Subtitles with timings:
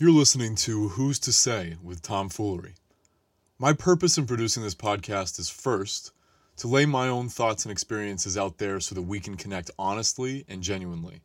[0.00, 2.74] You're listening to Who's to Say with Tom Foolery.
[3.58, 6.12] My purpose in producing this podcast is first,
[6.58, 10.44] to lay my own thoughts and experiences out there so that we can connect honestly
[10.48, 11.22] and genuinely.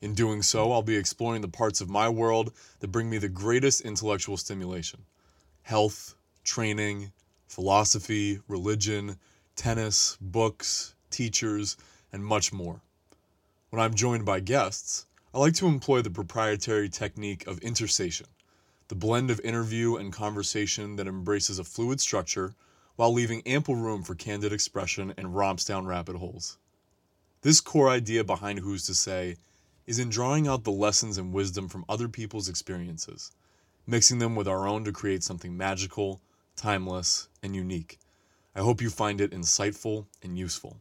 [0.00, 3.28] In doing so, I'll be exploring the parts of my world that bring me the
[3.28, 5.04] greatest intellectual stimulation
[5.62, 7.12] health, training,
[7.46, 9.16] philosophy, religion,
[9.54, 11.76] tennis, books, teachers,
[12.12, 12.80] and much more.
[13.70, 18.28] When I'm joined by guests, I like to employ the proprietary technique of intersation,
[18.88, 22.54] the blend of interview and conversation that embraces a fluid structure
[22.96, 26.56] while leaving ample room for candid expression and romps down rabbit holes.
[27.42, 29.36] This core idea behind Who's to Say
[29.86, 33.30] is in drawing out the lessons and wisdom from other people's experiences,
[33.86, 36.22] mixing them with our own to create something magical,
[36.56, 37.98] timeless, and unique.
[38.56, 40.78] I hope you find it insightful and useful.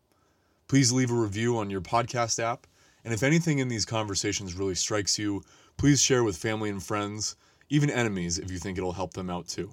[0.70, 2.66] Please leave a review on your podcast app
[3.08, 5.42] and if anything in these conversations really strikes you,
[5.78, 7.38] please share with family and friends,
[7.70, 9.72] even enemies if you think it'll help them out too.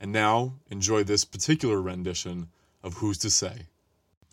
[0.00, 2.46] And now, enjoy this particular rendition
[2.84, 3.66] of Who's to Say.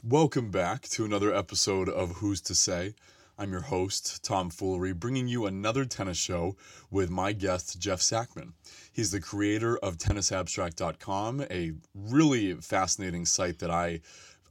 [0.04, 2.94] Welcome back to another episode of Who's to Say.
[3.40, 6.56] I'm your host, Tom Foolery, bringing you another tennis show
[6.92, 8.54] with my guest, Jeff Sackmann.
[8.92, 14.02] He's the creator of TennisAbstract.com, a really fascinating site that I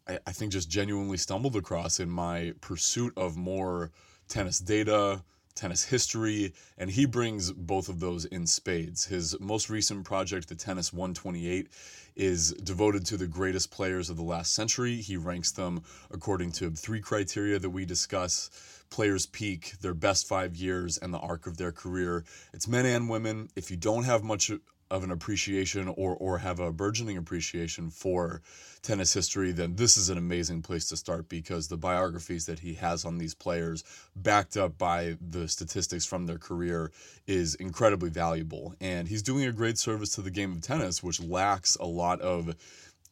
[0.09, 3.91] I, I think just genuinely stumbled across in my pursuit of more
[4.29, 5.23] tennis data,
[5.55, 9.07] tennis history, and he brings both of those in spades.
[9.07, 11.69] His most recent project, the Tennis 128,
[12.15, 14.97] is devoted to the greatest players of the last century.
[14.97, 18.51] He ranks them according to three criteria that we discuss
[18.91, 22.25] players peak, their best five years, and the arc of their career.
[22.53, 23.49] It's men and women.
[23.57, 24.51] If you don't have much
[24.91, 28.43] of an appreciation or or have a burgeoning appreciation for
[28.83, 32.75] tennis history, then this is an amazing place to start because the biographies that he
[32.75, 33.85] has on these players,
[34.17, 36.91] backed up by the statistics from their career,
[37.27, 38.75] is incredibly valuable.
[38.81, 42.21] And he's doing a great service to the game of tennis, which lacks a lot
[42.21, 42.55] of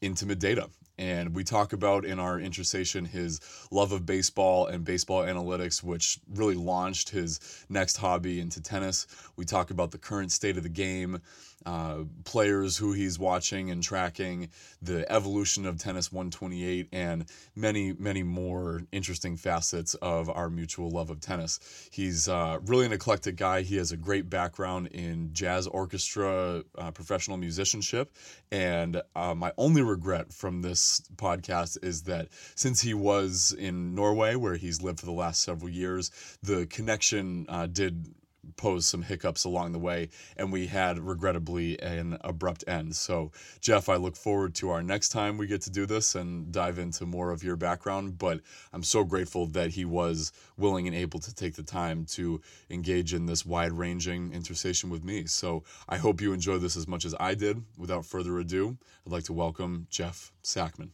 [0.01, 0.69] intimate data.
[0.99, 6.19] And we talk about in our intersation his love of baseball and baseball analytics, which
[6.35, 7.39] really launched his
[7.69, 9.07] next hobby into tennis.
[9.37, 11.21] We talk about the current state of the game,
[11.67, 14.49] uh, players who he's watching and tracking,
[14.81, 21.11] the evolution of Tennis 128, and many, many more interesting facets of our mutual love
[21.11, 21.59] of tennis.
[21.91, 23.63] He's uh, really an eclectic guy.
[23.63, 28.13] He has a great background in jazz orchestra, uh, professional musicianship.
[28.53, 34.37] And uh, my only regret from this podcast is that since he was in Norway,
[34.37, 36.13] where he's lived for the last several years,
[36.43, 38.15] the connection uh, did
[38.57, 42.97] posed some hiccups along the way, and we had regrettably an abrupt end.
[42.97, 46.53] So, Jeff, I look forward to our next time we get to do this and
[46.53, 48.19] dive into more of your background.
[48.19, 48.41] But
[48.73, 52.41] I'm so grateful that he was willing and able to take the time to
[52.71, 55.27] engage in this wide ranging intersation with me.
[55.27, 57.63] So, I hope you enjoy this as much as I did.
[57.77, 58.77] Without further ado,
[59.07, 60.91] I'd like to welcome Jeff Sackmann.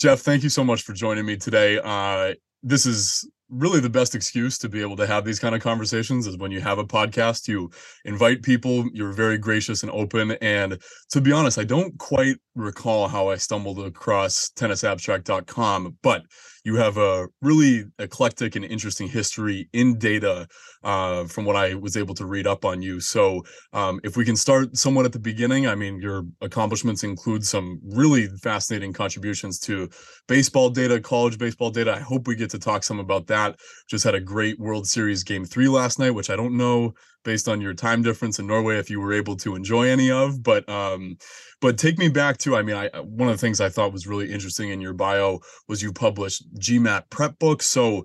[0.00, 1.78] Jeff, thank you so much for joining me today.
[1.82, 5.62] Uh, this is really the best excuse to be able to have these kind of
[5.62, 7.70] conversations is when you have a podcast you
[8.04, 10.32] invite people you're very gracious and open.
[10.42, 10.78] And
[11.10, 16.22] to be honest i don't quite recall how i stumbled across tennisabstract.com but
[16.64, 20.48] you have a really eclectic and interesting history in data
[20.82, 23.00] uh, from what I was able to read up on you.
[23.00, 23.42] So,
[23.72, 27.80] um, if we can start somewhat at the beginning, I mean, your accomplishments include some
[27.84, 29.90] really fascinating contributions to
[30.26, 31.94] baseball data, college baseball data.
[31.94, 33.56] I hope we get to talk some about that.
[33.88, 37.48] Just had a great World Series game three last night, which I don't know based
[37.48, 40.42] on your time difference in Norway if you were able to enjoy any of.
[40.42, 41.16] But um,
[41.60, 44.06] but take me back to I mean, I one of the things I thought was
[44.06, 47.66] really interesting in your bio was you published GMAT prep books.
[47.66, 48.04] So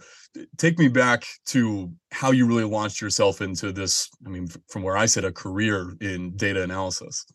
[0.58, 4.09] take me back to how you really launched yourself into this.
[4.25, 7.25] I mean, from where I said a career in data analysis.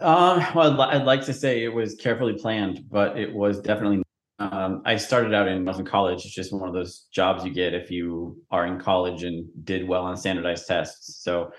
[0.00, 4.02] Um, well, I'd like to say it was carefully planned, but it was definitely
[4.38, 6.24] um, I started out in Muslim college.
[6.24, 9.88] It's just one of those jobs you get if you are in college and did
[9.88, 11.22] well on standardized tests.
[11.22, 11.52] So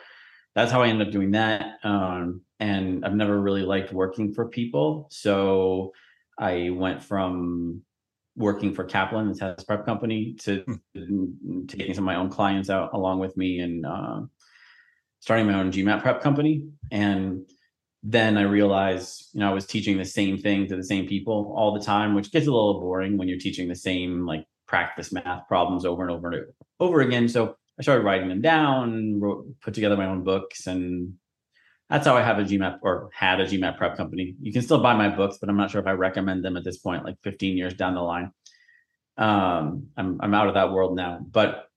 [0.54, 1.78] that's how I ended up doing that.
[1.84, 5.08] Um, and I've never really liked working for people.
[5.10, 5.92] So
[6.40, 7.82] I went from
[8.36, 10.64] working for Kaplan, the test prep company, to
[10.96, 11.66] hmm.
[11.68, 14.22] taking some of my own clients out along with me and uh,
[15.20, 16.68] starting my own GMAT prep company.
[16.92, 17.50] And
[18.04, 21.54] then I realized, you know, I was teaching the same thing to the same people
[21.56, 25.12] all the time, which gets a little boring when you're teaching the same like practice
[25.12, 26.46] math problems over and over and
[26.80, 27.28] over again.
[27.28, 31.14] So I started writing them down, wrote, put together my own books, and
[31.90, 34.36] that's how I have a GMAT or had a GMAT prep company.
[34.42, 36.64] You can still buy my books, but I'm not sure if I recommend them at
[36.64, 38.32] this point, like 15 years down the line.
[39.18, 41.70] Um, I'm I'm out of that world now, but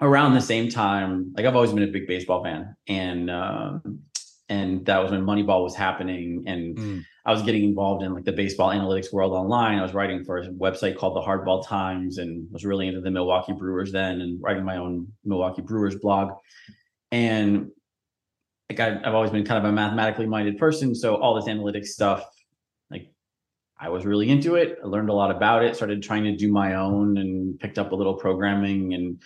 [0.00, 4.00] around the same time, like I've always been a big baseball fan, and um,
[4.48, 7.04] and that was when Moneyball was happening, and mm.
[7.26, 9.78] I was getting involved in like the baseball analytics world online.
[9.78, 13.10] I was writing for a website called the Hardball Times, and was really into the
[13.10, 16.32] Milwaukee Brewers then, and writing my own Milwaukee Brewers blog.
[17.12, 17.70] And
[18.70, 21.88] like I, I've always been kind of a mathematically minded person, so all this analytics
[21.88, 22.24] stuff,
[22.90, 23.10] like
[23.78, 24.78] I was really into it.
[24.82, 25.76] I learned a lot about it.
[25.76, 29.22] Started trying to do my own, and picked up a little programming and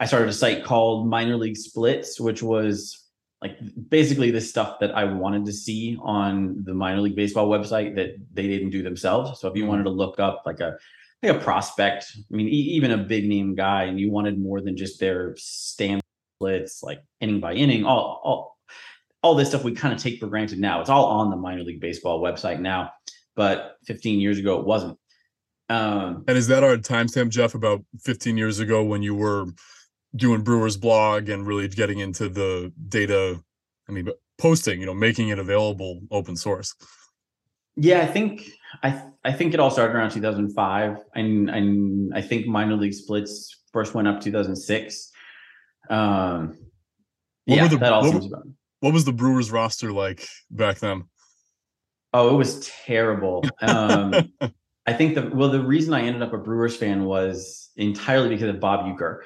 [0.00, 3.03] I started a site called Minor League Splits, which was
[3.44, 3.58] like
[3.90, 8.16] basically the stuff that I wanted to see on the minor league baseball website that
[8.32, 9.38] they didn't do themselves.
[9.38, 9.68] So if you mm-hmm.
[9.68, 10.78] wanted to look up like a
[11.22, 14.62] like a prospect, I mean, e- even a big name guy, and you wanted more
[14.62, 18.58] than just their splits, like inning by inning, all all
[19.22, 20.80] all this stuff we kind of take for granted now.
[20.80, 22.92] It's all on the minor league baseball website now,
[23.36, 24.98] but 15 years ago it wasn't.
[25.68, 27.54] Um, and is that our timestamp, Jeff?
[27.54, 29.46] About 15 years ago when you were
[30.14, 33.42] doing Brewers blog and really getting into the data.
[33.88, 34.08] I mean,
[34.38, 36.74] posting, you know, making it available open source.
[37.76, 38.48] Yeah, I think
[38.82, 43.62] I I think it all started around 2005, and and I think minor league splits
[43.72, 45.10] first went up 2006.
[45.90, 46.56] Um,
[47.46, 48.46] what yeah, the, that all what, seems about.
[48.80, 51.04] What was the Brewers roster like back then?
[52.12, 53.44] Oh, it was terrible.
[53.60, 54.14] Um,
[54.86, 58.48] I think the well, the reason I ended up a Brewers fan was entirely because
[58.48, 59.20] of Bob Uecker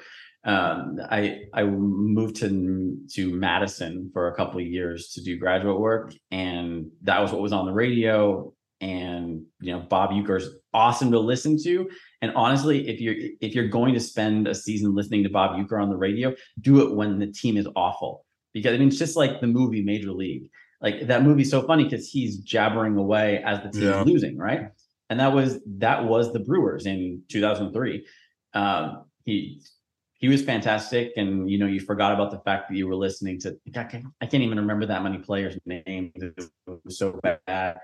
[0.45, 5.79] um, I I moved to to Madison for a couple of years to do graduate
[5.79, 8.53] work, and that was what was on the radio.
[8.81, 11.89] And you know, Bob Uecker's awesome to listen to.
[12.21, 15.81] And honestly, if you're if you're going to spend a season listening to Bob Uecker
[15.81, 18.25] on the radio, do it when the team is awful.
[18.53, 20.49] Because I mean, it's just like the movie Major League.
[20.81, 24.01] Like that movie's so funny because he's jabbering away as the team yeah.
[24.01, 24.69] is losing, right?
[25.09, 28.05] And that was that was the Brewers in 2003.
[28.53, 29.61] Um, he
[30.19, 31.13] he was fantastic.
[31.17, 34.05] And, you know, you forgot about the fact that you were listening to, I can't,
[34.21, 36.11] I can't even remember that many players' names.
[36.15, 37.77] It was so bad.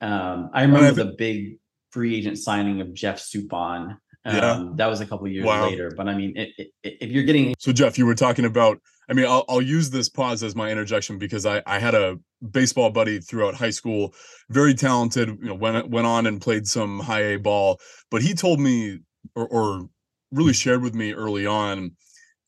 [0.00, 1.58] Um, I remember the big
[1.90, 3.96] free agent signing of Jeff Suppan.
[4.24, 4.64] Um, yeah.
[4.74, 5.68] That was a couple years wow.
[5.68, 5.92] later.
[5.96, 7.54] But I mean, it, it, if you're getting.
[7.60, 10.68] So, Jeff, you were talking about, I mean, I'll, I'll use this pause as my
[10.68, 12.18] interjection because I, I had a
[12.50, 14.12] baseball buddy throughout high school,
[14.50, 17.78] very talented, you know, went, went on and played some high A ball.
[18.10, 18.98] But he told me,
[19.36, 19.88] or, or
[20.32, 21.92] really shared with me early on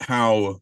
[0.01, 0.61] how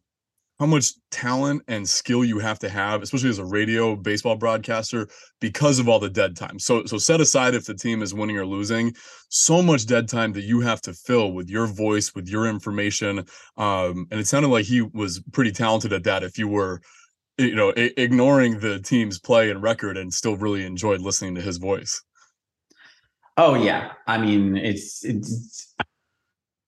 [0.59, 5.07] how much talent and skill you have to have, especially as a radio baseball broadcaster,
[5.39, 6.57] because of all the dead time.
[6.57, 8.95] So, so set aside if the team is winning or losing,
[9.29, 13.19] so much dead time that you have to fill with your voice, with your information.
[13.55, 16.23] Um, and it sounded like he was pretty talented at that.
[16.23, 16.81] If you were,
[17.37, 21.57] you know, ignoring the team's play and record, and still really enjoyed listening to his
[21.57, 22.01] voice.
[23.39, 25.75] Oh yeah, I mean, it's it's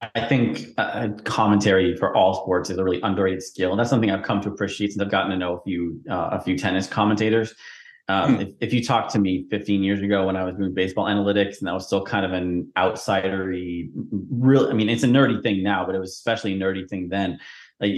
[0.01, 4.09] I think uh, commentary for all sports is a really underrated skill, and that's something
[4.09, 6.87] I've come to appreciate since I've gotten to know a few uh, a few tennis
[6.87, 7.53] commentators.
[8.07, 8.41] Um, hmm.
[8.41, 11.59] if, if, you talked to me 15 years ago when I was doing baseball analytics,
[11.59, 13.89] and I was still kind of an outsidery,
[14.31, 14.67] real.
[14.69, 17.37] I mean, it's a nerdy thing now, but it was especially a nerdy thing then.
[17.81, 17.91] Like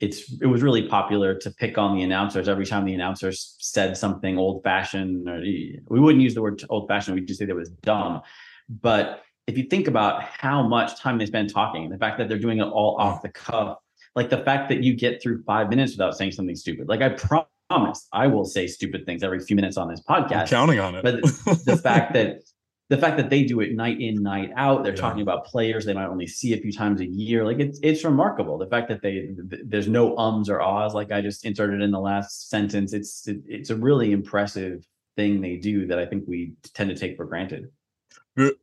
[0.00, 3.96] it's it was really popular to pick on the announcers every time the announcers said
[3.96, 7.14] something old fashioned, or we wouldn't use the word old fashioned.
[7.14, 8.20] We'd just say that was dumb,
[8.68, 12.38] but if you think about how much time they spend talking, the fact that they're
[12.38, 13.22] doing it all off mm.
[13.22, 13.78] the cuff,
[14.14, 16.86] like the fact that you get through five minutes without saying something stupid.
[16.86, 20.42] Like I promise I will say stupid things every few minutes on this podcast.
[20.42, 21.02] I'm counting on it.
[21.02, 21.22] But
[21.64, 22.42] the fact that
[22.90, 25.00] the fact that they do it night in, night out, they're yeah.
[25.00, 27.44] talking about players they might only see a few times a year.
[27.46, 28.58] Like it's it's remarkable.
[28.58, 29.30] The fact that they
[29.64, 32.92] there's no ums or ahs like I just inserted in the last sentence.
[32.92, 34.86] It's it's a really impressive
[35.16, 37.70] thing they do that I think we tend to take for granted.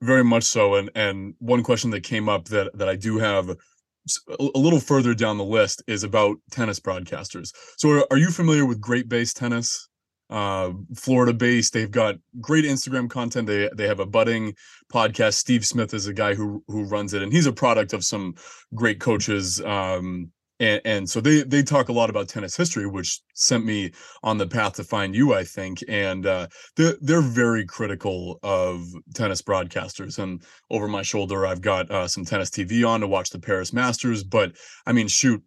[0.01, 0.75] Very much so.
[0.75, 5.13] And and one question that came up that that I do have a little further
[5.13, 7.51] down the list is about tennis broadcasters.
[7.77, 9.89] So are, you familiar with Great Base Tennis?
[10.29, 11.73] Uh, Florida based.
[11.73, 13.47] They've got great Instagram content.
[13.47, 14.55] They they have a budding
[14.91, 15.33] podcast.
[15.33, 18.33] Steve Smith is a guy who who runs it, and he's a product of some
[18.73, 19.61] great coaches.
[19.61, 23.91] Um, and, and so they they talk a lot about tennis history, which sent me
[24.23, 25.83] on the path to find you, I think.
[25.87, 26.47] And uh,
[26.77, 30.19] they're they're very critical of tennis broadcasters.
[30.19, 33.73] And over my shoulder, I've got uh, some tennis TV on to watch the Paris
[33.73, 34.23] Masters.
[34.23, 34.53] But
[34.85, 35.43] I mean, shoot,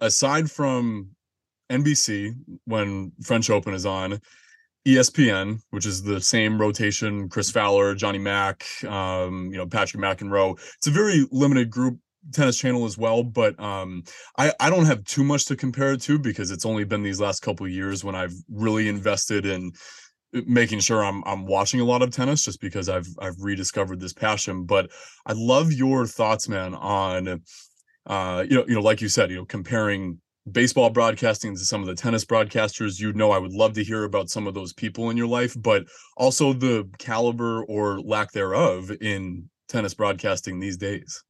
[0.00, 1.10] aside from
[1.70, 4.20] NBC when French Open is on,
[4.86, 10.58] ESPN, which is the same rotation, Chris Fowler, Johnny Mac, um, you know, Patrick McEnroe.
[10.76, 11.98] It's a very limited group
[12.32, 14.02] tennis channel as well but um
[14.36, 17.20] i i don't have too much to compare it to because it's only been these
[17.20, 19.72] last couple years when i've really invested in
[20.34, 24.00] uh, making sure i'm i'm watching a lot of tennis just because i've i've rediscovered
[24.00, 24.90] this passion but
[25.26, 27.40] i love your thoughts man on
[28.08, 30.18] uh, you know, you know, like you said, you know, comparing
[30.50, 34.04] baseball broadcasting to some of the tennis broadcasters, you know, I would love to hear
[34.04, 35.84] about some of those people in your life, but
[36.16, 41.22] also the caliber or lack thereof in tennis broadcasting these days.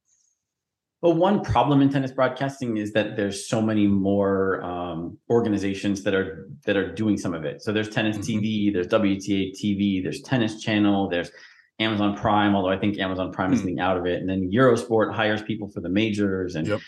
[1.01, 6.13] Well, one problem in tennis broadcasting is that there's so many more um, organizations that
[6.13, 7.61] are that are doing some of it.
[7.61, 8.39] So there's Tennis mm-hmm.
[8.39, 11.31] TV, there's WTA TV, there's Tennis Channel, there's
[11.79, 12.53] Amazon Prime.
[12.53, 13.53] Although I think Amazon Prime mm.
[13.53, 16.81] is getting out of it, and then Eurosport hires people for the majors, and yep.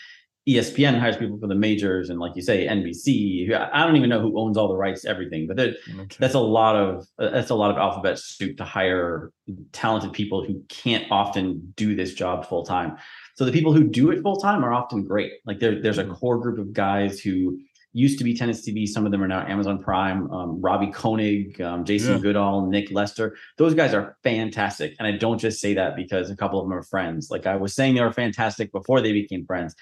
[0.46, 3.50] ESPN hires people for the majors, and like you say, NBC.
[3.72, 5.76] I don't even know who owns all the rights to everything, but okay.
[6.18, 9.32] that's a lot of that's a lot of alphabet soup to hire
[9.72, 12.98] talented people who can't often do this job full time.
[13.34, 15.32] So the people who do it full time are often great.
[15.46, 16.14] Like there, there's a mm-hmm.
[16.14, 17.58] core group of guys who
[17.94, 18.86] used to be tennis TV.
[18.86, 20.30] Some of them are now Amazon Prime.
[20.30, 22.20] Um, Robbie Koenig, um, Jason yeah.
[22.20, 23.36] Goodall, Nick Lester.
[23.58, 24.94] Those guys are fantastic.
[24.98, 27.30] And I don't just say that because a couple of them are friends.
[27.30, 29.74] Like I was saying, they were fantastic before they became friends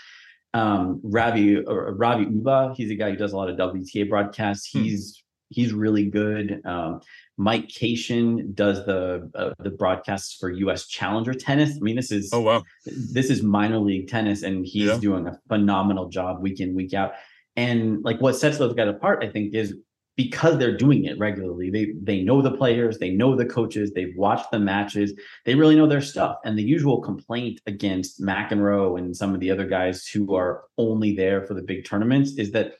[0.54, 2.74] um Ravi or Ravi Ubha.
[2.76, 4.72] He's a guy who does a lot of WTA broadcasts.
[4.72, 4.82] Hmm.
[4.82, 6.60] He's he's really good.
[6.64, 7.00] Um,
[7.40, 10.86] Mike Cation does the uh, the broadcasts for U.S.
[10.86, 11.70] Challenger tennis.
[11.74, 14.98] I mean, this is oh wow, this is minor league tennis, and he's yeah.
[14.98, 17.12] doing a phenomenal job week in week out.
[17.56, 19.74] And like what sets those guys apart, I think, is
[20.16, 21.70] because they're doing it regularly.
[21.70, 25.14] They they know the players, they know the coaches, they've watched the matches,
[25.46, 26.36] they really know their stuff.
[26.44, 31.16] And the usual complaint against McEnroe and some of the other guys who are only
[31.16, 32.74] there for the big tournaments is that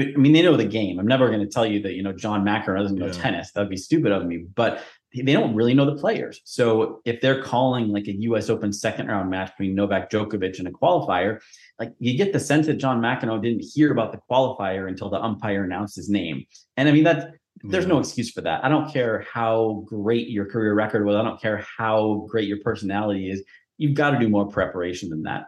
[0.00, 0.98] I mean, they know the game.
[0.98, 3.12] I'm never going to tell you that, you know, John McEnroe doesn't know yeah.
[3.12, 3.52] tennis.
[3.52, 4.44] That'd be stupid of me.
[4.54, 4.82] But
[5.14, 6.40] they don't really know the players.
[6.44, 10.68] So if they're calling like a US Open second round match between Novak Djokovic and
[10.68, 11.40] a qualifier,
[11.78, 15.20] like you get the sense that John McEnroe didn't hear about the qualifier until the
[15.20, 16.44] umpire announced his name.
[16.76, 18.64] And I mean that there's no excuse for that.
[18.64, 21.16] I don't care how great your career record was.
[21.16, 23.42] I don't care how great your personality is.
[23.76, 25.44] You've got to do more preparation than that.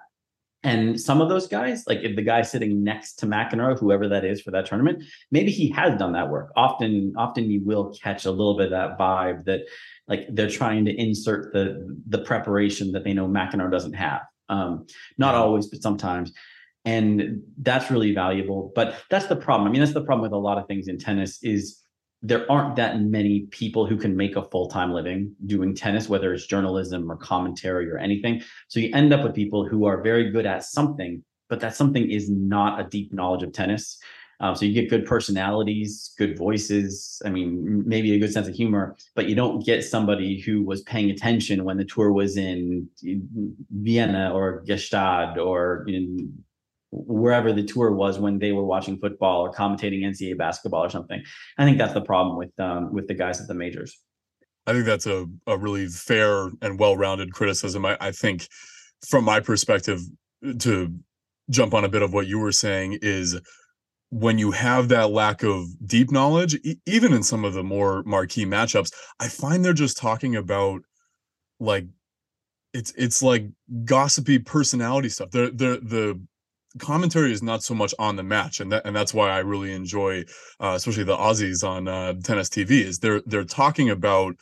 [0.64, 4.25] And some of those guys, like if the guy sitting next to McEnroe, whoever that
[4.25, 6.52] is for that tournament, maybe he has done that work.
[6.57, 9.62] Often, often you will catch a little bit of that vibe that
[10.07, 14.23] like they're trying to insert the the preparation that they know McEnroe doesn't have.
[14.49, 14.87] Um,
[15.19, 16.33] not always, but sometimes.
[16.85, 18.73] And that's really valuable.
[18.75, 19.69] But that's the problem.
[19.69, 21.81] I mean, that's the problem with a lot of things in tennis is
[22.23, 26.47] there aren't that many people who can make a full-time living doing tennis whether it's
[26.47, 28.41] journalism or commentary or anything.
[28.69, 32.11] So you end up with people who are very good at something but that something
[32.11, 33.99] is not a deep knowledge of tennis.
[34.41, 38.55] Um, so you get good personalities good voices i mean maybe a good sense of
[38.55, 42.88] humor but you don't get somebody who was paying attention when the tour was in
[43.71, 46.33] vienna or gstaad or in
[46.92, 51.22] wherever the tour was when they were watching football or commentating NCAA basketball or something.
[51.58, 53.99] I think that's the problem with um, with the guys at the majors.
[54.66, 57.84] I think that's a, a really fair and well-rounded criticism.
[57.84, 58.46] I, I think
[59.08, 60.00] from my perspective,
[60.61, 60.94] to
[61.50, 63.40] jump on a bit of what you were saying is
[64.11, 68.02] when you have that lack of deep knowledge, e- even in some of the more
[68.04, 70.82] marquee matchups, I find they're just talking about
[71.58, 71.87] like
[72.75, 73.46] it's it's like
[73.84, 75.30] gossipy personality stuff.
[75.30, 76.20] The the the
[76.79, 79.73] commentary is not so much on the match and that and that's why I really
[79.73, 80.25] enjoy
[80.61, 84.35] uh, especially the Aussies on uh, tennis TV is they're they're talking about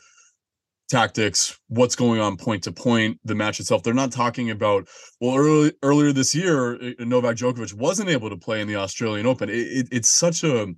[0.89, 3.81] tactics what's going on point to point the match itself.
[3.81, 4.87] They're not talking about
[5.21, 9.25] well early, earlier this year uh, Novak Djokovic wasn't able to play in the Australian
[9.25, 9.49] Open.
[9.49, 10.73] It, it, it's such a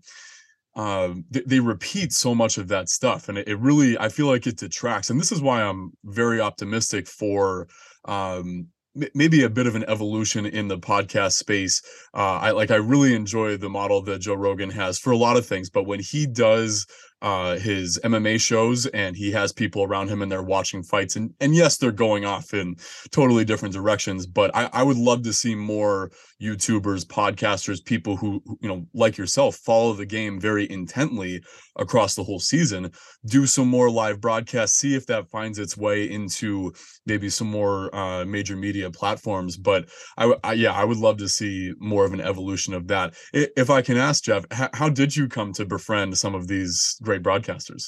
[0.75, 4.25] uh, they, they, repeat so much of that stuff and it, it really I feel
[4.25, 7.67] like it detracts and this is why I'm very optimistic for
[8.05, 8.67] um,
[9.13, 11.81] maybe a bit of an evolution in the podcast space.
[12.13, 15.37] Uh, I like I really enjoy the model that Joe Rogan has for a lot
[15.37, 16.85] of things, but when he does
[17.23, 21.33] uh, his MMA shows and he has people around him and they're watching fights and
[21.39, 22.75] and yes they're going off in
[23.11, 26.11] totally different directions but I, I would love to see more
[26.43, 31.41] YouTubers podcasters people who you know like yourself follow the game very intently
[31.77, 32.91] across the whole season.
[33.25, 36.73] Do some more live broadcasts see if that finds its way into
[37.05, 39.57] maybe some more uh, major media platforms.
[39.57, 43.13] But I, I, yeah I would love to see more of an evolution of that.
[43.33, 47.23] If I can ask Jeff how, did you come to befriend some of these great
[47.23, 47.85] broadcasters?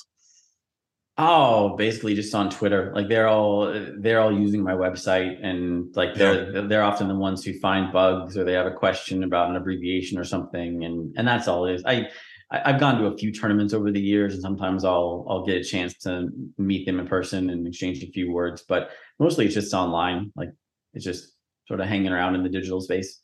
[1.18, 2.92] Oh, basically just on Twitter.
[2.94, 6.62] Like they're all they're all using my website and like they're yeah.
[6.68, 10.18] they're often the ones who find bugs or they have a question about an abbreviation
[10.18, 11.84] or something and and that's all it is.
[11.86, 12.10] I
[12.52, 15.64] I've gone to a few tournaments over the years and sometimes I'll I'll get a
[15.64, 19.74] chance to meet them in person and exchange a few words, but mostly it's just
[19.74, 20.34] online.
[20.36, 20.50] Like
[20.94, 21.32] it's just
[21.66, 23.22] sort of hanging around in the digital space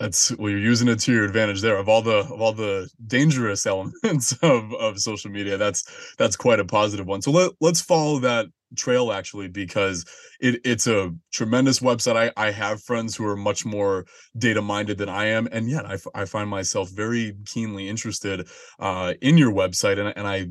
[0.00, 1.76] that's well you're using it to your advantage there.
[1.76, 6.60] Of all the of all the dangerous elements of of social media that's that's quite
[6.60, 7.22] a positive one.
[7.22, 8.46] So let, let's follow that
[8.76, 10.04] trail actually because
[10.40, 12.16] it, it's a tremendous website.
[12.16, 14.04] I, I have friends who are much more
[14.36, 18.48] data minded than I am, and yet I, I find myself very keenly interested
[18.80, 20.48] uh, in your website, and, and I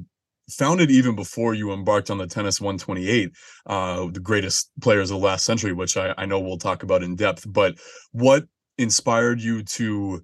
[0.50, 3.32] found it even before you embarked on the tennis 128
[3.66, 7.02] uh, the greatest players of the last century which I, I know we'll talk about
[7.02, 7.46] in depth.
[7.48, 7.76] But
[8.12, 8.44] what
[8.78, 10.24] inspired you to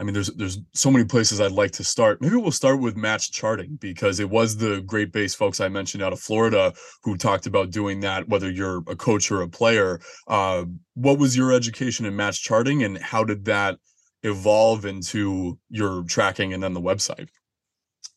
[0.00, 2.22] I mean, there's there's so many places I'd like to start.
[2.22, 6.02] Maybe we'll start with match charting because it was the great base folks I mentioned
[6.02, 8.26] out of Florida who talked about doing that.
[8.26, 10.64] Whether you're a coach or a player, uh,
[10.94, 13.76] what was your education in match charting, and how did that
[14.22, 17.28] evolve into your tracking and then the website?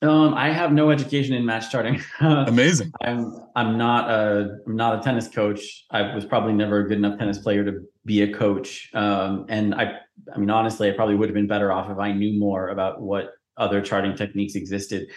[0.04, 2.02] Um, I have no education in match charting.
[2.20, 2.92] Amazing.
[3.02, 5.86] I'm I'm not a I'm not a tennis coach.
[5.92, 8.90] I was probably never a good enough tennis player to be a coach.
[8.94, 10.00] Um, and I
[10.34, 13.02] I mean honestly, I probably would have been better off if I knew more about
[13.02, 15.10] what other charting techniques existed.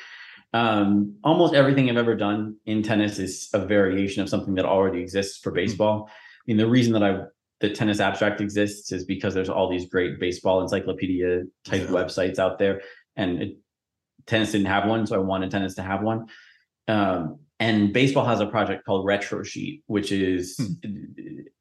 [0.52, 5.00] Um, almost everything I've ever done in tennis is a variation of something that already
[5.00, 5.57] exists for hmm.
[5.57, 6.02] baseball.
[6.02, 6.11] Mm-hmm.
[6.11, 7.23] I mean, the reason that I
[7.61, 11.88] the tennis abstract exists is because there's all these great baseball encyclopedia type yeah.
[11.88, 12.83] websites out there,
[13.16, 13.57] and it
[14.26, 16.26] tennis didn't have one, so I wanted tennis to have one.
[16.88, 21.04] Um, and baseball has a project called Retrosheet, which is hmm.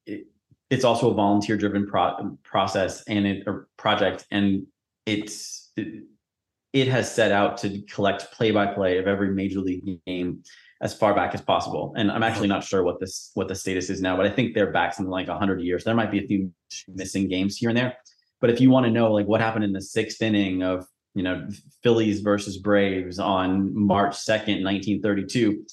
[0.05, 0.27] it,
[0.69, 4.65] it's also a volunteer driven pro- process and it, a project, and
[5.05, 6.03] it's it,
[6.73, 10.43] it has set out to collect play by play of every major league game
[10.81, 11.93] as far back as possible.
[11.95, 14.53] And I'm actually not sure what this what the status is now, but I think
[14.53, 15.83] they're back something like 100 years.
[15.83, 16.51] There might be a few
[16.89, 17.95] missing games here and there,
[18.41, 21.23] but if you want to know like what happened in the sixth inning of you
[21.23, 21.47] know,
[21.81, 25.65] Phillies versus Braves on March 2nd, 1932,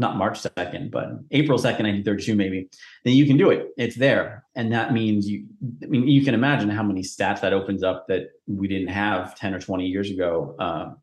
[0.00, 2.68] not March 2nd, but April 2nd, 1932, maybe,
[3.04, 3.68] then you can do it.
[3.76, 4.44] It's there.
[4.54, 5.46] And that means you,
[5.82, 9.36] I mean, you can imagine how many stats that opens up that we didn't have
[9.36, 10.56] 10 or 20 years ago.
[10.58, 10.96] Um,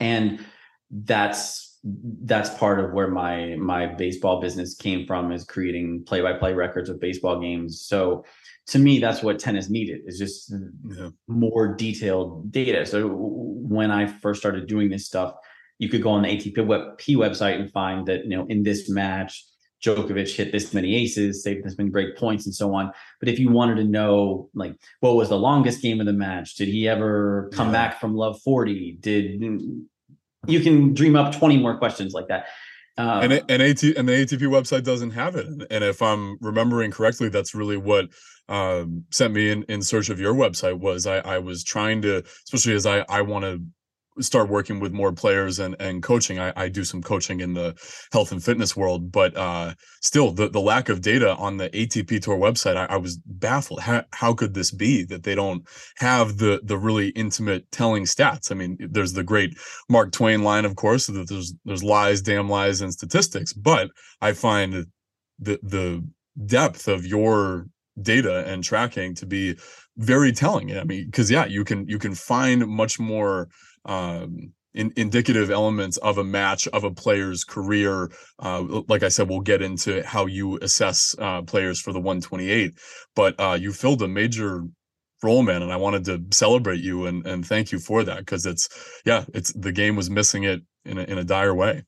[0.00, 0.44] and
[0.90, 1.75] that's,
[2.22, 7.00] that's part of where my my baseball business came from is creating play-by-play records of
[7.00, 8.24] baseball games so
[8.66, 10.52] to me that's what tennis needed is just
[10.88, 11.10] yeah.
[11.28, 15.34] more detailed data so when i first started doing this stuff
[15.78, 18.64] you could go on the atp web, P website and find that you know in
[18.64, 18.94] this mm-hmm.
[18.94, 19.44] match
[19.84, 22.90] Djokovic hit this many aces, saved this many break points, and so on.
[23.20, 26.56] But if you wanted to know, like, what was the longest game of the match?
[26.56, 27.72] Did he ever come yeah.
[27.72, 28.96] back from love 40?
[29.00, 29.42] Did
[30.46, 32.46] you can dream up 20 more questions like that?
[32.98, 35.46] Um, and and AT and the ATP website doesn't have it.
[35.70, 38.06] And, if I'm remembering correctly, that's really what
[38.48, 40.78] um, sent me in in search of your website.
[40.78, 43.62] Was I I was trying to, especially as I I want to
[44.20, 46.38] start working with more players and and coaching.
[46.38, 47.74] I, I do some coaching in the
[48.12, 52.22] health and fitness world, but uh, still the the lack of data on the ATP
[52.22, 53.80] Tour website, I, I, was baffled.
[53.80, 58.50] How how could this be that they don't have the the really intimate telling stats?
[58.50, 59.56] I mean, there's the great
[59.88, 63.52] Mark Twain line, of course, that there's there's lies, damn lies, and statistics.
[63.52, 64.86] But I find
[65.38, 66.04] the the
[66.44, 67.66] depth of your
[68.02, 69.56] data and tracking to be
[69.96, 70.76] very telling.
[70.76, 73.48] I mean, because yeah, you can you can find much more
[73.86, 78.10] um, in, indicative elements of a match of a player's career.
[78.38, 82.74] Uh, like I said, we'll get into how you assess uh, players for the 128,
[83.16, 84.64] but uh, you filled a major
[85.22, 88.44] role, man, and I wanted to celebrate you and and thank you for that because
[88.44, 88.68] it's
[89.04, 91.84] yeah, it's the game was missing it in a, in a dire way.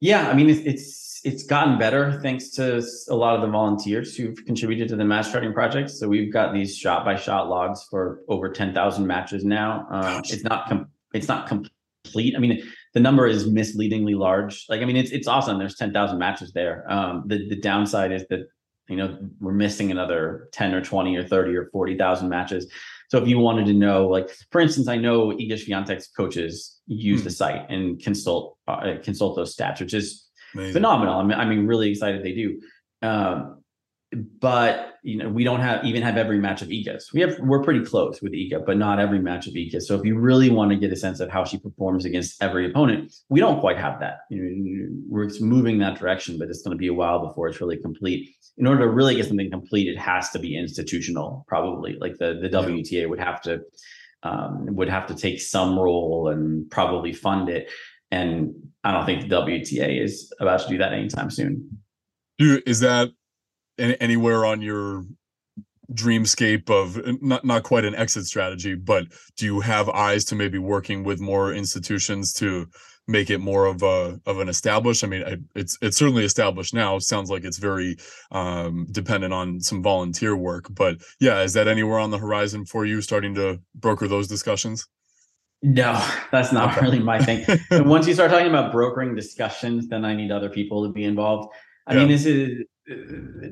[0.00, 4.16] Yeah, I mean it's, it's it's gotten better thanks to a lot of the volunteers
[4.16, 5.90] who've contributed to the match charting project.
[5.90, 9.86] So we've got these shot by shot logs for over ten thousand matches now.
[9.90, 12.34] Uh, it's not com- it's not complete.
[12.36, 12.62] I mean,
[12.94, 14.66] the number is misleadingly large.
[14.68, 15.58] Like I mean, it's it's awesome.
[15.58, 16.84] There's ten thousand matches there.
[16.90, 18.48] Um, the the downside is that
[18.88, 22.70] you know we're missing another ten or twenty or thirty or forty thousand matches.
[23.08, 27.22] So if you wanted to know, like for instance, I know Iga Swiatek's coaches use
[27.22, 27.24] mm.
[27.24, 30.72] the site and consult uh, consult those stats, which is Amazing.
[30.72, 31.18] phenomenal.
[31.18, 32.60] I mean, I mean, really excited they do.
[33.02, 33.62] Um,
[34.40, 37.10] but you know, we don't have even have every match of Iga's.
[37.12, 39.82] We have we're pretty close with Iga, but not every match of Iga.
[39.82, 42.68] So if you really want to get a sense of how she performs against every
[42.70, 44.20] opponent, we don't quite have that.
[44.30, 47.60] You know, we're moving that direction, but it's going to be a while before it's
[47.60, 48.34] really complete.
[48.56, 51.96] In order to really get something complete, it has to be institutional, probably.
[52.00, 53.60] Like the the WTA would have to
[54.22, 57.70] um, would have to take some role and probably fund it.
[58.10, 61.78] And I don't think the WTA is about to do that anytime soon.
[62.38, 63.10] Is that
[63.78, 65.04] anywhere on your
[65.92, 70.58] dreamscape of not not quite an exit strategy, but do you have eyes to maybe
[70.58, 72.66] working with more institutions to
[73.06, 75.02] make it more of a of an established?
[75.02, 76.98] I mean, it's it's certainly established now.
[76.98, 77.96] Sounds like it's very
[78.30, 82.84] um, dependent on some volunteer work, but yeah, is that anywhere on the horizon for
[82.84, 84.86] you, starting to broker those discussions?
[85.62, 86.82] No, that's not Okay.
[86.86, 87.44] really my thing.
[87.70, 91.04] and once you start talking about brokering discussions, then I need other people to be
[91.04, 91.52] involved.
[91.86, 92.64] I mean, this is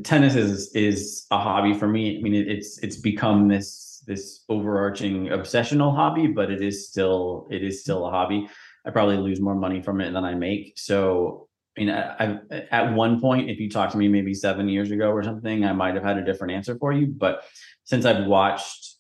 [0.05, 2.19] tennis is is a hobby for me.
[2.19, 7.49] I mean, it, it's it's become this this overarching obsessional hobby, but it is still
[7.51, 8.49] it is still a hobby.
[8.87, 10.75] I probably lose more money from it than I make.
[10.79, 12.39] So, I mean, I, I
[12.71, 15.73] at one point, if you talked to me maybe seven years ago or something, I
[15.73, 17.07] might have had a different answer for you.
[17.09, 17.43] But
[17.85, 18.95] since I've watched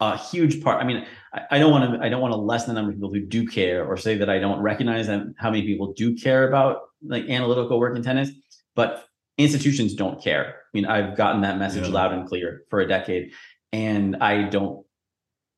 [0.00, 2.74] a huge part, I mean, I, I don't want to I don't want to lessen
[2.74, 5.50] the number of people who do care or say that I don't recognize that how
[5.50, 8.30] many people do care about like analytical work in tennis,
[8.74, 10.46] but institutions don't care.
[10.46, 11.94] I mean, I've gotten that message Yeah.
[11.94, 13.32] loud and clear for a decade,
[13.72, 14.84] and I don't.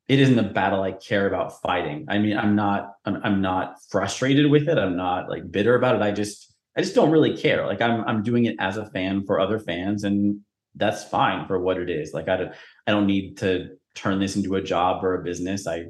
[0.09, 2.06] It isn't a battle I care about fighting.
[2.09, 2.94] I mean, I'm not.
[3.04, 4.76] I'm, I'm not frustrated with it.
[4.76, 6.02] I'm not like bitter about it.
[6.02, 6.48] I just.
[6.76, 7.66] I just don't really care.
[7.66, 8.04] Like I'm.
[8.04, 10.40] I'm doing it as a fan for other fans, and
[10.74, 12.12] that's fine for what it is.
[12.12, 12.52] Like I don't.
[12.87, 15.66] I don't need to turn this into a job or a business.
[15.66, 15.87] I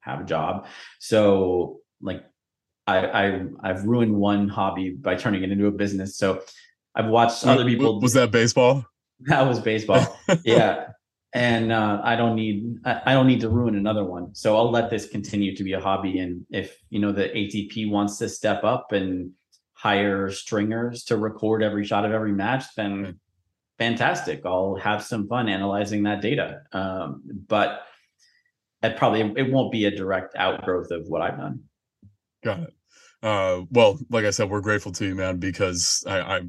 [0.00, 0.66] have a job.
[0.98, 2.24] So like
[2.86, 6.16] I I I've ruined one hobby by turning it into a business.
[6.16, 6.42] So
[6.94, 8.86] I've watched other people Was that baseball?
[9.20, 10.18] that was baseball.
[10.44, 10.88] yeah.
[11.34, 14.34] And uh, I don't need I, I don't need to ruin another one.
[14.34, 16.20] So I'll let this continue to be a hobby.
[16.20, 19.32] And if you know the ATP wants to step up and
[19.74, 23.20] hire stringers to record every shot of every match, then
[23.78, 24.42] fantastic.
[24.44, 26.62] I'll have some fun analyzing that data.
[26.72, 27.82] Um, but
[28.82, 31.62] it probably it won't be a direct outgrowth of what I've done.
[32.44, 32.74] Got it.
[33.22, 36.40] Uh, well, like I said, we're grateful to you, man, because I, I,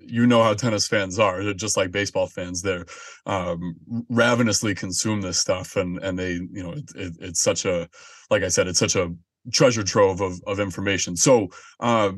[0.00, 2.60] you know how tennis fans are, they're just like baseball fans.
[2.60, 2.84] They're
[3.24, 3.76] um,
[4.08, 7.88] ravenously consume this stuff, and and they, you know, it, it, it's such a,
[8.28, 9.14] like I said, it's such a
[9.52, 11.16] treasure trove of of information.
[11.16, 11.48] So,
[11.80, 12.12] uh,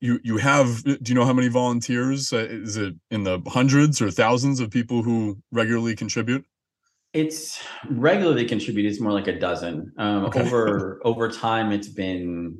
[0.00, 2.32] you you have, do you know how many volunteers?
[2.32, 6.44] Uh, is it in the hundreds or thousands of people who regularly contribute?
[7.12, 8.92] It's regularly contributed.
[8.92, 9.92] It's more like a dozen.
[9.98, 10.40] Um, Okay.
[10.42, 12.58] Over over time, it's been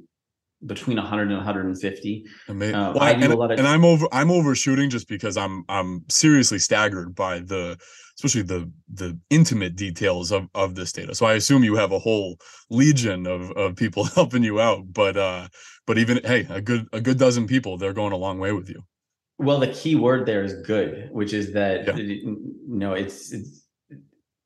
[0.66, 2.24] between 100 and 150.
[2.48, 5.06] Ama- Um, well, I do and, a lot of- and I'm over I'm overshooting just
[5.08, 7.78] because I'm I'm seriously staggered by the
[8.18, 11.14] especially the the intimate details of of this data.
[11.14, 12.36] So I assume you have a whole
[12.70, 15.48] legion of of people helping you out, but uh
[15.86, 18.68] but even hey, a good a good dozen people, they're going a long way with
[18.68, 18.82] you.
[19.38, 21.96] Well, the key word there is good, which is that Yeah.
[21.96, 23.64] you know it's it's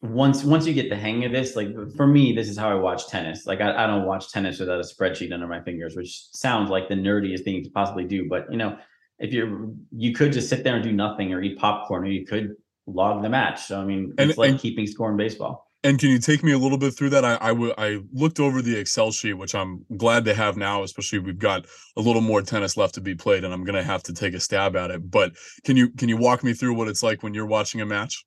[0.03, 2.75] once once you get the hang of this, like for me, this is how I
[2.75, 3.47] watch tennis.
[3.47, 6.89] Like I, I don't watch tennis without a spreadsheet under my fingers, which sounds like
[6.89, 8.29] the nerdiest thing to possibly do.
[8.29, 8.77] But you know,
[9.19, 12.27] if you're you could just sit there and do nothing or eat popcorn, or you
[12.27, 12.57] could
[12.95, 13.63] log the match.
[13.65, 15.69] So I mean, And- it's like and- keeping score in baseball.
[15.85, 17.25] And can you take me a little bit through that?
[17.25, 20.85] I I w- I looked over the Excel sheet, which I'm glad to have now,
[20.85, 24.05] especially we've got a little more tennis left to be played, and I'm gonna have
[24.05, 25.11] to take a stab at it.
[25.11, 25.33] But
[25.65, 28.25] can you can you walk me through what it's like when you're watching a match?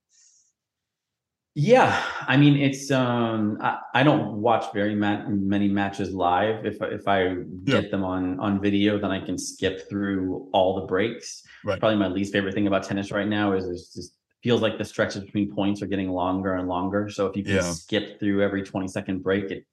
[1.57, 6.65] Yeah, I mean it's um I, I don't watch very ma- many matches live.
[6.65, 7.79] If if I Yeah.
[7.79, 11.41] get them on on video, then I can skip through all the breaks.
[11.63, 11.79] Right.
[11.79, 14.14] Probably my least favorite thing about tennis right now is it just
[14.45, 17.09] feels like the stretches between points are getting longer and longer.
[17.09, 17.71] So if you can Yeah.
[17.71, 19.65] skip through every 20 second break, it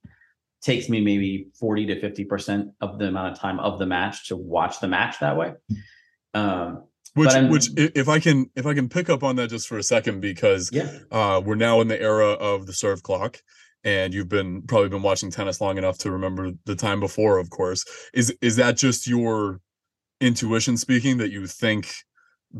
[0.63, 4.37] takes me maybe 40 to 50% of the amount of time of the match to
[4.37, 5.53] watch the match that way.
[6.33, 9.77] Um Which which if I can if I can pick up on that just for
[9.77, 10.91] a second because yeah.
[11.11, 13.43] uh we're now in the era of the serve clock
[13.85, 17.51] and you've been probably been watching tennis long enough to remember the time before of
[17.51, 19.61] course is is that just your
[20.23, 21.93] intuition speaking that you think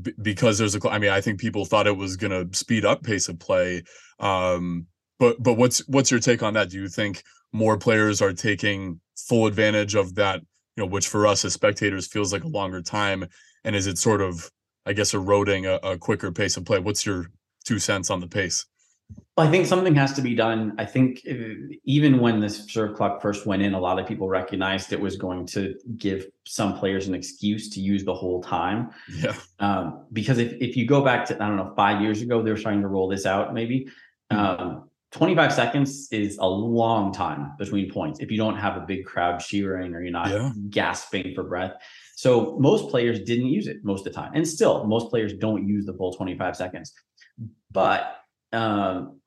[0.01, 0.89] b- because there's a.
[0.89, 3.83] I mean I think people thought it was going to speed up pace of play
[4.19, 4.87] um
[5.19, 9.01] but but what's what's your take on that do you think more players are taking
[9.17, 10.41] full advantage of that
[10.77, 13.27] you know which for us as spectators feels like a longer time
[13.65, 14.51] and is it sort of
[14.87, 17.27] I guess eroding a, a quicker pace of play what's your
[17.65, 18.67] two cents on the pace
[19.39, 20.75] I think something has to be done.
[20.79, 21.35] I think uh,
[21.85, 25.17] even when this serve clock first went in, a lot of people recognized it was
[25.17, 28.91] going to give some players an excuse to use the whole time.
[29.11, 32.43] yeah Um, because if, if you go back to, I don't know, five years ago,
[32.43, 33.89] they were trying to roll this out maybe.
[34.31, 39.05] Um, 25 seconds is a long time between points if you don't have a big
[39.07, 40.53] crowd cheering or you're not Yeah.
[40.69, 41.73] gasping for breath.
[42.17, 44.33] So most players didn't use it most of the time.
[44.35, 46.93] And still, most players don't use the full 25 seconds.
[47.71, 48.19] But
[48.53, 49.21] um,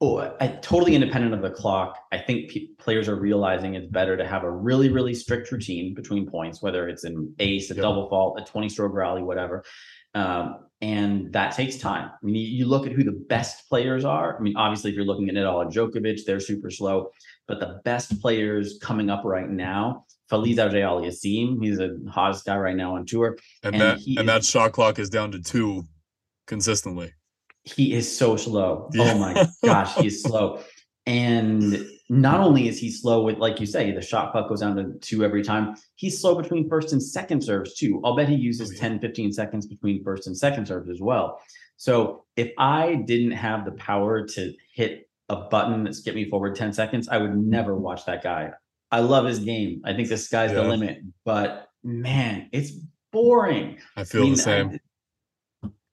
[0.00, 4.16] oh, I, totally independent of the clock, I think pe- players are realizing it's better
[4.16, 7.82] to have a really, really strict routine between points, whether it's an ace, a Yep.
[7.82, 9.64] double fault, a 20 stroke rally, whatever.
[10.14, 12.10] Um, and that takes time.
[12.10, 14.36] I mean, you, you look at who the best players are.
[14.36, 17.10] I mean, obviously, if you're looking at Nadal and Djokovic, they're super slow.
[17.48, 22.56] But the best players coming up right now, Felix Auger Aliassime, he's a hottest guy
[22.58, 23.38] right now on tour.
[23.62, 25.84] and, And that and is- that shot clock is down to two
[26.46, 27.12] consistently
[27.66, 28.88] he is so slow.
[28.92, 29.12] Yeah.
[29.12, 30.62] Oh my gosh, he's slow.
[31.06, 34.76] And not only is he slow with, like you say, the shot clock goes down
[34.76, 38.00] to two every time, he's slow between first and second serves too.
[38.04, 38.80] I'll bet he uses oh, yeah.
[38.80, 41.40] 10, 15 seconds between first and second serves as well.
[41.76, 46.54] So if I didn't have the power to hit a button that skipped me forward
[46.56, 47.82] 10 seconds, I would never mm-hmm.
[47.82, 48.50] watch that guy.
[48.90, 49.82] I love his game.
[49.84, 50.62] I think the sky's yeah.
[50.62, 52.70] the limit, but man, it's
[53.12, 53.78] boring.
[53.96, 54.68] I feel I mean, the same.
[54.70, 54.78] I,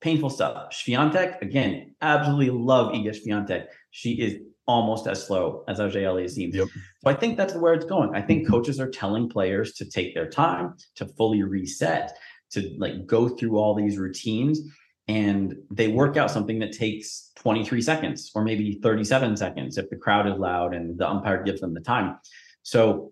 [0.03, 0.71] painful stuff.
[0.71, 3.65] Swiatek, again, absolutely love Iga Swiatek.
[3.91, 6.53] She is almost as slow as Auger Aliassime.
[6.53, 6.67] Yep.
[7.03, 8.13] So I think that's where it's going.
[8.13, 12.17] I think coaches are telling players to take their time, to fully reset,
[12.51, 14.59] to like go through all these routines
[15.07, 19.97] and they work out something that takes 23 seconds or maybe 37 seconds if the
[19.97, 22.17] crowd is loud and the umpire gives them the time.
[22.61, 23.11] So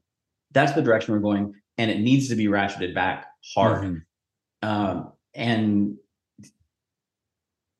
[0.52, 3.84] that's the direction we're going, and it needs to be ratcheted back hard.
[3.84, 4.70] Mm-hmm.
[4.70, 5.98] Um, and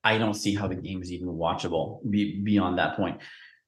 [0.04, 3.18] I don't see how the game is even watchable be, beyond that point.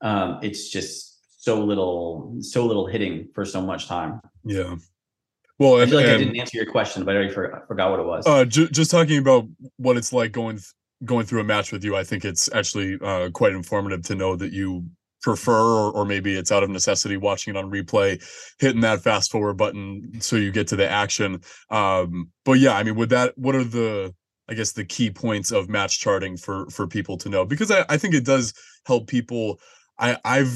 [0.00, 4.20] Um, it's just so little, so little hitting for so much time.
[4.44, 4.76] Yeah.
[5.58, 7.90] Well, and, I feel like I didn't answer your question, but I already forgot, forgot
[7.90, 8.26] what it was.
[8.26, 10.72] Uh, ju- just talking about what it's like going th-
[11.04, 14.36] going through a match with you, I think it's actually uh, quite informative to know
[14.36, 14.86] that you
[15.22, 18.22] prefer, or, or, maybe it's out of necessity, watching it on replay,
[18.58, 21.40] hitting that fast forward button so you get to the action.
[21.70, 24.14] Um, but yeah, I mean, with that, what are the
[24.48, 27.44] I guess the key points of match charting for for people to know?
[27.44, 28.52] Because I, I think it does
[28.86, 29.60] help people.
[29.98, 30.54] I I've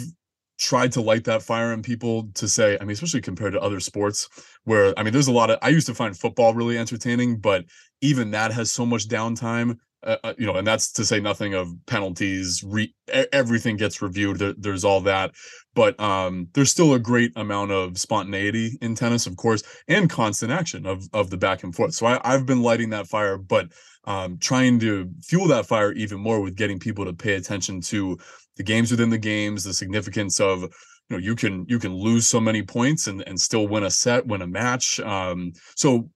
[0.58, 3.80] tried to light that fire in people to say, I mean, especially compared to other
[3.80, 4.28] sports
[4.64, 7.64] where, I mean, there's a lot of, I used to find football really entertaining, but
[8.00, 9.78] even that has so much downtime.
[10.02, 12.62] Uh, uh you know, and that's to say nothing of penalties.
[12.64, 12.94] Re-
[13.32, 14.38] everything gets reviewed.
[14.38, 15.32] There, there's all that,
[15.74, 20.52] but um, there's still a great amount of spontaneity in tennis, of course, and constant
[20.52, 21.94] action of of the back and forth.
[21.94, 23.72] So I, I've been lighting that fire, but
[24.04, 28.16] um, trying to fuel that fire even more with getting people to pay attention to
[28.56, 30.68] the games within the games, the significance of you
[31.10, 34.26] know you can you can lose so many points and and still win a set,
[34.26, 35.00] win a match.
[35.00, 36.08] Um, so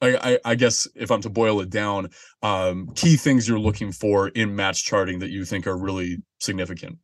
[0.00, 2.10] I, I, I guess if I'm to boil it down,
[2.42, 6.98] um, key things you're looking for in match charting that you think are really significant.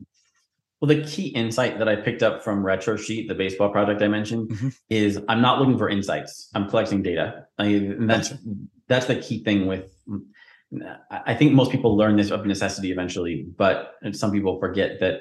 [0.80, 4.50] Well, the key insight that I picked up from Retrosheet, the baseball project I mentioned,
[4.50, 4.68] mm-hmm.
[4.90, 6.50] is I'm not looking for insights.
[6.54, 7.46] I'm collecting data.
[7.58, 8.34] I, that's
[8.86, 9.90] that's the key thing with
[11.10, 15.20] I think most people learn this of necessity eventually, but some people forget that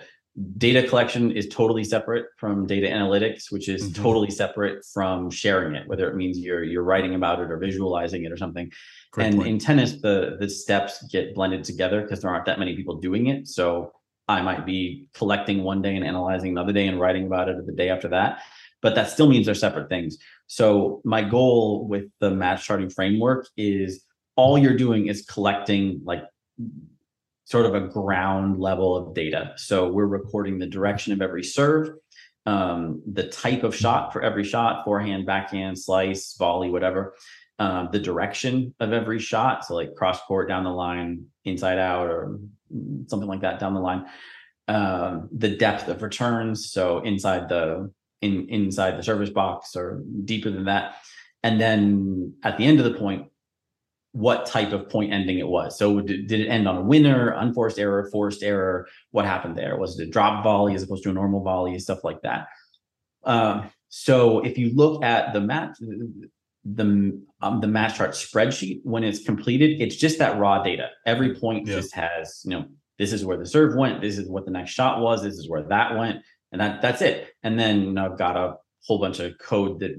[0.58, 4.04] data collection is totally separate from data analytics, which is mm-hmm.
[4.04, 8.26] totally separate from sharing it, whether it means you're you're writing about it or visualizing
[8.26, 8.70] it or something.
[9.12, 9.48] Great and point.
[9.48, 13.28] in tennis, the the steps get blended together because there aren't that many people doing
[13.28, 13.48] it.
[13.48, 13.94] So
[14.28, 17.72] I might be collecting one day and analyzing another day and writing about it the
[17.72, 18.42] day after that.
[18.82, 20.18] But that still means they're separate things.
[20.48, 24.04] So my goal with the match charting framework is
[24.36, 26.24] all you're doing is collecting like
[27.46, 29.54] sort of a ground level of data.
[29.58, 31.92] So we're recording the direction of every serve,
[32.46, 37.16] um, the type of shot for every shot, forehand, backhand, slice, volley, whatever,
[37.60, 39.66] uh, the direction of every shot.
[39.66, 42.40] So like cross court down the line, inside out, or
[43.08, 44.06] something like that down the line.
[44.68, 50.50] Um, the depth of returns, so inside the in inside the service box or deeper
[50.50, 50.96] than that.
[51.44, 53.28] And then at the end of the point,
[54.16, 55.78] what type of point ending it was.
[55.78, 58.88] So did, did, it end on a winner, unforced error, forced error?
[59.12, 59.78] What happened there?
[59.78, 62.48] Was it a drop volley as opposed to a normal volley, stuff like that?
[63.26, 65.78] Um, so if you look at the match,
[66.64, 70.92] the um, the match chart spreadsheet when it's completed, it's just that raw data.
[71.06, 71.76] Every point yeah.
[71.76, 72.66] just has you know
[72.98, 75.50] this is where the serve went, this is what the next shot was, this is
[75.50, 76.24] where that went,
[76.54, 77.34] and that that's it.
[77.44, 79.92] And then I've got a whole bunch of code that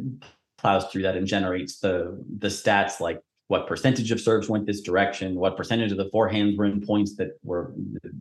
[0.57, 4.81] plows through that and generates the the stats like what percentage of serves went this
[4.81, 7.73] direction, what percentage of the forehands were in points that were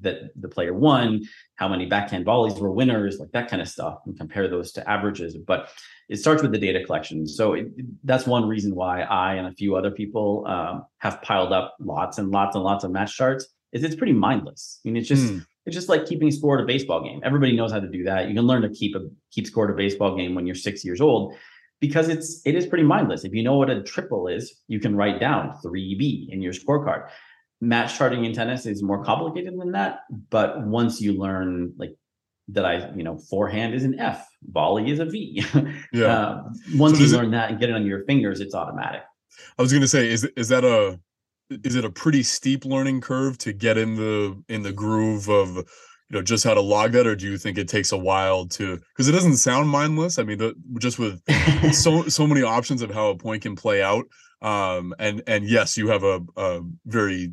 [0.01, 1.23] that the player won,
[1.55, 4.87] how many backhand volleys were winners, like that kind of stuff, and compare those to
[4.87, 5.35] averages.
[5.35, 5.69] But
[6.09, 7.27] it starts with the data collection.
[7.27, 7.67] So it,
[8.03, 12.19] that's one reason why I and a few other people um, have piled up lots
[12.19, 13.47] and lots and lots of match charts.
[13.71, 14.79] Is it's pretty mindless.
[14.85, 15.33] I mean, it's just.
[15.33, 15.45] Mm.
[15.65, 17.21] It's just like keeping score at a baseball game.
[17.23, 18.27] Everybody knows how to do that.
[18.27, 18.99] You can learn to keep a
[19.31, 21.33] keep score at a baseball game when you're six years old
[21.79, 23.23] because it's it is pretty mindless.
[23.23, 27.09] If you know what a triple is, you can write down 3B in your scorecard.
[27.61, 31.95] Match charting in tennis is more complicated than that, but once you learn like
[32.49, 35.43] that I, you know, forehand is an F, volley is a V.
[35.93, 36.05] Yeah.
[36.05, 36.43] Uh,
[36.75, 39.01] once so you learn it, that and get it on your fingers, it's automatic.
[39.57, 40.99] I was gonna say, is is that a
[41.49, 45.65] is it a pretty steep learning curve to get in the in the groove of
[46.09, 48.45] you know just how to log that or do you think it takes a while
[48.47, 50.19] to because it doesn't sound mindless?
[50.19, 51.21] I mean the, just with
[51.73, 54.05] so so many options of how a point can play out
[54.41, 57.31] um and and yes you have a, a very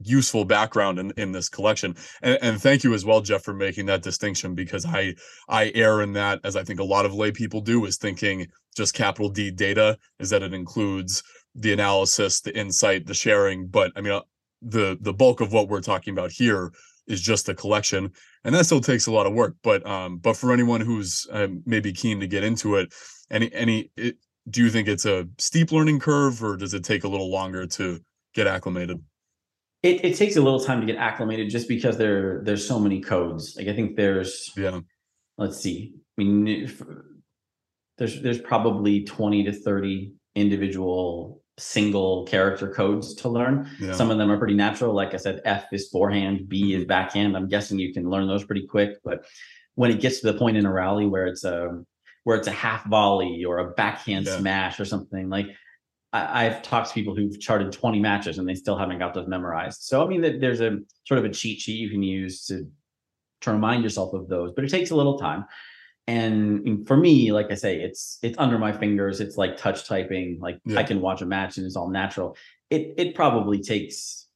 [0.00, 1.96] useful background in, in this collection.
[2.22, 5.14] And, and thank you as well jeff for making that distinction because i
[5.48, 8.46] i err in that as i think a lot of lay people do is thinking
[8.76, 11.22] just capital d data is that it includes
[11.54, 13.66] the analysis the insight the sharing.
[13.66, 14.22] But i mean uh,
[14.62, 16.72] the the bulk of what we're talking about here
[17.08, 18.10] is just the collection
[18.44, 21.48] and that still takes a lot of work but um but for anyone who's uh,
[21.64, 22.92] maybe keen to get into it
[23.30, 24.16] any any it,
[24.50, 27.66] do you think it's a steep learning curve or does it take a little longer
[27.66, 27.98] to
[28.34, 28.98] get acclimated
[29.82, 33.00] it, it takes a little time to get acclimated just because there there's so many
[33.00, 33.54] codes.
[33.56, 34.80] Like I think there's yeah.
[35.36, 35.94] Let's see.
[36.18, 36.82] I mean, if,
[37.96, 43.68] there's there's probably 20 to 30 individual single character codes to learn.
[43.80, 43.92] Yeah.
[43.92, 44.94] Some of them are pretty natural.
[44.94, 47.36] Like I said, F is forehand, B is backhand.
[47.36, 48.98] I'm guessing you can learn those pretty quick.
[49.04, 49.26] But
[49.74, 51.82] when it gets to the point in a rally where it's a
[52.24, 54.36] where it's a half volley or a backhand yeah.
[54.38, 55.46] smash or something like
[56.12, 59.28] I, have talked to people who've charted 20 matches and they still haven't got those
[59.28, 59.82] memorized.
[59.82, 62.66] So I mean, there's a sort of a cheat sheet you can use to
[63.42, 65.44] to remind yourself of those, but it takes a little time.
[66.08, 69.20] And for me, like I say, it's it's under my fingers.
[69.20, 70.38] It's like touch typing.
[70.40, 70.78] Like yeah.
[70.78, 72.34] I can watch a match and it's all natural.
[72.70, 74.26] It it probably takes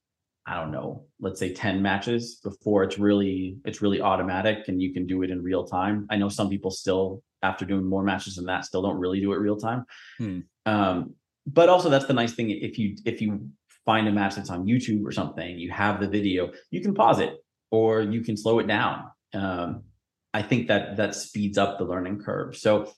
[0.45, 4.93] I don't know, let's say 10 matches before it's really it's really automatic and you
[4.93, 6.05] can do it in real time.
[6.11, 9.33] I know some people still after doing more matches than that still don't really do
[9.33, 9.85] it real time.
[10.19, 10.39] Hmm.
[10.67, 11.15] Um,
[11.47, 13.49] but also that's the nice thing if you if you
[13.83, 17.19] find a match that's on YouTube or something, you have the video, you can pause
[17.19, 17.33] it
[17.71, 19.05] or you can slow it down.
[19.33, 19.83] Um,
[20.33, 22.55] I think that that speeds up the learning curve.
[22.57, 22.89] So, I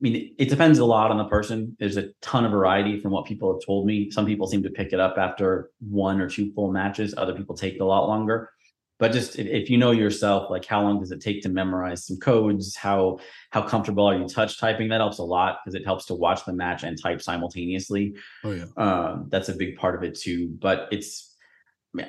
[0.00, 1.76] mean, it, depends a lot on the person.
[1.78, 4.10] There's a ton of variety from what people have told me.
[4.10, 7.14] Some people seem to pick it up after one or two full matches.
[7.16, 8.50] Other people take it a lot longer
[8.98, 12.06] but just if, if, you know yourself like how long does it take to memorize
[12.06, 13.18] some codes how
[13.50, 16.44] how comfortable are you touch typing that helps a lot because it helps to watch
[16.44, 20.48] the match and type simultaneously oh yeah um, that's a big part of it too
[20.60, 21.33] but it's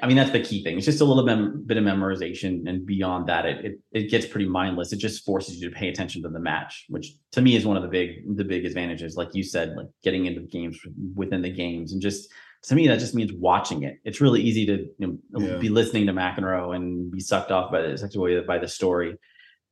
[0.01, 0.77] I mean, that's the key thing.
[0.77, 4.25] It's just a little bit, bit of memorization, and beyond that, it, it it gets
[4.25, 4.91] pretty mindless.
[4.91, 7.77] It just forces you to pay attention to the match, which to me is one
[7.77, 9.15] of the big the big advantages.
[9.15, 10.79] Like you said, like getting into the games
[11.13, 12.31] within the games, and just
[12.63, 13.99] to me that just means watching it.
[14.03, 15.57] It's really easy to you know, yeah.
[15.57, 19.15] be listening to McEnroe and be sucked off by the by the story,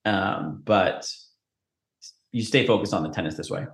[0.05, 1.09] um, but
[2.31, 3.65] you stay focused on the tennis this way.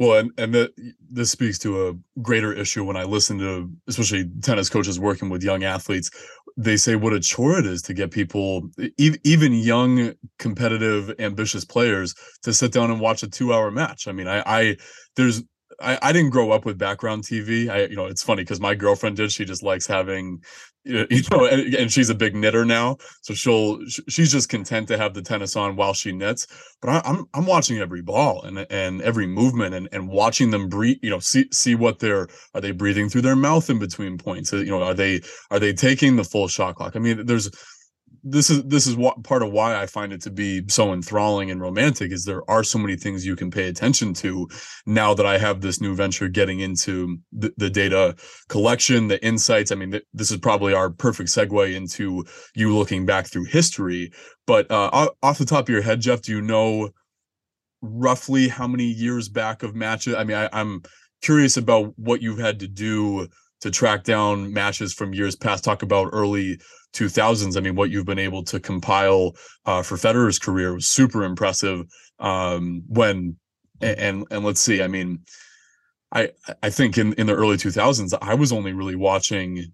[0.00, 0.72] Well, and and that
[1.10, 5.44] this speaks to a greater issue when I listen to especially tennis coaches working with
[5.44, 6.10] young athletes.
[6.56, 12.14] They say what a chore it is to get people, even young, competitive, ambitious players,
[12.42, 14.08] to sit down and watch a two-hour match.
[14.08, 14.76] I mean, I, I
[15.16, 15.42] there's
[15.80, 17.68] I, I didn't grow up with background TV.
[17.68, 19.32] I, you know, it's funny because my girlfriend did.
[19.32, 20.42] She just likes having,
[20.84, 24.98] you know, and, and, she's a big knitter now, so she'll she's just content to
[24.98, 26.46] have the tennis on while she knits.
[26.80, 30.50] But I, am I'm, I'm watching every ball and and every movement and and watching
[30.50, 30.98] them breathe.
[31.02, 34.52] You know, see see what they're are they breathing through their mouth in between points.
[34.52, 36.96] Uh, you know, are they are they taking the full shot clock?
[36.96, 37.50] I mean, there's
[38.22, 41.50] this is this is what part of why I find it to be so enthralling
[41.50, 44.48] and romantic is there are so many things you can pay attention to
[44.86, 48.16] now that I have this new venture getting into the, the data
[48.48, 49.72] collection, the insights.
[49.72, 54.12] I mean, th- this is probably our perfect segue into you looking back through history.
[54.46, 56.90] But uh, off the top of your head, Jeff, do you know
[57.82, 60.14] roughly how many years back of matches?
[60.14, 60.82] I mean, I, I'm
[61.22, 63.28] curious about what you've had to do
[63.60, 65.64] to track down matches from years past.
[65.64, 66.60] Talk about early
[66.92, 67.56] 2000s.
[67.56, 69.34] I mean, what you've been able to compile
[69.66, 71.86] uh, for Federer's career was super impressive.
[72.18, 73.36] Um, when
[73.80, 75.20] and and let's see, I mean,
[76.12, 76.30] I
[76.62, 79.72] I think in in the early 2000s, I was only really watching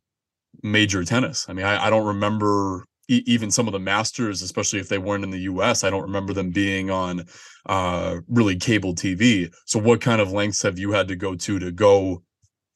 [0.62, 1.46] major tennis.
[1.48, 5.22] I mean, I, I don't remember even some of the masters, especially if they weren't
[5.22, 5.84] in the U.S.
[5.84, 7.24] I don't remember them being on
[7.66, 9.52] uh, really cable TV.
[9.64, 12.22] So, what kind of lengths have you had to go to to go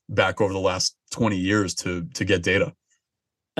[0.08, 2.74] back over the last 20 years to to get data?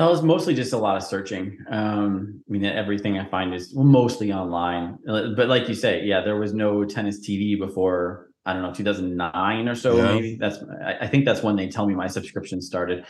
[0.07, 1.59] It was mostly just a lot of searching.
[1.71, 4.99] Um, I mean, everything I find is mostly online.
[5.09, 8.73] Uh, but like you say, yeah, there was no tennis TV before I don't know
[8.73, 9.97] 2009 or so.
[9.97, 10.13] Yeah.
[10.13, 13.05] Maybe that's I, think that's when they tell me my subscription started,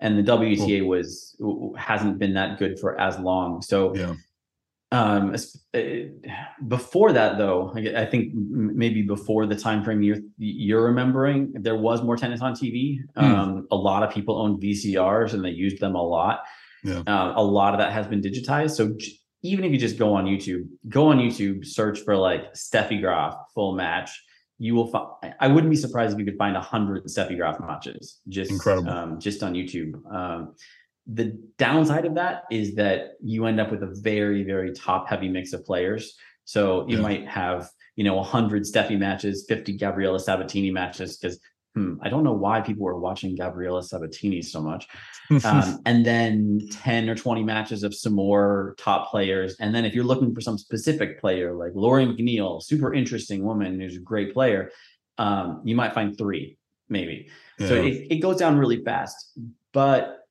[0.00, 0.88] and the WTA cool.
[0.88, 1.36] was
[1.76, 3.62] hasn't been that good for as long.
[3.62, 4.14] So yeah.
[4.92, 5.34] Um,
[5.74, 5.80] uh,
[6.68, 12.02] before that, though, I think maybe before the time frame you're you're remembering, there was
[12.02, 12.98] more tennis on TV.
[13.16, 13.22] Mm.
[13.22, 16.44] Um, a lot of people owned VCRs and they used them a lot.
[16.84, 17.02] Yeah.
[17.06, 18.76] Uh, a lot of that has been digitized.
[18.76, 22.54] So j- even if you just go on YouTube, go on YouTube, search for like
[22.54, 24.10] Steffi Graf full match.
[24.58, 25.34] You will find.
[25.40, 28.88] I wouldn't be surprised if you could find a hundred Steffi Graf matches just incredible,
[28.88, 29.94] um, just on YouTube.
[30.10, 30.54] Um,
[31.06, 35.28] the downside of that is that you end up with a very, very top heavy
[35.28, 36.16] mix of players.
[36.44, 37.02] So you yeah.
[37.02, 41.38] might have, you know, 100 Steffi matches, 50 Gabriela Sabatini matches, because
[41.74, 44.86] hmm, I don't know why people were watching Gabriela Sabatini so much.
[45.44, 49.56] Um, and then 10 or 20 matches of some more top players.
[49.58, 53.80] And then if you're looking for some specific player like Lori McNeil, super interesting woman
[53.80, 54.70] who's a great player,
[55.18, 57.28] um, you might find three, maybe.
[57.58, 57.66] Yeah.
[57.66, 59.32] So it, it goes down really fast.
[59.72, 60.25] But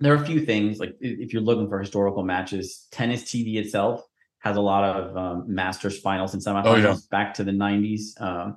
[0.00, 4.02] there are a few things like if you're looking for historical matches, tennis TV itself
[4.38, 6.96] has a lot of um, Masters finals and semifinals oh, yeah.
[7.10, 8.20] back to the 90s.
[8.20, 8.56] Um,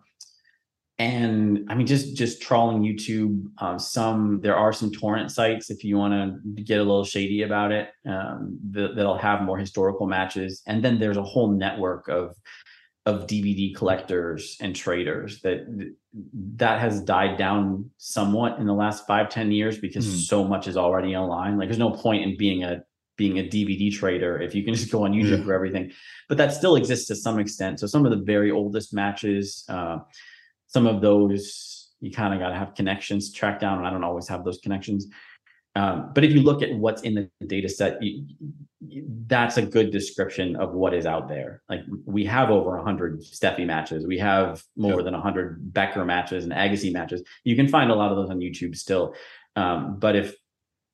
[0.99, 3.45] and I mean, just just trawling YouTube.
[3.57, 7.41] Um, some there are some torrent sites if you want to get a little shady
[7.41, 7.89] about it.
[8.07, 12.35] Um, that, that'll have more historical matches, and then there's a whole network of
[13.05, 15.65] of DVD collectors and traders that
[16.55, 20.19] that has died down somewhat in the last five ten years because mm.
[20.21, 21.57] so much is already online.
[21.57, 22.83] Like, there's no point in being a
[23.15, 25.43] being a DVD trader if you can just go on YouTube yeah.
[25.43, 25.91] for everything.
[26.29, 27.79] But that still exists to some extent.
[27.79, 29.65] So some of the very oldest matches.
[29.67, 29.99] Uh,
[30.67, 31.73] some of those
[32.03, 34.57] you kind of got to have connections tracked down and i don't always have those
[34.57, 35.07] connections
[35.75, 38.25] um, but if you look at what's in the data set you,
[39.27, 43.65] that's a good description of what is out there like we have over 100 steffi
[43.65, 45.05] matches we have more yep.
[45.05, 48.39] than 100 becker matches and agassi matches you can find a lot of those on
[48.39, 49.15] youtube still
[49.55, 50.35] um, but if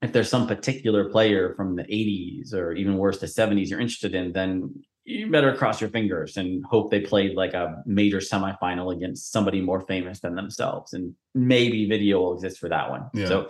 [0.02, 4.16] if there's some particular player from the 80s or even worse the 70s you're interested
[4.16, 4.74] in then
[5.10, 9.60] you better cross your fingers and hope they played like a major semifinal against somebody
[9.60, 10.94] more famous than themselves.
[10.94, 13.10] And maybe video will exist for that one.
[13.14, 13.28] Yeah.
[13.28, 13.48] So,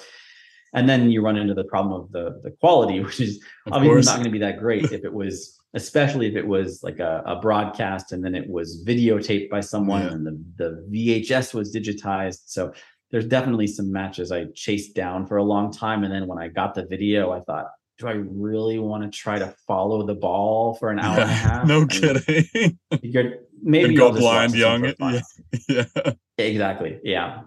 [0.73, 3.95] and then you run into the problem of the the quality, which is of obviously
[3.95, 4.05] course.
[4.05, 7.23] not going to be that great if it was, especially if it was like a,
[7.25, 10.11] a broadcast and then it was videotaped by someone yeah.
[10.11, 12.41] and the, the VHS was digitized.
[12.45, 12.73] So
[13.11, 16.03] there's definitely some matches I chased down for a long time.
[16.03, 17.67] And then when I got the video, I thought,
[17.97, 21.31] do I really want to try to follow the ball for an hour yeah, and
[21.31, 21.67] a half?
[21.67, 22.77] No I kidding.
[23.01, 24.85] Mean, maybe you go blind young.
[24.85, 25.21] Yeah.
[25.67, 26.13] yeah.
[26.37, 26.99] Exactly.
[27.03, 27.41] Yeah.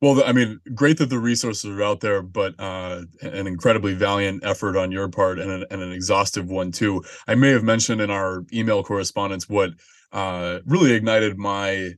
[0.00, 4.44] Well, I mean, great that the resources are out there, but uh, an incredibly valiant
[4.44, 7.02] effort on your part and an, and an exhaustive one too.
[7.26, 9.70] I may have mentioned in our email correspondence what
[10.12, 11.94] uh, really ignited my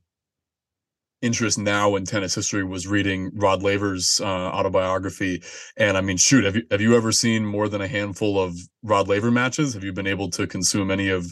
[1.23, 5.43] interest now in tennis history was reading Rod Laver's uh, autobiography.
[5.77, 8.57] And I mean, shoot, have you have you ever seen more than a handful of
[8.83, 9.75] Rod Laver matches?
[9.75, 11.27] Have you been able to consume any of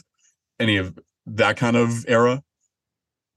[0.61, 2.43] any of that kind of era?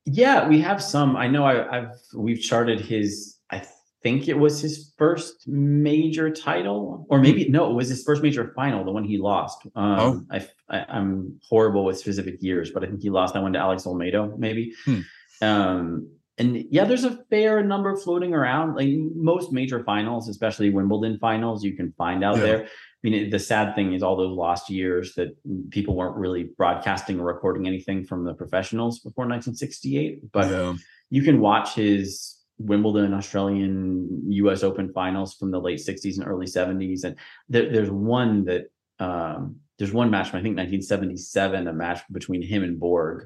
[0.06, 1.16] Yeah, we have some.
[1.16, 3.38] I know I, have we've charted his.
[3.52, 3.64] I
[4.04, 7.24] think it was his first major title, or hmm.
[7.24, 9.66] maybe no, it was his first major final, the one he lost.
[9.76, 10.26] Um, oh.
[10.32, 13.60] I, I am horrible with specific years, but I think he lost that one to
[13.60, 14.74] Alex Olmedo, maybe.
[14.86, 15.00] Hmm.
[15.42, 16.10] Um,
[16.42, 18.76] and yeah, there's a fair number floating around.
[18.76, 22.44] Like most major finals, especially Wimbledon finals, you can find out yeah.
[22.44, 22.64] there.
[22.64, 22.70] I
[23.04, 25.36] mean, the sad thing is all those lost years that
[25.70, 30.32] people weren't really broadcasting or recording anything from the professionals before 1968.
[30.32, 30.74] But yeah.
[31.12, 34.64] you can watch his Wimbledon, Australian, U.S.
[34.64, 37.16] Open finals from the late 60s and early 70s, and
[37.50, 42.42] there, there's one that um, there's one match from I think 1977, a match between
[42.44, 43.26] him and Borg.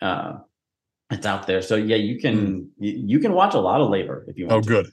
[0.00, 0.38] Uh,
[1.10, 1.62] it's out there.
[1.62, 2.68] So yeah, you can mm.
[2.78, 4.58] you can watch a lot of Laver if you want.
[4.58, 4.68] Oh, to.
[4.68, 4.92] good.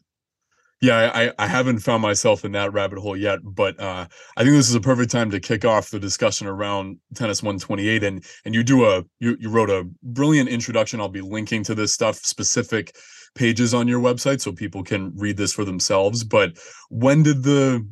[0.79, 4.05] Yeah, I, I haven't found myself in that rabbit hole yet, but uh,
[4.37, 8.03] I think this is a perfect time to kick off the discussion around tennis 128.
[8.03, 10.99] And and you do a you you wrote a brilliant introduction.
[10.99, 12.95] I'll be linking to this stuff specific
[13.33, 16.23] pages on your website so people can read this for themselves.
[16.23, 16.57] But
[16.89, 17.87] when did the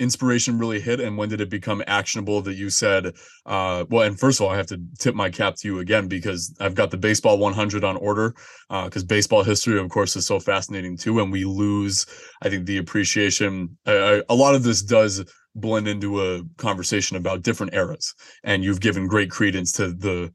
[0.00, 3.14] inspiration really hit and when did it become actionable that you said
[3.46, 6.08] uh, well and first of all i have to tip my cap to you again
[6.08, 8.34] because i've got the baseball 100 on order
[8.68, 12.06] because uh, baseball history of course is so fascinating too and we lose
[12.42, 15.22] i think the appreciation a lot of this does
[15.54, 20.32] blend into a conversation about different eras and you've given great credence to the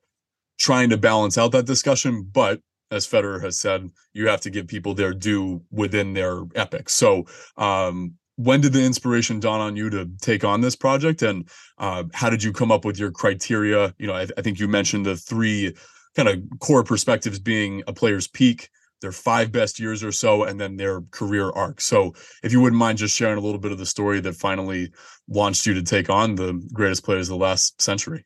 [0.58, 2.60] trying to balance out that discussion but
[2.92, 6.88] as Federer has said, you have to give people their due within their epic.
[6.88, 7.26] So,
[7.58, 11.22] um, when did the inspiration dawn on you to take on this project?
[11.22, 13.94] And uh, how did you come up with your criteria?
[13.98, 15.76] You know I, I, think you mentioned the three
[16.16, 18.70] kind of core perspectives being a player's peak
[19.02, 21.82] their five best years or so and then their career arc.
[21.82, 22.14] So
[22.44, 24.92] if you wouldn't mind just sharing a little bit of the story that finally
[25.28, 28.26] launched you to take on the greatest players of the last century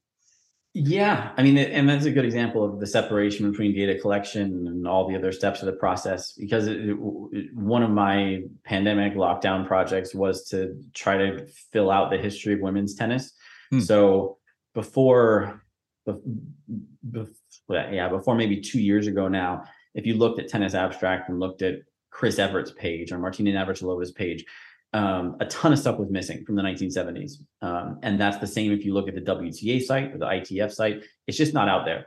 [0.81, 4.87] yeah, I mean, and that's a good example of the separation between data collection and
[4.87, 6.31] all the other steps of the process.
[6.31, 12.11] Because it, it, one of my pandemic lockdown projects was to try to fill out
[12.11, 13.33] the history of women's tennis.
[13.71, 13.81] Hmm.
[13.81, 14.37] So
[14.73, 15.61] before,
[16.05, 17.27] before,
[17.69, 19.65] yeah, before maybe two years ago now,
[19.95, 24.13] if you looked at Tennis Abstract and looked at Chris Evert's page or Martina Navratilova's
[24.13, 24.45] page,
[24.93, 27.33] um, a ton of stuff was missing from the 1970s.
[27.61, 30.71] Um, and that's the same if you look at the WTA site or the ITF
[30.71, 31.03] site.
[31.27, 32.05] It's just not out there.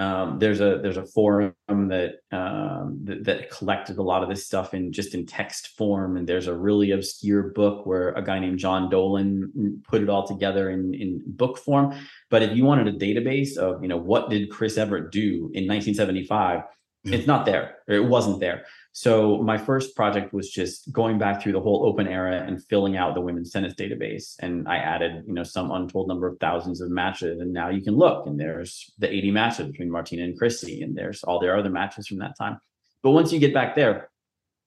[0.00, 4.44] um, there's a there's a forum that, um, that that collected a lot of this
[4.44, 8.40] stuff in just in text form, and there's a really obscure book where a guy
[8.40, 11.94] named John Dolan put it all together in in book form.
[12.28, 15.68] But if you wanted a database of you know what did Chris Evert do in
[15.68, 16.62] 1975,
[17.04, 17.16] yeah.
[17.16, 18.64] it's not there, or it wasn't there.
[18.96, 22.96] So my first project was just going back through the whole open era and filling
[22.96, 24.36] out the women's tennis database.
[24.38, 27.40] And I added, you know, some untold number of thousands of matches.
[27.40, 30.96] And now you can look and there's the 80 matches between Martina and Christie, and
[30.96, 32.60] there's all their other matches from that time.
[33.02, 34.10] But once you get back there,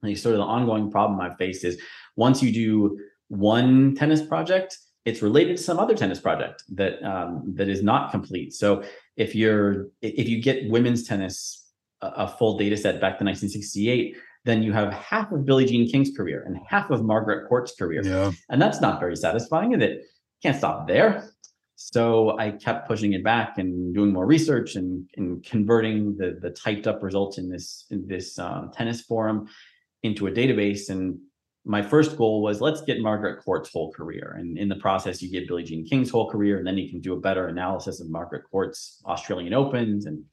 [0.03, 1.79] like sort of the ongoing problem I've faced is
[2.17, 2.99] once you do
[3.29, 8.11] one tennis project, it's related to some other tennis project that um, that is not
[8.11, 8.53] complete.
[8.53, 8.83] So
[9.15, 11.66] if you're if you get women's tennis
[12.01, 16.15] a full data set back to 1968, then you have half of Billie Jean King's
[16.15, 18.01] career and half of Margaret Court's career.
[18.03, 18.31] Yeah.
[18.49, 20.05] And that's not very satisfying, and it
[20.41, 21.29] can't stop there.
[21.75, 26.49] So I kept pushing it back and doing more research and, and converting the, the
[26.49, 29.47] typed up results in this in this um, tennis forum
[30.01, 30.89] into a database.
[30.89, 31.19] And
[31.65, 34.37] my first goal was let's get Margaret Court's whole career.
[34.39, 36.99] And in the process, you get Billie Jean King's whole career, and then you can
[36.99, 40.23] do a better analysis of Margaret Court's Australian Opens and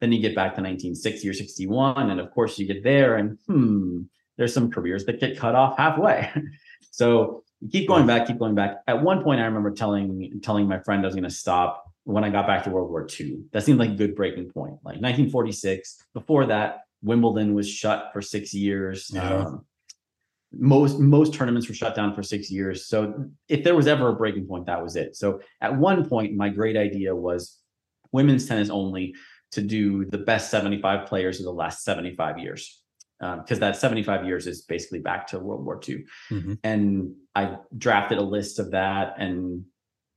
[0.00, 3.38] then you get back to 1960 or 61, and of course you get there, and
[3.46, 4.02] hmm,
[4.36, 6.30] there's some careers that get cut off halfway.
[6.90, 8.78] so you keep going back, keep going back.
[8.86, 12.24] At one point, I remember telling telling my friend I was going to stop when
[12.24, 13.40] I got back to World War II.
[13.52, 14.74] That seemed like a good breaking point.
[14.84, 15.98] Like 1946.
[16.14, 19.10] Before that, Wimbledon was shut for six years.
[19.12, 19.28] Yeah.
[19.28, 19.66] Um,
[20.52, 22.86] most most tournaments were shut down for six years.
[22.86, 25.16] So if there was ever a breaking point, that was it.
[25.16, 27.58] So at one point, my great idea was
[28.12, 29.14] women's tennis only
[29.52, 32.82] to do the best 75 players of the last 75 years
[33.18, 36.04] because um, that 75 years is basically back to World War II.
[36.30, 36.54] Mm-hmm.
[36.62, 39.64] And I drafted a list of that, and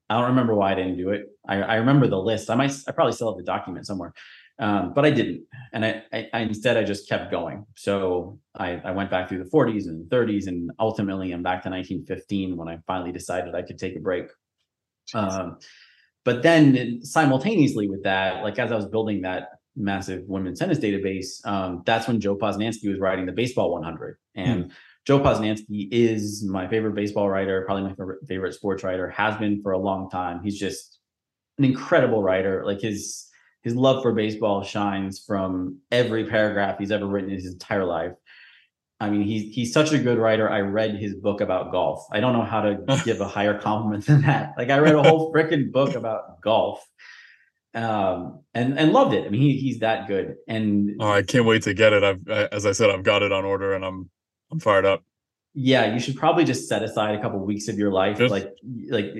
[0.09, 1.25] I don't remember why I didn't do it.
[1.47, 2.49] I, I remember the list.
[2.49, 4.13] I might, I probably still have the document somewhere,
[4.59, 5.45] um, but I didn't.
[5.73, 7.65] And I, I, I, instead I just kept going.
[7.75, 11.69] So I, I went back through the 40s and 30s, and ultimately I'm back to
[11.69, 14.27] 1915 when I finally decided I could take a break.
[15.15, 15.57] Um,
[16.23, 21.45] but then simultaneously with that, like as I was building that massive women's tennis database,
[21.45, 24.17] um, that's when Joe Posnanski was writing the Baseball 100.
[24.35, 24.71] And mm.
[25.05, 29.61] Joe Posnanski is my favorite baseball writer, probably my favorite, favorite sports writer, has been
[29.61, 30.41] for a long time.
[30.43, 30.99] He's just
[31.57, 32.63] an incredible writer.
[32.65, 33.27] Like his
[33.63, 38.13] his love for baseball shines from every paragraph he's ever written in his entire life.
[39.01, 40.47] I mean, he's he's such a good writer.
[40.47, 42.05] I read his book about golf.
[42.11, 44.53] I don't know how to give a higher compliment than that.
[44.57, 46.85] Like I read a whole freaking book about golf,
[47.73, 49.25] um, and and loved it.
[49.25, 50.35] I mean, he he's that good.
[50.47, 52.03] And oh, I can't wait to get it.
[52.03, 54.11] I've as I said, I've got it on order, and I'm
[54.51, 55.03] I'm fired up.
[55.55, 58.29] Yeah, you should probably just set aside a couple of weeks of your life, just,
[58.29, 58.53] like
[58.89, 59.11] like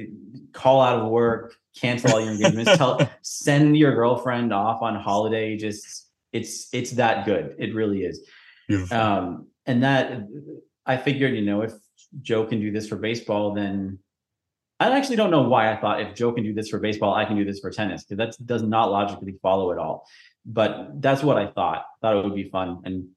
[0.54, 5.58] call out of work, cancel all your engagements, tell send your girlfriend off on holiday.
[5.58, 7.56] Just it's it's that good.
[7.58, 8.24] It really is.
[8.68, 8.96] Beautiful.
[8.96, 10.28] Um, and that
[10.86, 11.74] I figured, you know, if
[12.22, 14.00] Joe can do this for baseball, then
[14.80, 17.26] I actually don't know why I thought if Joe can do this for baseball, I
[17.26, 20.08] can do this for tennis because that does not logically follow at all.
[20.44, 21.86] But that's what I thought.
[22.02, 23.10] Thought it would be fun, and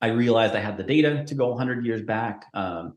[0.00, 2.44] I realized I had the data to go 100 years back.
[2.54, 2.94] Um,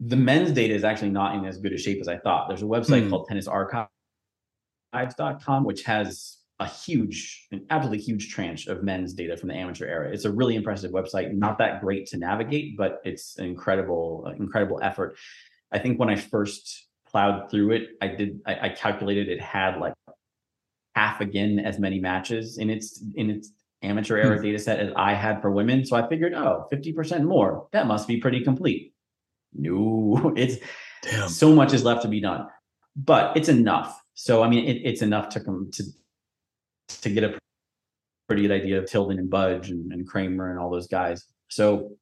[0.00, 2.48] the men's data is actually not in as good a shape as I thought.
[2.48, 3.10] There's a website hmm.
[3.10, 9.54] called tennisarchives.com, which has a huge, an absolutely huge tranche of men's data from the
[9.54, 10.10] amateur era.
[10.10, 14.30] It's a really impressive website, not that great to navigate, but it's an incredible, uh,
[14.32, 15.16] incredible effort.
[15.70, 19.78] I think when I first plowed through it, I did, I, I calculated it had
[19.78, 19.92] like
[20.94, 23.52] half again as many matches in its in its
[23.82, 24.42] amateur era hmm.
[24.42, 25.84] data set as I had for women.
[25.84, 27.68] So I figured, oh, 50% more.
[27.72, 28.94] That must be pretty complete.
[29.52, 30.56] No, it's
[31.02, 31.28] Damn.
[31.28, 32.46] so much is left to be done,
[32.96, 34.00] but it's enough.
[34.14, 35.84] So I mean, it, it's enough to come to
[36.88, 37.38] to get a
[38.28, 41.24] pretty good idea of Tilden and Budge and, and Kramer and all those guys.
[41.48, 41.92] So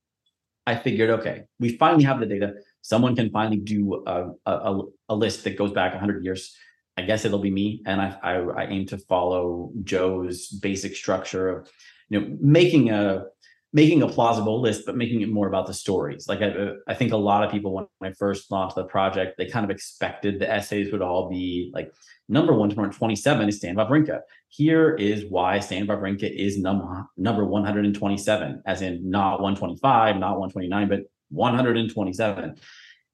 [0.67, 2.55] I figured, okay, we finally have the data.
[2.81, 4.81] Someone can finally do a, a,
[5.11, 6.57] a list that goes back 100 years.
[6.97, 11.49] I guess it'll be me, and I, I, I aim to follow Joe's basic structure
[11.49, 11.71] of,
[12.09, 13.25] you know, making a
[13.73, 16.29] making a plausible list, but making it more about the stories.
[16.29, 19.47] Like I, I think a lot of people when I first launched the project, they
[19.47, 21.93] kind of expected the essays would all be like
[22.29, 24.21] number one to number 27 is Stan Wawrinka.
[24.57, 30.89] Here is why Stan Wawrinka is number number 127, as in not 125, not 129,
[30.89, 31.01] but
[31.31, 32.55] 127.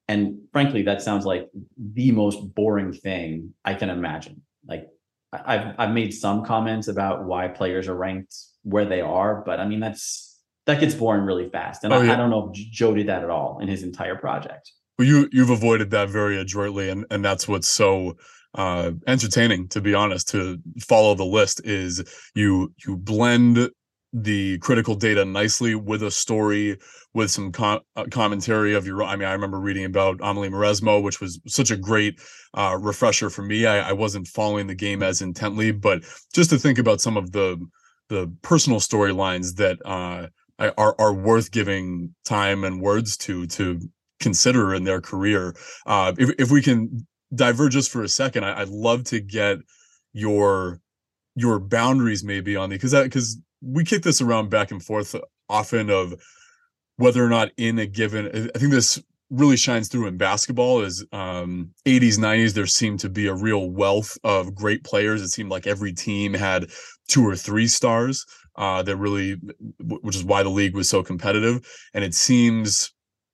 [0.08, 4.42] And frankly, that sounds like the most boring thing I can imagine.
[4.66, 4.88] Like
[5.32, 9.66] I've I've made some comments about why players are ranked where they are, but I
[9.66, 11.84] mean that's that gets boring really fast.
[11.84, 12.12] And oh, I, yeah.
[12.12, 14.70] I, don't know if Joe did that at all in his entire project.
[14.98, 18.18] Well, you you've avoided that very adroitly, and and that's what's so
[18.54, 20.28] uh, entertaining, to be honest.
[20.30, 22.02] To follow the list is
[22.34, 23.70] you you blend
[24.12, 26.76] the critical data nicely with a story
[27.14, 27.78] with some uh,
[28.10, 31.76] commentary of your i mean i remember reading about amelie mauresmo which was such a
[31.76, 32.18] great
[32.54, 36.02] uh, refresher for me I, I, wasn't following the game as intently but
[36.34, 37.64] just to think about some of the
[38.08, 40.26] the personal storylines that uh,
[40.76, 43.80] are are worth giving time and words to to
[44.18, 45.54] consider in their career
[45.86, 49.58] uh, if, if we can diverge just for a second I, i'd love to get
[50.12, 50.80] your
[51.36, 55.14] your boundaries maybe on the because that because we kick this around back and forth
[55.48, 56.14] often of
[56.96, 59.00] whether or not in a given i think this
[59.30, 63.70] really shines through in basketball is um 80s 90s there seemed to be a real
[63.70, 65.22] wealth of great players.
[65.22, 66.66] It seemed like every team had
[67.08, 68.26] two or three stars
[68.56, 69.36] uh that really
[69.78, 71.64] which is why the league was so competitive.
[71.94, 72.92] And it seems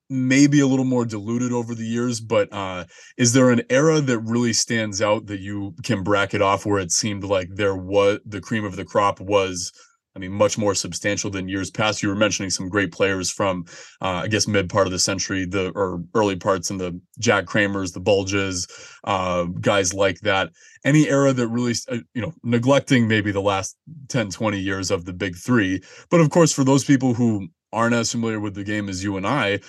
[0.08, 2.84] maybe a little more diluted over the years but uh
[3.16, 6.92] is there an era that really stands out that you can bracket off where it
[6.92, 9.72] seemed like there was the cream of the crop was
[10.16, 12.02] I mean, much more substantial than years past.
[12.02, 13.66] You were mentioning some great players from,
[14.00, 17.44] uh, I guess, mid part of the century, the or early parts in the Jack
[17.44, 18.66] Kramers, the Budges,
[19.04, 20.50] uh, guys like that.
[20.86, 23.76] Any era that really, uh, you know, neglecting maybe the last
[24.08, 25.82] 10, 20 years of the big three.
[26.10, 29.18] But of course, for those people who aren't as familiar with the game as you
[29.18, 29.60] and I,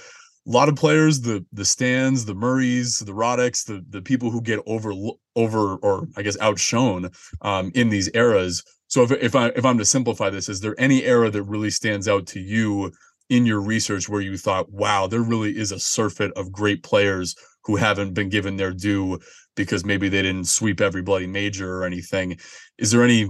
[0.48, 4.42] a lot of players, the the Stans, the Murrays, the Roddicks, the the people who
[4.42, 4.94] get over
[5.36, 9.78] over or I guess outshone um, in these eras so if if I if I'm
[9.78, 12.92] to simplify this, is there any era that really stands out to you
[13.30, 17.36] in your research where you thought, wow, there really is a surfeit of great players
[17.66, 19.20] who haven't been given their due
[19.56, 22.38] because maybe they didn't sweep every bloody major or anything.
[22.78, 23.30] Is there any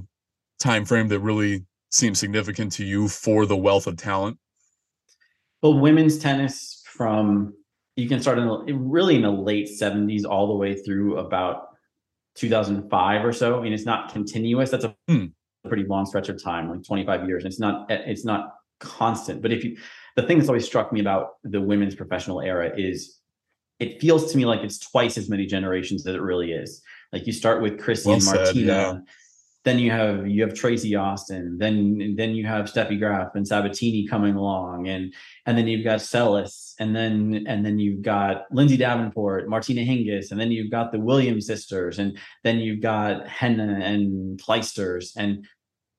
[0.60, 4.38] time frame that really seems significant to you for the wealth of talent?
[5.64, 7.54] Well, women's tennis from
[7.96, 11.70] you can start in the, really in the late 70s all the way through about
[12.36, 13.58] 2005 or so.
[13.58, 14.70] I mean, it's not continuous.
[14.70, 15.26] That's a hmm
[15.68, 17.44] pretty long stretch of time, like 25 years.
[17.44, 19.42] And it's not it's not constant.
[19.42, 19.78] But if you
[20.16, 23.20] the thing that's always struck me about the women's professional era is
[23.80, 26.82] it feels to me like it's twice as many generations as it really is.
[27.14, 28.98] Like you start with Chrissy well and Martina, said, yeah.
[29.68, 34.08] Then you have you have Tracy Austin, then then you have Steffi Graf and Sabatini
[34.08, 35.14] coming along, and
[35.46, 40.32] and then you've got Seles, and then and then you've got Lindsay Davenport, Martina Hingis,
[40.32, 45.46] and then you've got the Williams sisters, and then you've got Henin and Clijsters, and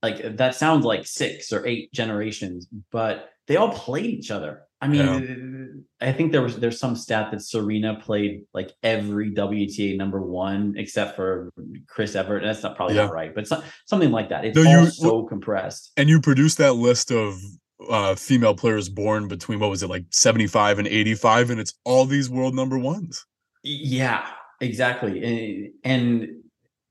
[0.03, 4.63] like that sounds like six or eight generations, but they all played each other.
[4.81, 6.09] I mean, yeah.
[6.09, 10.75] I think there was there's some stat that Serena played like every WTA number one
[10.77, 11.51] except for
[11.89, 12.43] Chris Evert.
[12.45, 13.07] That's not probably yeah.
[13.07, 13.49] not right, but
[13.87, 14.45] something like that.
[14.45, 15.93] It's no, all you, so compressed.
[15.97, 17.41] And you produced that list of
[17.89, 22.05] uh, female players born between what was it like 75 and 85, and it's all
[22.05, 23.27] these world number ones.
[23.65, 24.27] Yeah,
[24.61, 25.25] exactly.
[25.25, 26.29] And, and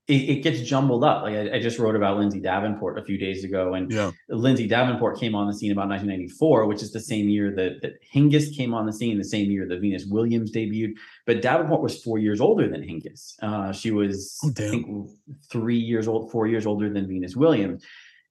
[0.08, 1.22] it, it, gets jumbled up.
[1.22, 4.10] Like I, I, just wrote about Lindsay Davenport a few days ago, and yeah.
[4.30, 8.02] Lindsay Davenport came on the scene about 1994, which is the same year that, that
[8.02, 10.94] Hingis came on the scene, the same year that Venus Williams debuted.
[11.26, 13.34] But Davenport was four years older than Hingis.
[13.42, 15.10] Uh, she was, oh, I think,
[15.50, 17.84] three years old, four years older than Venus Williams,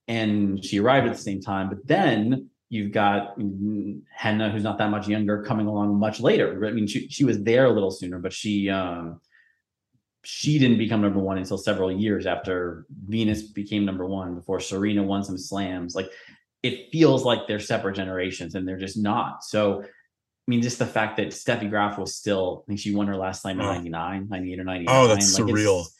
[0.07, 1.69] and she arrived at the same time.
[1.69, 6.65] But then you've got Henin, who's not that much younger, coming along much later.
[6.65, 8.67] I mean, she she was there a little sooner, but she.
[8.67, 9.21] Um,
[10.29, 15.01] she didn't become number one until several years after Venus became number one before Serena
[15.01, 15.95] won some slams.
[15.95, 16.11] Like
[16.63, 19.41] it feels like they're separate generations and they're just not.
[19.45, 19.87] So, I
[20.45, 23.41] mean, just the fact that Steffi Graf was still, I think she won her last
[23.41, 23.71] slam in oh.
[23.71, 24.93] 99, 98 or 99.
[24.93, 25.79] Oh, that's like surreal.
[25.79, 25.91] It's,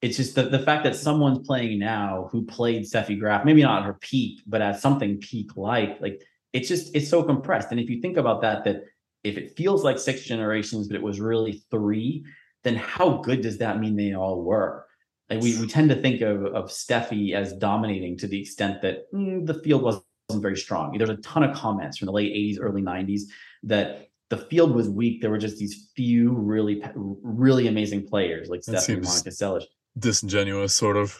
[0.00, 3.80] it's just the, the fact that someone's playing now who played Steffi Graf, maybe not
[3.80, 7.72] at her peak, but at something peak like, like it's just, it's so compressed.
[7.72, 8.84] And if you think about that, that
[9.24, 12.24] if it feels like six generations, but it was really three,
[12.64, 14.86] then how good does that mean they all were?
[15.28, 19.12] Like we, we tend to think of, of Steffi as dominating to the extent that
[19.12, 20.96] mm, the field wasn't very strong.
[20.96, 23.22] There's a ton of comments from the late 80s, early 90s
[23.64, 25.20] that the field was weak.
[25.20, 29.64] There were just these few really, really amazing players like that Steffi and Monica Seles.
[29.98, 31.18] Disingenuous, sort of.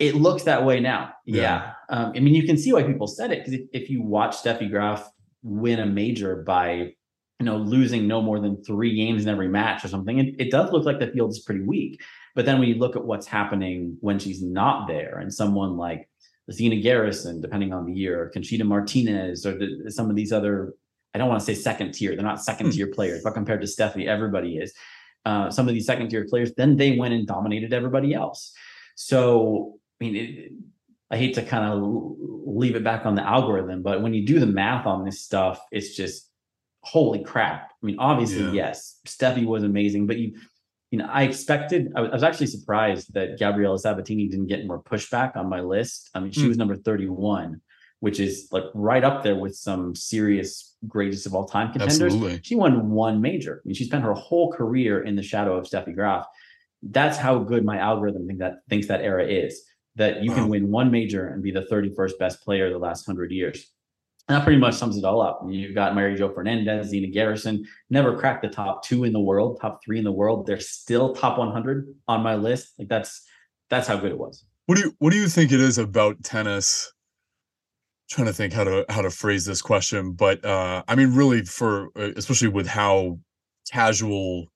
[0.00, 1.12] It looks that way now.
[1.24, 1.42] Yeah.
[1.42, 1.72] yeah.
[1.88, 4.36] Um, I mean, you can see why people said it because if, if you watch
[4.36, 5.08] Steffi Graf
[5.42, 6.94] win a major by
[7.40, 10.50] you know, losing no more than three games in every match or something, it, it
[10.50, 12.00] does look like the field is pretty weak.
[12.34, 16.08] But then when you look at what's happening when she's not there, and someone like
[16.52, 20.74] Zina Garrison, depending on the year, or Conchita Martinez, or the, some of these other,
[21.12, 22.92] I don't want to say second tier, they're not second tier hmm.
[22.92, 24.72] players, but compared to Steffi, everybody is.
[25.24, 28.52] Uh, some of these second tier players, then they went and dominated everybody else.
[28.94, 30.52] So, I mean, it,
[31.10, 32.16] I hate to kind of
[32.46, 35.60] leave it back on the algorithm, but when you do the math on this stuff,
[35.70, 36.30] it's just
[36.84, 37.70] holy crap.
[37.82, 38.52] I mean, obviously, yeah.
[38.52, 40.34] yes, Steffi was amazing, but you
[40.94, 45.36] you know, I expected, I was actually surprised that Gabriela Sabatini didn't get more pushback
[45.36, 46.08] on my list.
[46.14, 46.48] I mean, she mm.
[46.48, 47.60] was number 31,
[47.98, 52.00] which is like right up there with some serious greatest of all time contenders.
[52.00, 52.38] Absolutely.
[52.44, 53.60] She won one major.
[53.64, 56.26] I mean, she spent her whole career in the shadow of Steffi Graf.
[56.80, 59.64] That's how good my algorithm think that thinks that era is.
[59.96, 60.36] That you wow.
[60.36, 63.68] can win one major and be the 31st best player the last hundred years.
[64.28, 65.42] And that pretty much sums it all up.
[65.46, 69.58] You've got Mary Jo Fernandez, Zina Garrison, never cracked the top two in the world,
[69.60, 70.46] top three in the world.
[70.46, 72.72] They're still top 100 on my list.
[72.78, 73.26] Like that's
[73.68, 74.44] that's how good it was.
[74.66, 76.90] What do you what do you think it is about tennis?
[78.10, 81.14] I'm trying to think how to how to phrase this question, but uh I mean,
[81.14, 83.18] really, for uh, especially with how
[83.70, 84.46] casual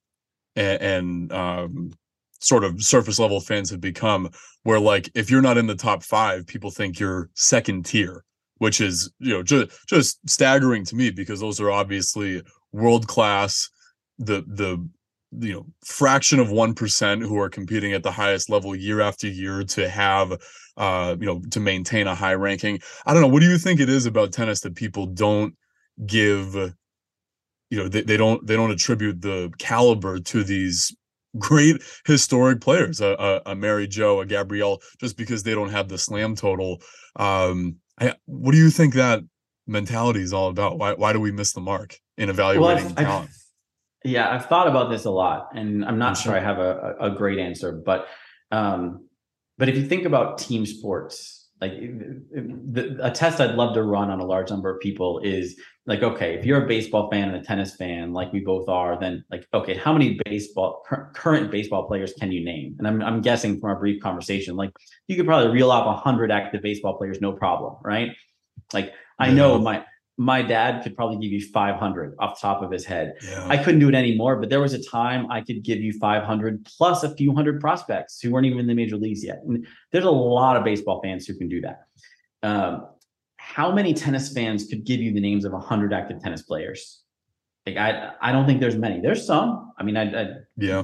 [0.57, 1.93] and, and um,
[2.41, 4.31] sort of surface level fans have become,
[4.63, 8.25] where like if you're not in the top five, people think you're second tier
[8.59, 12.43] which is you know just just staggering to me because those are obviously
[12.73, 13.69] world class
[14.19, 14.89] the the
[15.41, 19.63] you know fraction of 1% who are competing at the highest level year after year
[19.63, 20.33] to have
[20.77, 22.81] uh you know to maintain a high ranking.
[23.05, 25.55] I don't know what do you think it is about tennis that people don't
[26.07, 26.55] give
[27.71, 30.95] you know they, they don't they don't attribute the caliber to these
[31.39, 35.89] great historic players a, a, a mary jo a gabrielle just because they don't have
[35.89, 36.81] the slam total
[37.17, 39.23] um I, what do you think that
[39.67, 40.79] mentality is all about?
[40.79, 43.31] Why why do we miss the mark in evaluating well, I've, talent?
[43.31, 46.33] I've, yeah, I've thought about this a lot, and I'm not I'm sure.
[46.33, 48.07] sure I have a, a great answer, but
[48.51, 49.09] um,
[49.59, 54.11] but if you think about team sports, like the, a test I'd love to run
[54.11, 57.37] on a large number of people is like, okay, if you're a baseball fan and
[57.37, 60.85] a tennis fan, like we both are, then like, okay, how many baseball
[61.15, 62.77] current baseball players can you name?
[62.79, 64.71] And I'm I'm guessing from our brief conversation, like
[65.09, 68.11] you could probably reel off a hundred active baseball players, no problem, right?
[68.73, 69.85] Like I know my
[70.21, 73.15] my dad could probably give you 500 off the top of his head.
[73.25, 73.47] Yeah.
[73.49, 76.65] I couldn't do it anymore, but there was a time I could give you 500
[76.65, 79.43] plus a few hundred prospects who weren't even in the major leagues yet.
[79.47, 81.85] And there's a lot of baseball fans who can do that.
[82.43, 82.89] Um,
[83.37, 87.03] how many tennis fans could give you the names of 100 active tennis players?
[87.65, 89.01] Like I, I don't think there's many.
[89.01, 89.73] There's some.
[89.79, 90.83] I mean, I, I yeah,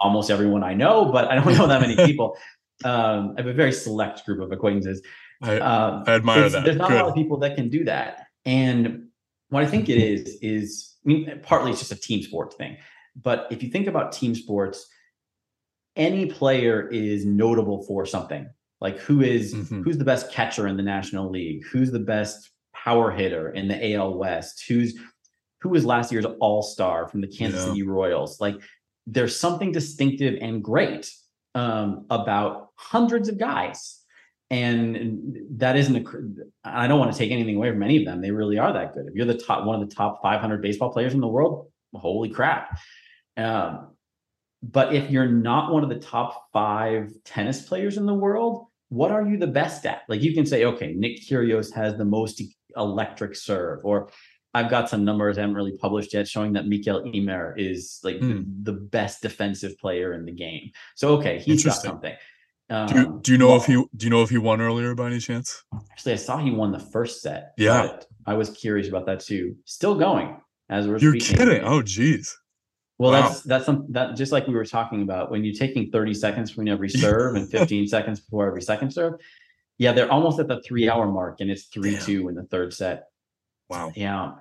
[0.00, 2.36] almost everyone I know, but I don't know that many people.
[2.84, 5.02] um, I have a very select group of acquaintances.
[5.40, 6.64] I, um, I admire that.
[6.64, 7.00] There's not Good.
[7.00, 8.26] a lot of people that can do that.
[8.44, 9.08] And
[9.48, 12.76] what I think it is is, I mean, partly it's just a team sport thing.
[13.14, 14.86] But if you think about team sports,
[15.96, 18.48] any player is notable for something.
[18.80, 19.82] Like who is, mm-hmm.
[19.82, 21.64] who's the best catcher in the National League?
[21.70, 24.64] Who's the best power hitter in the AL West?
[24.66, 24.94] Who's
[25.60, 27.68] who was last year's All Star from the Kansas yeah.
[27.68, 28.40] City Royals?
[28.40, 28.56] Like
[29.06, 31.12] there's something distinctive and great
[31.54, 34.00] um, about hundreds of guys.
[34.52, 36.04] And that isn't a,
[36.62, 38.20] I don't want to take anything away from any of them.
[38.20, 39.06] They really are that good.
[39.06, 42.28] If you're the top, one of the top 500 baseball players in the world, holy
[42.28, 42.78] crap.
[43.38, 43.96] Um,
[44.62, 49.10] but if you're not one of the top five tennis players in the world, what
[49.10, 50.02] are you the best at?
[50.06, 52.42] Like you can say, okay, Nick Kyrgios has the most
[52.76, 54.10] electric serve, or
[54.52, 58.16] I've got some numbers I haven't really published yet showing that Mikael Ymer is like
[58.16, 58.44] mm.
[58.62, 60.70] the, the, best defensive player in the game.
[60.94, 62.14] So okay, he's got something.
[62.72, 64.62] Um, do, you, do you know well, if he do you know if he won
[64.62, 65.62] earlier by any chance?
[65.90, 67.52] Actually, I saw he won the first set.
[67.58, 69.56] Yeah, I was curious about that too.
[69.66, 70.96] Still going as we're.
[70.96, 71.36] You're speaking.
[71.36, 71.64] kidding?
[71.64, 72.34] Oh, geez.
[72.96, 73.28] Well, wow.
[73.28, 76.50] that's that's some that just like we were talking about when you're taking 30 seconds
[76.50, 79.20] between every serve and 15 seconds before every second serve.
[79.76, 82.04] Yeah, they're almost at the three hour mark, and it's three Damn.
[82.04, 83.08] two in the third set.
[83.68, 83.92] Wow.
[83.94, 84.32] Yeah.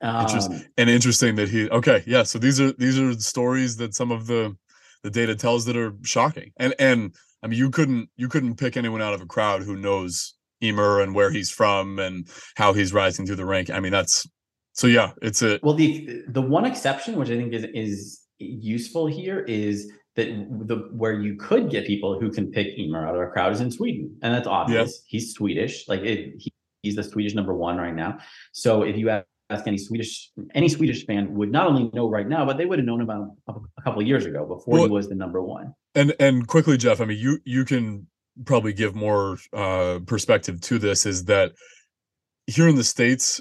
[0.00, 0.64] Um, interesting.
[0.76, 2.24] And interesting that he okay, yeah.
[2.24, 4.56] So these are these are stories that some of the
[5.02, 6.52] the data tells that are shocking.
[6.56, 9.76] And and I mean you couldn't you couldn't pick anyone out of a crowd who
[9.76, 13.70] knows Ymer and where he's from and how he's rising through the rank.
[13.70, 14.26] I mean that's
[14.72, 19.06] so yeah, it's a well the the one exception which I think is is useful
[19.06, 20.28] here is that
[20.66, 23.60] the where you could get people who can pick Ymer out of a crowd is
[23.60, 24.96] in Sweden, and that's obvious.
[24.96, 25.02] Yeah.
[25.06, 28.18] He's Swedish, like it, he, he's the Swedish number one right now.
[28.52, 29.10] So if you
[29.50, 32.78] ask any Swedish any Swedish fan would not only know right now, but they would
[32.78, 35.74] have known about a couple of years ago before well, he was the number one.
[35.94, 38.06] And and quickly, Jeff, I mean, you you can
[38.44, 41.06] probably give more uh, perspective to this.
[41.06, 41.52] Is that
[42.46, 43.40] here in the states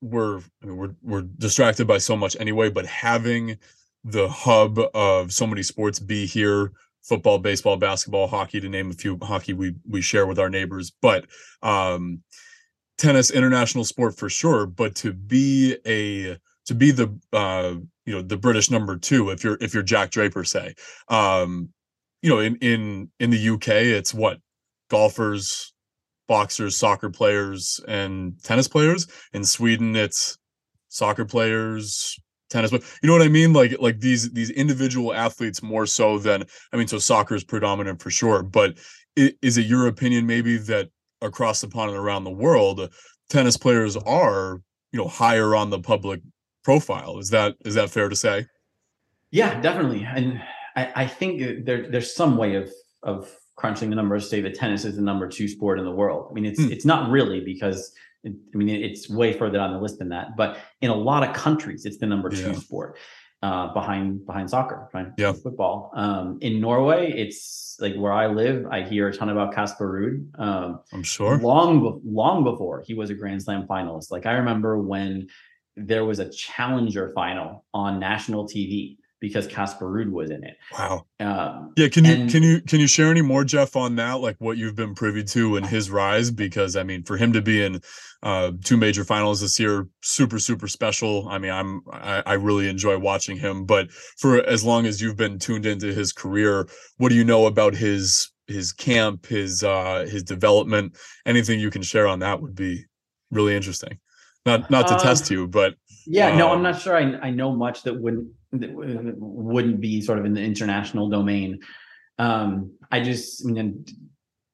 [0.00, 3.58] we're I mean, we're we're distracted by so much anyway, but having
[4.04, 6.72] the hub of so many sports be here
[7.02, 10.92] football baseball basketball hockey to name a few hockey we we share with our neighbors
[11.02, 11.24] but
[11.62, 12.20] um
[12.98, 17.74] tennis international sport for sure but to be a to be the uh
[18.04, 20.74] you know the british number two if you're if you're jack draper say
[21.08, 21.68] um
[22.22, 24.38] you know in in in the uk it's what
[24.88, 25.72] golfers
[26.26, 29.06] boxers, soccer players, and tennis players.
[29.32, 30.38] In Sweden, it's
[30.88, 32.18] soccer players,
[32.48, 36.16] tennis but you know what i mean like like these these individual athletes more so
[36.16, 38.78] than i mean so soccer is predominant for sure but
[39.16, 40.88] is it your opinion maybe that
[41.22, 42.90] across the pond and around the world
[43.28, 44.62] tennis players are
[44.92, 46.20] you know higher on the public
[46.64, 47.18] profile.
[47.18, 48.46] Is that is that fair to say?
[49.30, 50.04] Yeah definitely.
[50.04, 50.42] And
[50.76, 52.70] i i think there there's some way of
[53.02, 56.28] of crunching the numbers say that tennis is the number two sport in the world.
[56.30, 56.72] I mean it's hmm.
[56.72, 57.92] it's not really because
[58.26, 60.36] I mean, it's way further on the list than that.
[60.36, 62.98] But in a lot of countries, it's the number two sport
[63.42, 65.32] uh, behind behind soccer, behind yeah.
[65.32, 65.90] football.
[65.94, 68.66] Um, in Norway, it's like where I live.
[68.66, 70.40] I hear a ton about Casper Ruud.
[70.40, 74.10] Um, I'm sure long long before he was a Grand Slam finalist.
[74.10, 75.28] Like I remember when
[75.76, 78.96] there was a challenger final on national TV
[79.26, 80.56] because Casper Ruud was in it.
[80.78, 81.06] Wow.
[81.18, 81.88] Um, yeah.
[81.88, 84.20] Can you and, can you can you share any more, Jeff, on that?
[84.20, 86.30] Like what you've been privy to in his rise?
[86.30, 87.80] Because I mean, for him to be in
[88.22, 91.28] uh, two major finals this year, super super special.
[91.28, 93.64] I mean, I'm I, I really enjoy watching him.
[93.64, 96.68] But for as long as you've been tuned into his career,
[96.98, 100.96] what do you know about his his camp, his uh, his development?
[101.26, 102.84] Anything you can share on that would be
[103.30, 103.98] really interesting.
[104.44, 105.74] Not not to uh, test you, but
[106.06, 106.96] yeah, um, no, I'm um, not sure.
[106.96, 111.60] I I know much that wouldn't that wouldn't be sort of in the international domain.
[112.18, 113.84] Um, I just, I mean,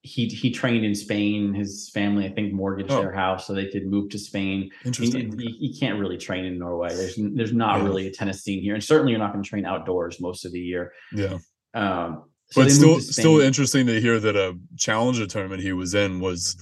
[0.03, 1.55] he he trained in Spain.
[1.55, 3.01] His family, I think, mortgaged oh.
[3.01, 4.71] their house so they could move to Spain.
[4.85, 5.39] Interesting.
[5.39, 6.95] He, he, he can't really train in Norway.
[6.95, 7.85] There's there's not yeah.
[7.85, 10.53] really a tennis scene here, and certainly you're not going to train outdoors most of
[10.53, 10.93] the year.
[11.13, 11.39] Yeah.
[11.75, 16.21] Um, so but still, still interesting to hear that a challenger tournament he was in
[16.21, 16.57] was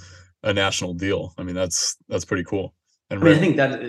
[0.45, 1.34] a national deal.
[1.36, 2.74] I mean, that's that's pretty cool.
[3.11, 3.81] And I, mean, I think that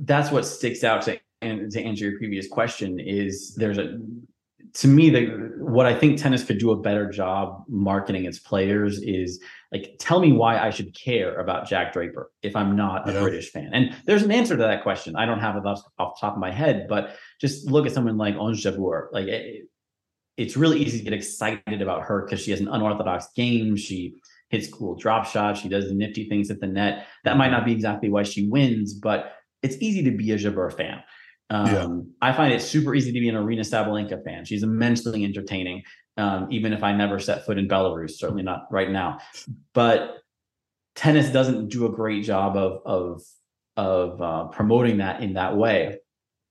[0.00, 3.98] that's what sticks out to and to answer your previous question is there's a
[4.72, 5.26] to me the
[5.58, 9.40] what I think tennis could do a better job marketing its players is
[9.72, 13.20] like tell me why I should care about Jack Draper if I'm not a yeah.
[13.20, 13.70] British fan.
[13.72, 15.16] And there's an answer to that question.
[15.16, 17.92] I don't have it off, off the top of my head, but just look at
[17.92, 19.08] someone like Ons Jabeur.
[19.12, 19.68] Like it,
[20.36, 23.76] it's really easy to get excited about her because she has an unorthodox game.
[23.76, 24.14] She
[24.50, 25.60] hits cool drop shots.
[25.60, 27.06] She does the nifty things at the net.
[27.24, 29.32] That might not be exactly why she wins, but
[29.62, 31.02] it's easy to be a Jabeur fan.
[31.48, 32.30] Um, yeah.
[32.30, 34.44] I find it super easy to be an Aryna Sabalenka fan.
[34.44, 35.82] She's immensely entertaining,
[36.16, 38.12] um, even if I never set foot in Belarus.
[38.12, 39.18] Certainly not right now.
[39.72, 40.18] But
[40.94, 43.22] tennis doesn't do a great job of of
[43.76, 45.98] of uh, promoting that in that way.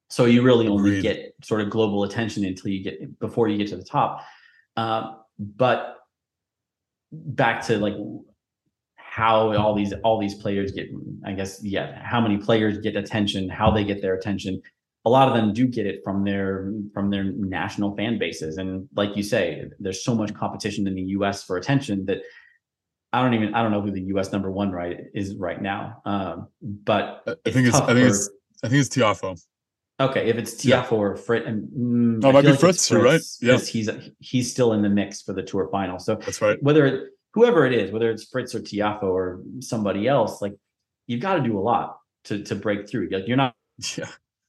[0.09, 1.03] So you really only Agreed.
[1.03, 4.25] get sort of global attention until you get before you get to the top.
[4.75, 5.98] Uh, but
[7.11, 7.95] back to like
[8.95, 10.87] how all these all these players get
[11.25, 14.61] i guess yeah how many players get attention how they get their attention.
[15.05, 18.57] A lot of them do get it from their from their national fan bases.
[18.57, 22.19] And like you say there's so much competition in the us for attention that
[23.13, 26.01] i don't even i don't know who the us number one right is right now.
[26.05, 28.29] Um, but i think it's i think for, it's
[28.63, 29.41] i think it's tiafoe
[29.99, 30.97] okay if it's tiafoe yeah.
[30.97, 33.21] or fritz and mm, oh, might be like fritz, you're right.
[33.41, 33.57] Yeah.
[33.57, 33.89] he's
[34.19, 35.99] he's still in the mix for the tour final.
[35.99, 36.61] So that's right.
[36.63, 40.53] whether whoever it is whether it's fritz or tiafoe or somebody else like
[41.07, 43.09] you've got to do a lot to to break through.
[43.11, 43.55] Like you're not
[43.97, 44.05] yeah.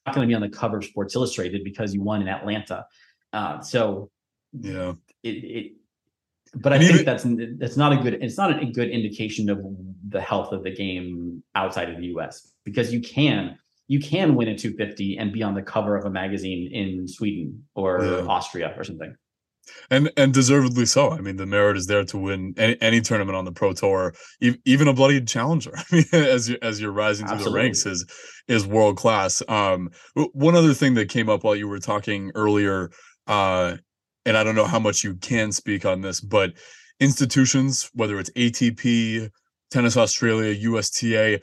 [0.06, 2.86] not going to be on the cover of Sports Illustrated because you won in Atlanta.
[3.32, 4.10] Uh, so
[4.52, 4.92] yeah,
[5.22, 5.72] it, it
[6.54, 7.24] but I and think that's
[7.58, 9.64] that's not a good it's not a good indication of
[10.08, 13.56] the health of the game outside of the US because you can
[13.90, 17.64] you can win a 250 and be on the cover of a magazine in Sweden
[17.74, 18.20] or yeah.
[18.20, 19.16] Austria or something
[19.90, 21.10] and and deservedly so.
[21.10, 24.14] I mean, the merit is there to win any, any tournament on the pro tour,
[24.64, 25.72] even a bloody challenger.
[25.76, 28.06] I mean, as you as you're rising through the ranks is
[28.48, 29.42] is world class.
[29.48, 32.90] Um, one other thing that came up while you were talking earlier,
[33.26, 33.76] uh,
[34.24, 36.52] and I don't know how much you can speak on this, but
[37.00, 39.30] institutions, whether it's ATP,
[39.70, 41.40] Tennis Australia, USTA,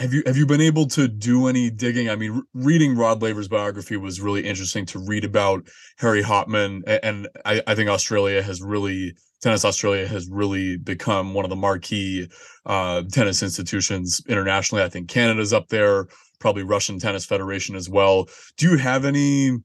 [0.00, 2.08] have you have you been able to do any digging?
[2.08, 7.28] I mean, reading Rod Laver's biography was really interesting to read about Harry Hopman, and
[7.44, 12.28] I, I think Australia has really tennis Australia has really become one of the marquee
[12.64, 14.82] uh, tennis institutions internationally.
[14.82, 16.06] I think Canada's up there,
[16.38, 18.26] probably Russian Tennis Federation as well.
[18.56, 19.58] Do you have any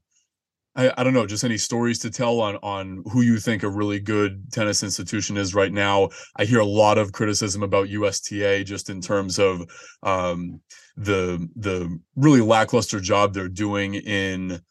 [0.75, 3.69] I, I don't know, just any stories to tell on on who you think a
[3.69, 6.09] really good tennis institution is right now.
[6.35, 9.61] I hear a lot of criticism about USTA just in terms of
[10.03, 10.61] um,
[10.97, 14.61] the the really lackluster job they're doing in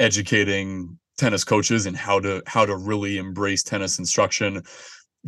[0.00, 4.62] educating tennis coaches and how to how to really embrace tennis instruction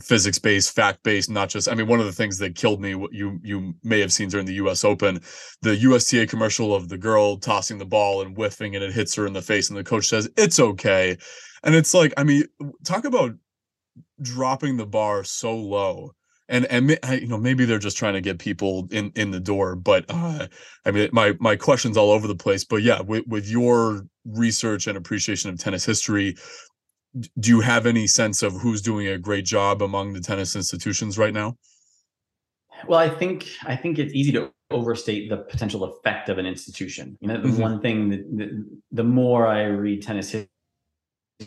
[0.02, 1.68] physics based, fact based, not just.
[1.68, 4.46] I mean, one of the things that killed me, you you may have seen during
[4.46, 4.84] the U.S.
[4.84, 5.20] Open,
[5.62, 9.26] the USTA commercial of the girl tossing the ball and whiffing, and it hits her
[9.26, 11.16] in the face, and the coach says it's okay,
[11.62, 12.44] and it's like, I mean,
[12.84, 13.32] talk about
[14.22, 16.14] dropping the bar so low
[16.50, 19.74] and and you know maybe they're just trying to get people in in the door
[19.74, 20.46] but uh
[20.84, 24.86] i mean my my questions all over the place but yeah with, with your research
[24.86, 26.36] and appreciation of tennis history
[27.38, 31.18] do you have any sense of who's doing a great job among the tennis institutions
[31.18, 31.56] right now
[32.86, 37.16] well i think i think it's easy to overstate the potential effect of an institution
[37.20, 37.60] you know the mm-hmm.
[37.60, 40.34] one thing that the, the more i read tennis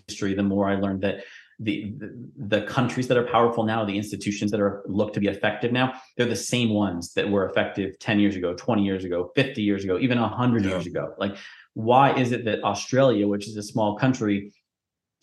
[0.07, 1.23] history the more i learned that
[1.59, 1.93] the,
[2.35, 5.93] the, countries that are powerful now, the institutions that are looked to be effective now,
[6.17, 9.83] they're the same ones that were effective 10 years ago, 20 years ago, 50 years
[9.83, 10.71] ago, even 100 yeah.
[10.71, 11.13] years ago.
[11.17, 11.37] Like,
[11.73, 14.51] why is it that Australia, which is a small country,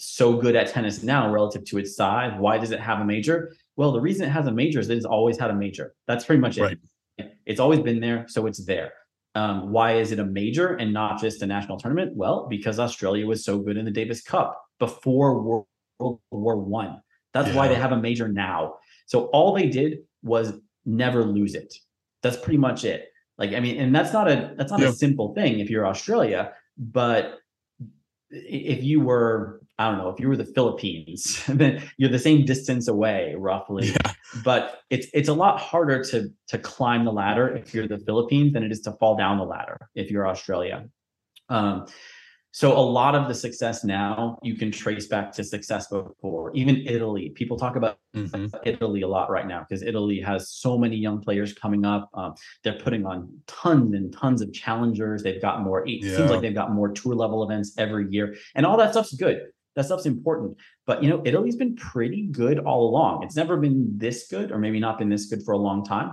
[0.02, 2.32] so good at tennis now relative to its size?
[2.38, 3.54] Why does it have a major?
[3.76, 5.94] Well, the reason it has a major is it's always had a major.
[6.06, 6.62] That's pretty much it.
[6.62, 6.78] Right.
[7.44, 8.92] It's always been there, so it's there.
[9.34, 12.16] Um, why is it a major and not just a national tournament?
[12.16, 15.66] Well, because Australia was so good in the Davis Cup before World
[15.98, 17.00] World War One.
[17.34, 17.56] That's yeah.
[17.56, 18.76] why they have a major now.
[19.06, 20.54] So all they did was
[20.86, 21.72] never lose it.
[22.22, 23.08] That's pretty much it.
[23.36, 24.88] Like I mean, and that's not a that's not yeah.
[24.88, 27.38] a simple thing if you're Australia, but
[28.30, 32.44] if you were I don't know if you were the Philippines, then you're the same
[32.44, 33.88] distance away roughly.
[33.88, 34.12] Yeah.
[34.44, 38.52] But it's it's a lot harder to to climb the ladder if you're the Philippines
[38.52, 40.86] than it is to fall down the ladder if you're Australia.
[41.48, 41.86] Um,
[42.52, 46.52] so a lot of the success now you can trace back to success before.
[46.54, 48.46] Even Italy, people talk about mm-hmm.
[48.64, 52.10] Italy a lot right now because Italy has so many young players coming up.
[52.12, 55.22] Um, they're putting on tons and tons of challengers.
[55.22, 55.88] They've got more.
[55.88, 56.16] It yeah.
[56.16, 59.46] seems like they've got more tour level events every year, and all that stuff's good.
[59.76, 60.56] That stuff's important.
[60.86, 63.22] But you know, Italy's been pretty good all along.
[63.22, 66.12] It's never been this good, or maybe not been this good for a long time.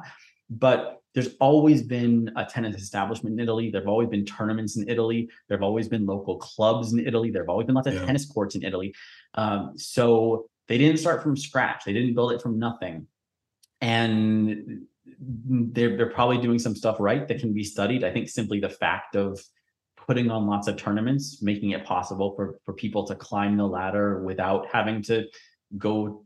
[0.49, 3.71] But there's always been a tennis establishment in Italy.
[3.71, 5.29] There have always been tournaments in Italy.
[5.47, 7.31] There have always been local clubs in Italy.
[7.31, 8.05] There have always been lots of yeah.
[8.05, 8.93] tennis courts in Italy.
[9.33, 11.85] Um, so they didn't start from scratch.
[11.85, 13.07] They didn't build it from nothing.
[13.81, 14.85] And
[15.19, 18.03] they're, they're probably doing some stuff right that can be studied.
[18.03, 19.39] I think simply the fact of
[20.07, 24.23] putting on lots of tournaments, making it possible for, for people to climb the ladder
[24.23, 25.25] without having to
[25.77, 26.23] go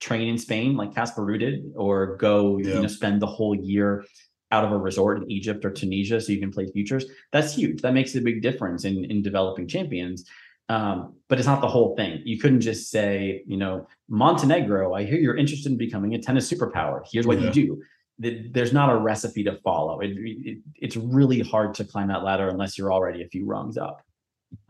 [0.00, 2.74] train in Spain like Casper did, or go yeah.
[2.74, 4.04] you know spend the whole year
[4.50, 7.06] out of a resort in Egypt or Tunisia so you can play futures.
[7.32, 7.80] That's huge.
[7.82, 10.24] That makes a big difference in in developing champions.
[10.68, 12.22] Um, but it's not the whole thing.
[12.24, 16.50] You couldn't just say, you know, Montenegro, I hear you're interested in becoming a tennis
[16.50, 17.02] superpower.
[17.10, 17.48] Here's what yeah.
[17.48, 17.82] you do.
[18.18, 20.00] There's not a recipe to follow.
[20.00, 23.76] It, it, it's really hard to climb that ladder unless you're already a few rungs
[23.76, 24.00] up.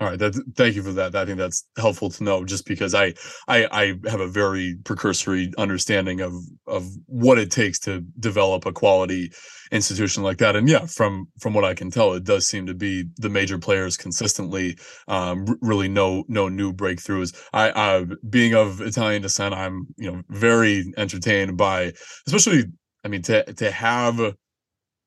[0.00, 0.18] All right.
[0.18, 1.14] That, thank you for that.
[1.14, 3.12] I think that's helpful to know just because I,
[3.48, 6.32] I, I have a very precursory understanding of,
[6.66, 9.30] of what it takes to develop a quality
[9.72, 10.56] institution like that.
[10.56, 13.58] And yeah, from, from what I can tell, it does seem to be the major
[13.58, 17.36] players consistently, um, really no, no new breakthroughs.
[17.52, 21.92] I, uh, being of Italian descent, I'm, you know, very entertained by,
[22.26, 22.64] especially,
[23.04, 24.34] I mean, to, to have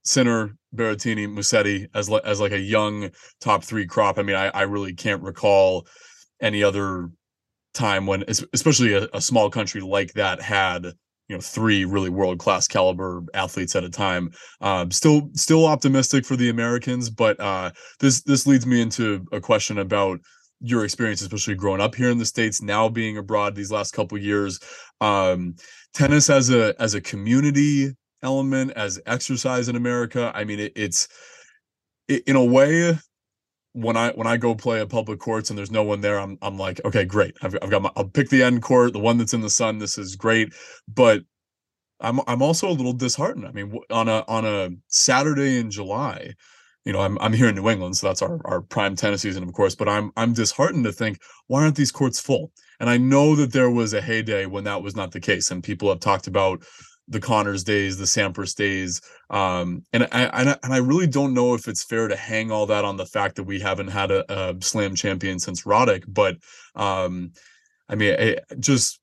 [0.04, 3.10] Sinner, Berrettini, Musetti as as like a young
[3.41, 4.18] top three crop.
[4.18, 5.88] I mean, I, I really can't recall
[6.41, 7.10] any other
[7.74, 8.24] time when,
[8.54, 13.24] especially a, a small country like that, had you know three really world class caliber
[13.34, 14.32] athletes at a time.
[14.62, 19.41] Um, still still optimistic for the Americans, but uh, this this leads me into a
[19.41, 20.20] question about
[20.60, 24.18] your experience, especially growing up here in the states, now being abroad these last couple
[24.18, 24.60] years.
[25.02, 25.56] Um,
[25.94, 30.32] tennis as a as a community element as exercise in America.
[30.34, 31.08] I mean, it, it's
[32.08, 32.98] it, in a way
[33.74, 36.38] when I when I go play at public courts and there's no one there, I'm
[36.42, 37.36] I'm like, okay, great.
[37.42, 39.78] I've I've got my I'll pick the end court, the one that's in the sun.
[39.80, 40.54] This is great,
[40.88, 41.24] but
[42.00, 43.46] I'm I'm also a little disheartened.
[43.48, 46.34] I mean, on a on a Saturday in July,
[46.88, 49.44] you know, I'm I'm here in New England, so that's our our prime tennis season,
[49.44, 49.76] of course.
[49.76, 52.54] But I'm I'm disheartened to think why aren't these courts full?
[52.80, 55.62] And I know that there was a heyday when that was not the case, and
[55.62, 56.64] people have talked about
[57.10, 61.34] the Connors days, the Sampras days, um, and I and I, and I really don't
[61.34, 64.10] know if it's fair to hang all that on the fact that we haven't had
[64.10, 66.38] a, a slam champion since Roddick, but
[66.74, 67.34] um,
[67.90, 69.02] I mean, I, just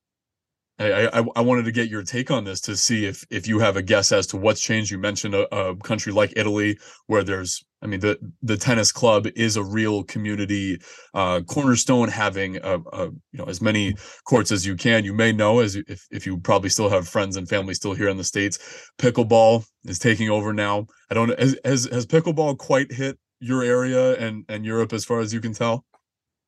[0.78, 3.60] I, I, I wanted to get your take on this to see if if you
[3.60, 4.90] have a guess as to what's changed.
[4.90, 9.28] You mentioned a, a country like Italy where there's I mean the the tennis club
[9.36, 10.78] is a real community
[11.14, 13.94] uh, cornerstone, having a, a, you know as many
[14.26, 15.04] courts as you can.
[15.04, 18.08] You may know as if if you probably still have friends and family still here
[18.08, 18.90] in the states.
[18.98, 20.88] Pickleball is taking over now.
[21.08, 25.20] I don't has has, has pickleball quite hit your area and and Europe as far
[25.20, 25.84] as you can tell.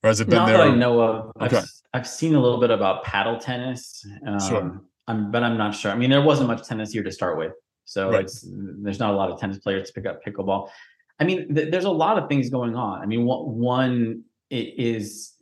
[0.03, 0.59] Or has it been Not there?
[0.59, 1.32] That I know of.
[1.40, 1.59] Okay.
[1.59, 4.80] I've, I've seen a little bit about paddle tennis, um, sure.
[5.09, 5.90] I'm, but I'm not sure.
[5.90, 7.53] I mean, there wasn't much tennis here to start with,
[7.84, 8.24] so right.
[8.24, 10.68] it's there's not a lot of tennis players to pick up pickleball.
[11.18, 13.01] I mean, th- there's a lot of things going on.
[13.01, 15.34] I mean, one is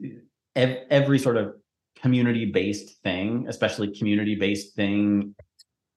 [0.54, 1.54] every sort of
[2.00, 5.34] community based thing, especially community based thing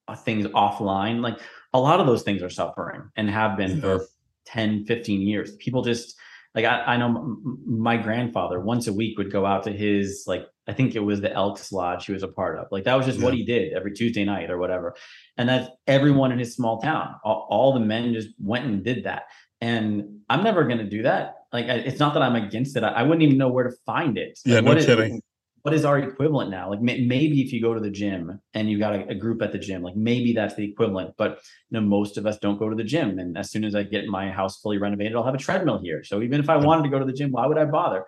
[0.07, 1.37] uh, things offline like
[1.73, 3.81] a lot of those things are suffering and have been yeah.
[3.81, 4.05] for
[4.45, 6.15] 10 15 years people just
[6.55, 10.23] like I, I know m- my grandfather once a week would go out to his
[10.27, 12.67] like I think it was the Elks Lodge he was a part of.
[12.71, 13.25] Like that was just yeah.
[13.25, 14.95] what he did every Tuesday night or whatever.
[15.37, 17.15] And that's everyone in his small town.
[17.23, 19.23] All, all the men just went and did that.
[19.61, 21.35] And I'm never going to do that.
[21.53, 22.83] Like it's not that I'm against it.
[22.83, 24.37] I, I, wouldn't even know where to find it.
[24.45, 25.21] Like, yeah, no kidding
[25.61, 26.69] what is our equivalent now?
[26.69, 29.41] Like may, maybe if you go to the gym and you got a, a, group
[29.41, 31.13] at the gym, like maybe that's the equivalent.
[31.17, 31.39] But
[31.69, 33.19] you know, most of us don't go to the gym.
[33.19, 36.03] And as soon as I get my house fully renovated, I'll have a treadmill here.
[36.03, 38.05] So even if I wanted to go to the gym, why would I bother?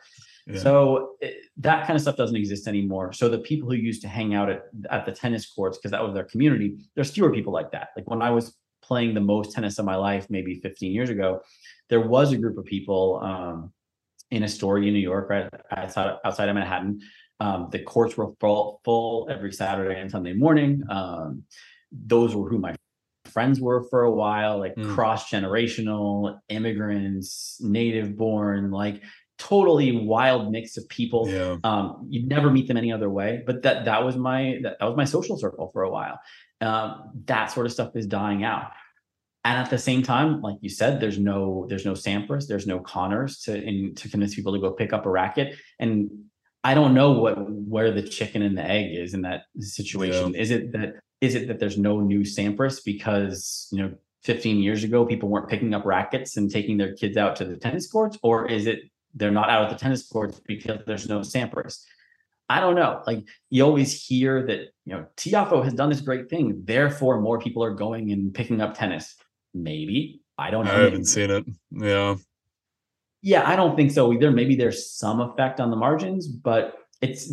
[0.47, 0.59] Yeah.
[0.59, 3.13] So it, that kind of stuff doesn't exist anymore.
[3.13, 6.03] So the people who used to hang out at, at the tennis courts because that
[6.03, 7.89] was their community, there's fewer people like that.
[7.95, 11.41] Like when I was playing the most tennis of my life, maybe 15 years ago,
[11.89, 13.71] there was a group of people um,
[14.31, 17.01] in Astoria, New York, right outside outside of Manhattan,
[17.39, 20.83] um, the courts were full, full every Saturday and Sunday morning.
[20.89, 21.43] Um,
[21.91, 22.75] those were who my
[23.25, 24.93] friends were for a while, like mm.
[24.93, 29.01] cross generational immigrants, native born, like
[29.37, 31.29] totally wild mix of people.
[31.29, 31.57] Yeah.
[31.63, 33.41] Um, you'd never meet them any other way.
[33.45, 36.19] But that that was my that, that was my social circle for a while.
[36.61, 38.71] Um, that sort of stuff is dying out.
[39.45, 42.79] And at the same time, like you said, there's no there's no Sampras, there's no
[42.79, 45.55] Connors to in, to convince people to go pick up a racket.
[45.79, 46.09] And
[46.63, 50.33] I don't know what where the chicken and the egg is in that situation.
[50.33, 50.41] Yeah.
[50.41, 53.93] Is it that is it that there's no new Sampras because you know
[54.23, 57.55] 15 years ago people weren't picking up rackets and taking their kids out to the
[57.55, 58.81] tennis courts, or is it
[59.15, 61.83] they're not out at the tennis courts because there's no Sampras?
[62.49, 63.03] I don't know.
[63.07, 67.39] Like you always hear that you know Tiafoe has done this great thing, therefore more
[67.39, 69.15] people are going and picking up tennis.
[69.53, 70.75] Maybe I don't know.
[70.75, 71.45] I haven't seen it.
[71.71, 72.15] Yeah.
[73.21, 74.31] Yeah, I don't think so either.
[74.31, 77.31] Maybe there's some effect on the margins, but it's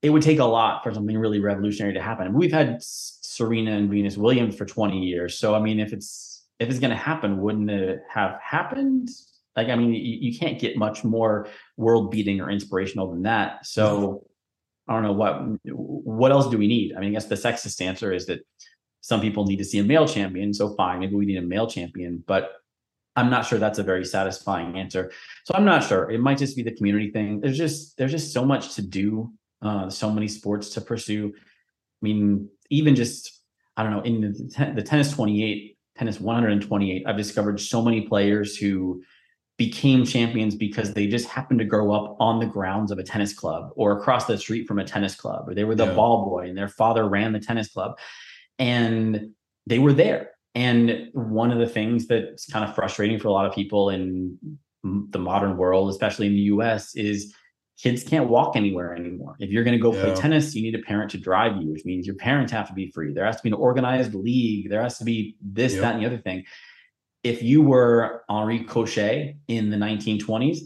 [0.00, 2.32] it would take a lot for something really revolutionary to happen.
[2.32, 6.68] We've had Serena and Venus Williams for 20 years, so I mean, if it's if
[6.68, 9.10] it's going to happen, wouldn't it have happened?
[9.56, 13.66] Like, I mean, you, you can't get much more world beating or inspirational than that.
[13.66, 14.24] So,
[14.88, 16.94] I don't know what what else do we need?
[16.96, 18.40] I mean, I guess the sexist answer is that
[19.00, 20.52] some people need to see a male champion.
[20.54, 22.52] So fine, maybe we need a male champion, but
[23.18, 25.10] I'm not sure that's a very satisfying answer.
[25.44, 26.08] So I'm not sure.
[26.08, 27.40] It might just be the community thing.
[27.40, 31.34] There's just there's just so much to do, uh, so many sports to pursue.
[31.36, 33.42] I mean, even just
[33.76, 38.02] I don't know in the, ten, the tennis 28, tennis 128, I've discovered so many
[38.02, 39.02] players who
[39.56, 43.32] became champions because they just happened to grow up on the grounds of a tennis
[43.32, 45.94] club or across the street from a tennis club, or they were the yeah.
[45.94, 47.98] ball boy and their father ran the tennis club,
[48.60, 49.30] and
[49.66, 53.46] they were there and one of the things that's kind of frustrating for a lot
[53.46, 54.38] of people in
[54.84, 57.34] the modern world, especially in the US, is
[57.80, 59.36] kids can't walk anywhere anymore.
[59.38, 60.02] If you're going to go yeah.
[60.02, 62.74] play tennis, you need a parent to drive you, which means your parents have to
[62.74, 63.12] be free.
[63.12, 64.68] There has to be an organized league.
[64.68, 65.82] There has to be this, yep.
[65.82, 66.44] that, and the other thing.
[67.22, 70.58] If you were Henri Cochet in the 1920s,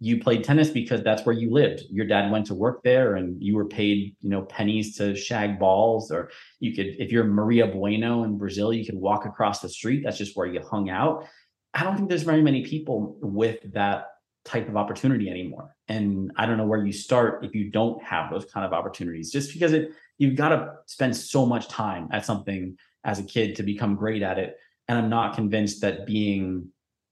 [0.00, 1.82] you played tennis because that's where you lived.
[1.90, 5.58] Your dad went to work there and you were paid, you know, pennies to shag
[5.58, 6.10] balls.
[6.12, 6.30] Or
[6.60, 10.02] you could, if you're Maria Bueno in Brazil, you could walk across the street.
[10.04, 11.26] That's just where you hung out.
[11.74, 14.06] I don't think there's very many people with that
[14.44, 15.74] type of opportunity anymore.
[15.88, 19.30] And I don't know where you start if you don't have those kind of opportunities,
[19.30, 23.56] just because it you've got to spend so much time at something as a kid
[23.56, 24.56] to become great at it.
[24.88, 26.68] And I'm not convinced that being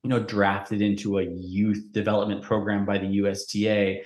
[0.06, 4.02] you know drafted into a youth development program by the USTA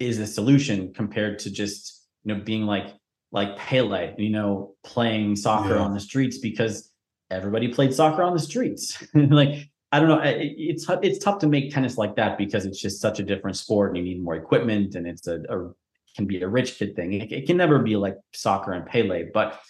[0.00, 2.88] is a solution compared to just you know being like
[3.30, 5.82] like Pele, you know, playing soccer yeah.
[5.82, 6.90] on the streets because
[7.30, 9.00] everybody played soccer on the streets.
[9.14, 12.80] like I don't know, it, it's it's tough to make tennis like that because it's
[12.80, 15.70] just such a different sport and you need more equipment and it's a, a
[16.16, 17.12] can be a rich kid thing.
[17.12, 19.60] It, it can never be like soccer and Pele, but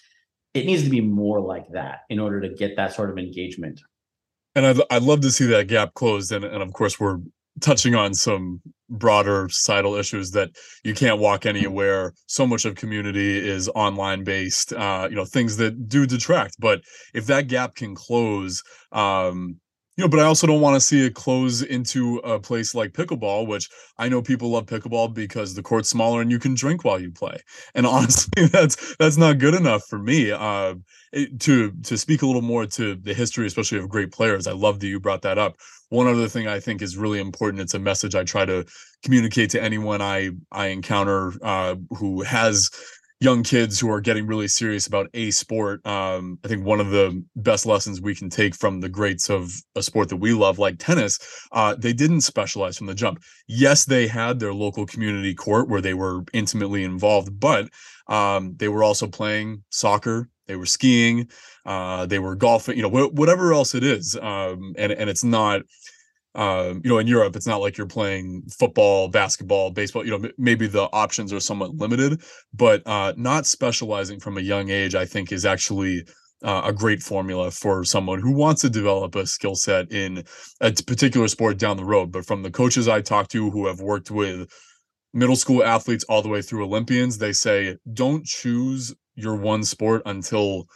[0.55, 3.83] it needs to be more like that in order to get that sort of engagement
[4.57, 6.33] and I'd, I'd love to see that gap closed.
[6.33, 7.19] And, and of course we're
[7.61, 10.51] touching on some broader societal issues that
[10.83, 12.15] you can't walk anywhere.
[12.27, 16.57] So much of community is online based uh, you know things that do detract.
[16.59, 16.81] But
[17.15, 18.63] if that gap can close
[18.93, 19.61] um,
[19.97, 22.93] you know, but I also don't want to see it close into a place like
[22.93, 26.85] pickleball, which I know people love pickleball because the court's smaller and you can drink
[26.85, 27.39] while you play.
[27.75, 30.33] And honestly, that's that's not good enough for me.
[30.33, 30.75] Uh,
[31.13, 34.53] it, to to speak a little more to the history, especially of great players, I
[34.53, 35.57] love that you brought that up.
[35.89, 37.63] One other thing I think is really important.
[37.63, 38.67] It's a message I try to
[39.03, 42.71] communicate to anyone I I encounter uh, who has
[43.21, 46.91] young kids who are getting really serious about a sport um, i think one of
[46.91, 50.59] the best lessons we can take from the greats of a sport that we love
[50.59, 51.19] like tennis
[51.53, 53.19] uh, they didn't specialize from the jump
[53.49, 57.69] yes they had their local community court where they were intimately involved but
[58.09, 61.29] um, they were also playing soccer they were skiing,
[61.65, 64.17] uh, they were golfing, you know, wh- whatever else it is.
[64.17, 65.63] Um, and and it's not,
[66.37, 70.05] um, you know, in Europe, it's not like you're playing football, basketball, baseball.
[70.05, 72.23] You know, m- maybe the options are somewhat limited,
[72.53, 76.05] but uh, not specializing from a young age, I think, is actually
[76.45, 80.25] uh, a great formula for someone who wants to develop a skill set in
[80.61, 82.13] a particular sport down the road.
[82.13, 84.49] But from the coaches I talk to who have worked with
[85.15, 90.03] middle school athletes all the way through Olympians, they say don't choose your one sport
[90.05, 90.67] until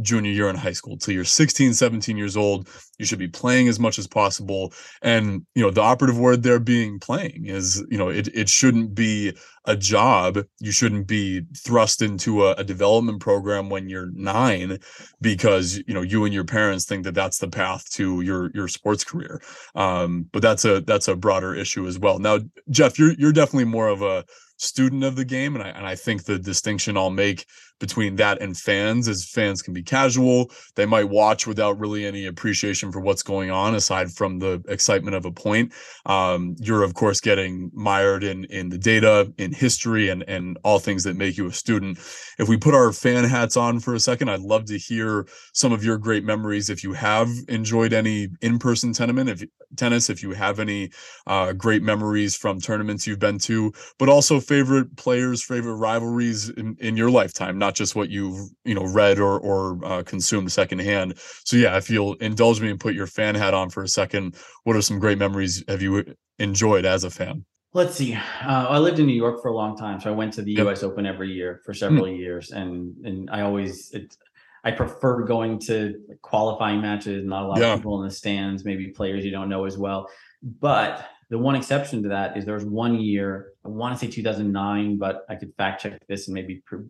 [0.00, 0.96] junior year in high school.
[0.96, 2.68] Till you're 16 17 years old
[2.98, 4.72] you should be playing as much as possible.
[5.02, 8.94] And you know the operative word there being playing is you know it, it shouldn't
[8.94, 9.32] be
[9.64, 14.78] a job you shouldn't be thrust into a, a development program when you're nine
[15.20, 18.68] because you know you and your parents think that that's the path to your your
[18.68, 19.40] sports career.
[19.74, 22.18] Um but that's a that's a broader issue as well.
[22.18, 22.40] Now
[22.70, 24.24] jeff you're you're definitely more of a
[24.58, 27.46] student of the game and I, and I think the distinction I'll make
[27.78, 30.50] between that and fans is fans can be casual.
[30.74, 35.16] They might watch without really any appreciation for what's going on aside from the excitement
[35.16, 35.72] of a point.
[36.06, 40.78] Um, you're of course getting mired in in the data in history and and all
[40.78, 41.98] things that make you a student.
[42.38, 45.72] If we put our fan hats on for a second I'd love to hear some
[45.72, 46.70] of your great memories.
[46.70, 49.44] If you have enjoyed any in-person tournament if
[49.76, 50.90] tennis if you have any
[51.26, 56.76] uh, great memories from tournaments you've been to but also favorite players favorite rivalries in,
[56.80, 61.18] in your lifetime not just what you've you know read or or uh, consumed secondhand.
[61.44, 64.36] So yeah if you'll indulge me and put your fan hat on for a second
[64.64, 68.14] what are some great memories have you enjoyed as a fan Let's see.
[68.14, 68.20] Uh,
[68.68, 70.64] I lived in New York for a long time, so I went to the Yep.
[70.66, 70.82] U.S.
[70.82, 74.16] Open every year for several years, and and I always it,
[74.64, 77.24] I prefer going to qualifying matches.
[77.26, 77.74] Not a lot Yeah.
[77.74, 80.08] of people in the stands, maybe players you don't know as well.
[80.42, 84.10] But the one exception to that is there was one year I want to say
[84.10, 86.88] 2009, but I could fact check this and maybe prove,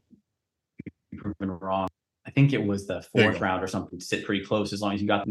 [1.16, 1.88] proven wrong.
[2.24, 3.98] I think it was the fourth round or something.
[3.98, 5.26] To sit pretty close as long as you got.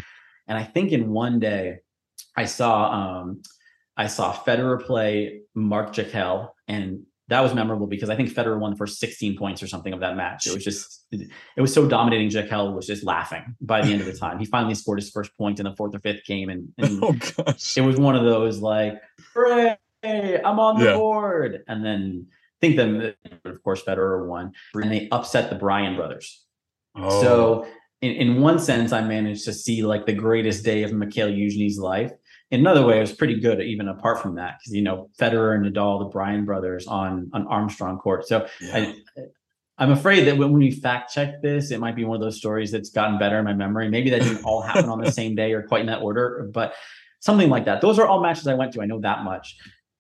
[0.50, 1.78] And I think in one day,
[2.36, 3.42] I saw um
[3.98, 8.72] I saw Federer play Marc Gicquel, and that was memorable because I think Federer won
[8.72, 10.48] the first 16 points or something of that match.
[10.48, 12.30] It was just it, was so dominating.
[12.30, 14.40] Gicquel was just laughing by the end of the time.
[14.40, 17.16] He finally scored his first point in the fourth or fifth game, and, and oh
[17.76, 19.02] it was one of those like,
[19.34, 20.94] hooray, I'm on the Yeah.
[20.94, 21.64] board.
[21.68, 23.14] And then I think then
[23.46, 26.46] of course Federer won, and they upset the Bryan brothers.
[26.96, 27.68] oh, So
[28.02, 31.80] in, in one sense, I managed to see like the greatest day of Mikhail Yuzhny's
[31.80, 32.12] life.
[32.50, 35.56] In another way, it was pretty good, even apart from that, because you know Federer
[35.56, 38.28] and Nadal, the Bryan brothers, on on Armstrong Court.
[38.28, 38.94] So yeah.
[39.18, 39.24] I,
[39.80, 42.38] I'm afraid that when, when we fact check this, it might be one of those
[42.38, 43.90] stories that's gotten better in my memory.
[43.90, 46.74] Maybe that didn't all happen on the same day or quite in that order, but
[47.20, 47.82] something like that.
[47.82, 48.82] Those are all matches I went to.
[48.82, 49.58] I know that much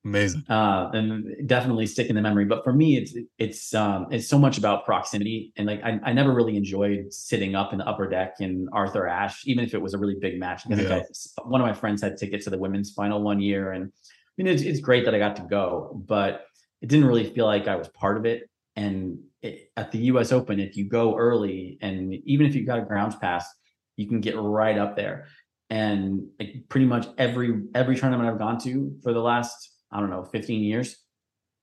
[0.08, 2.46] amazing uh, and definitely stick in the memory.
[2.46, 6.14] But for me, it's it's um, it's so much about proximity, and like I, I
[6.14, 9.82] never really enjoyed sitting up in the upper deck in Arthur Ashe, even if it
[9.82, 10.64] was a really big match.
[10.68, 11.02] Yeah.
[11.02, 14.44] I, one of my friends had tickets to the women's final one year, and I
[14.44, 16.46] mean it's, it's great that I got to go, but
[16.82, 18.50] it didn't really feel like I was part of it.
[18.76, 20.32] And it, at the U.S.
[20.32, 23.48] Open, if you go early, and even if you've got a grounds pass,
[23.96, 25.28] you can get right up there.
[25.70, 30.10] And like, pretty much every every tournament I've gone to for the last I don't
[30.10, 30.98] know 15 years,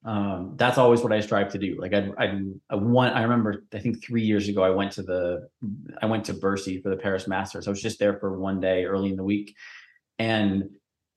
[0.04, 1.76] um, that's always what I strive to do.
[1.78, 5.02] Like I I, I want I remember I think three years ago I went to
[5.02, 5.48] the
[6.02, 7.66] I went to Bercy for the Paris Masters.
[7.66, 9.56] I was just there for one day early in the week,
[10.18, 10.68] and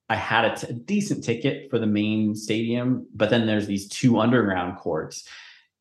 [0.08, 4.20] I had a t- decent ticket for the main stadium, but then there's these two
[4.20, 5.28] underground courts,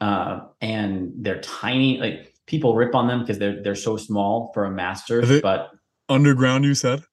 [0.01, 1.99] uh, and they're tiny.
[1.99, 5.71] Like people rip on them because they're they're so small for a Masters, but
[6.09, 7.05] underground you said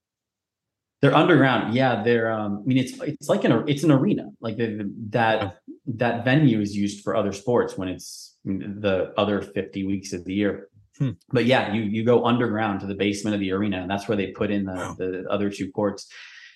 [1.03, 1.73] they're underground.
[1.75, 2.31] Yeah, they're.
[2.31, 4.30] Um, I mean, it's it's like an it's an arena.
[4.39, 9.41] Like the, the- that that venue is used for other sports when it's the other
[9.41, 10.69] fifty weeks of the year.
[10.97, 11.11] Hmm.
[11.30, 14.15] But yeah, you you go underground to the basement of the arena, and that's where
[14.15, 14.95] they put in the Wow.
[14.97, 16.07] the other two courts.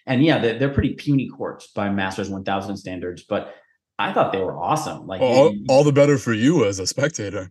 [0.06, 3.54] And yeah, they're, they're pretty puny courts by Masters one thousand standards, but
[4.00, 5.06] I thought they were awesome.
[5.06, 7.50] Like all, all the better for you as a spectator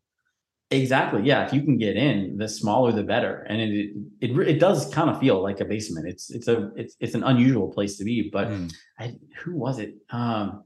[0.73, 1.23] Exactly.
[1.23, 1.47] Yeah.
[1.47, 3.91] If you can get in, the smaller the better, and it
[4.21, 6.09] it it does kind of feel like a basement.
[6.09, 8.31] It's it's a it's it's an unusual place to be.
[8.33, 8.73] But Mm.
[8.99, 9.15] I
[9.45, 9.95] who was it?
[10.11, 10.65] Um,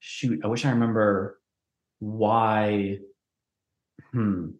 [0.00, 1.38] shoot, I wish I remember
[1.98, 2.98] why.
[4.12, 4.50] Hmm.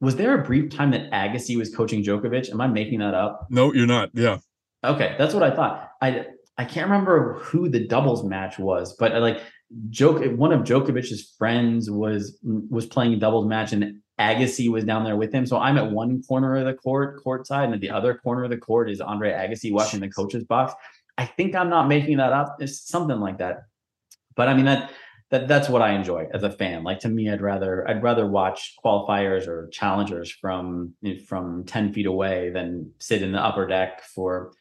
[0.00, 2.50] Was there a brief time that Agassi was coaching Djokovic?
[2.50, 3.46] Am I making that up?
[3.50, 4.38] no you're not yeah
[4.84, 5.90] Okay, that's what I thought.
[6.02, 6.26] I
[6.58, 9.40] I can't remember who the doubles match was, but like
[9.90, 15.04] Jok, one of Djokovic's friends was was playing a doubles match, and Agassi was down
[15.04, 15.44] there with him.
[15.44, 18.44] So I'm at one corner of the court, court side, and at the other corner
[18.44, 20.72] of the court is Andre Agassi watching the coach's box.
[21.18, 22.56] I think I'm not making that up.
[22.60, 23.64] It's something like that.
[24.36, 24.90] But I mean that
[25.30, 26.84] that that's what I enjoy as a fan.
[26.84, 30.94] Like to me, I'd rather I'd rather watch qualifiers or challengers from
[31.26, 34.52] from ten feet away than sit in the upper deck for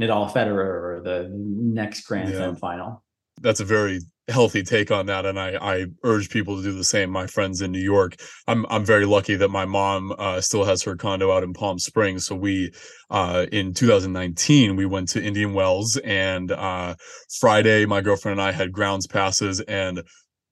[0.00, 2.36] Nadal Federer or the next Grand yeah.
[2.36, 3.02] Slam final.
[3.42, 6.84] That's a very healthy take on that and I, I urge people to do the
[6.84, 8.14] same my friends in new york
[8.46, 11.78] i'm i'm very lucky that my mom uh, still has her condo out in palm
[11.80, 12.70] springs so we
[13.10, 16.94] uh, in 2019 we went to indian wells and uh,
[17.40, 20.02] friday my girlfriend and i had grounds passes and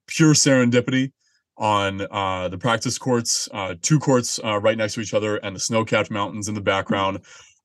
[0.09, 1.13] pure serendipity
[1.57, 5.55] on uh, the practice courts, uh, two courts uh, right next to each other, and
[5.55, 7.19] the snow-capped mountains in the background.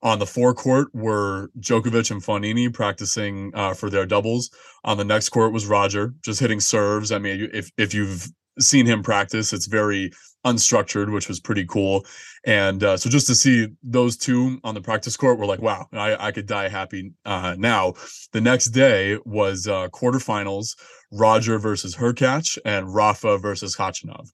[0.06, 4.52] On the forecourt were Djokovic and Fognini practicing uh, for their doubles.
[4.84, 7.11] On the next court was Roger just hitting serves.
[7.11, 8.27] I mean, if if you've
[8.60, 10.11] seen him practice, it's very
[10.45, 12.06] unstructured, which was pretty cool.
[12.45, 15.88] And uh, so just to see those two on the practice court, we're like, wow,
[15.91, 17.94] I, I could die happy uh, now.
[18.32, 20.76] The next day was uh, quarterfinals,
[21.11, 24.30] Roger versus Hurkacz and Rafa versus Khachanov.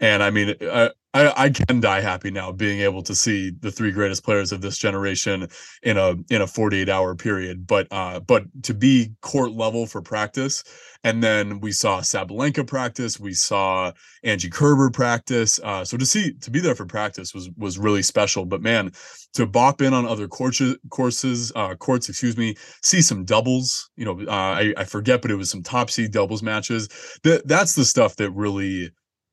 [0.00, 3.70] And I mean, I, I, I can die happy now being able to see the
[3.70, 5.46] three greatest players of this generation
[5.82, 7.66] in a in a 48 hour period.
[7.66, 10.64] But uh, but to be court level for practice,
[11.04, 13.92] and then we saw Sabalenka practice, we saw
[14.24, 15.60] Angie Kerber practice.
[15.62, 18.46] Uh, so to see to be there for practice was was really special.
[18.46, 18.92] But man,
[19.34, 23.90] to bop in on other courses, courses, uh, courts, excuse me, see some doubles.
[23.96, 26.88] You know, uh, I, I forget, but it was some top seed doubles matches.
[27.22, 28.90] That that's the stuff that really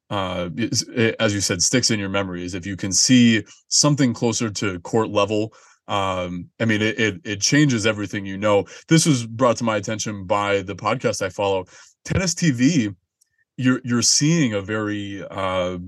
[0.10, 0.50] uh,
[1.20, 2.56] as you said, sticks in your memories.
[2.56, 5.54] If you can see something closer to court level,
[5.88, 8.66] um, I mean, it, it, it changes everything you know.
[8.88, 11.66] This was brought to my attention by the podcast I follow,
[12.06, 12.96] Tennis TV.
[13.58, 15.80] You're you're seeing a very uh,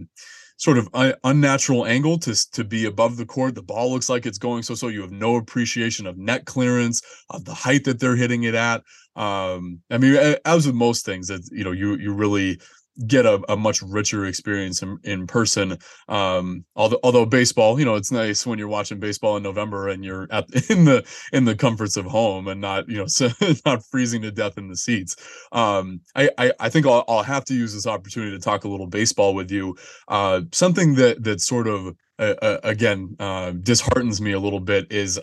[0.58, 3.56] sort of un- unnatural angle to to be above the court.
[3.56, 4.88] The ball looks like it's going so so.
[4.88, 8.82] You have no appreciation of net clearance, of the height that they're hitting it at.
[9.16, 12.60] Um, I mean, as with most things, that you know, you you really
[13.08, 15.78] get a, a much richer experience in, in person.
[16.08, 20.04] Um, although, although baseball, you know, it's nice when you're watching baseball in November and
[20.04, 23.30] you're at in the in the comforts of home and not you know so,
[23.66, 25.16] not freezing to death in the seats.
[25.52, 28.70] Um, I, I, I think I'll, I'll have to use this opportunity to talk a
[28.70, 29.76] little baseball with you.
[30.08, 34.92] Uh, something that that sort of uh, uh, again uh, disheartens me a little bit
[34.92, 35.20] is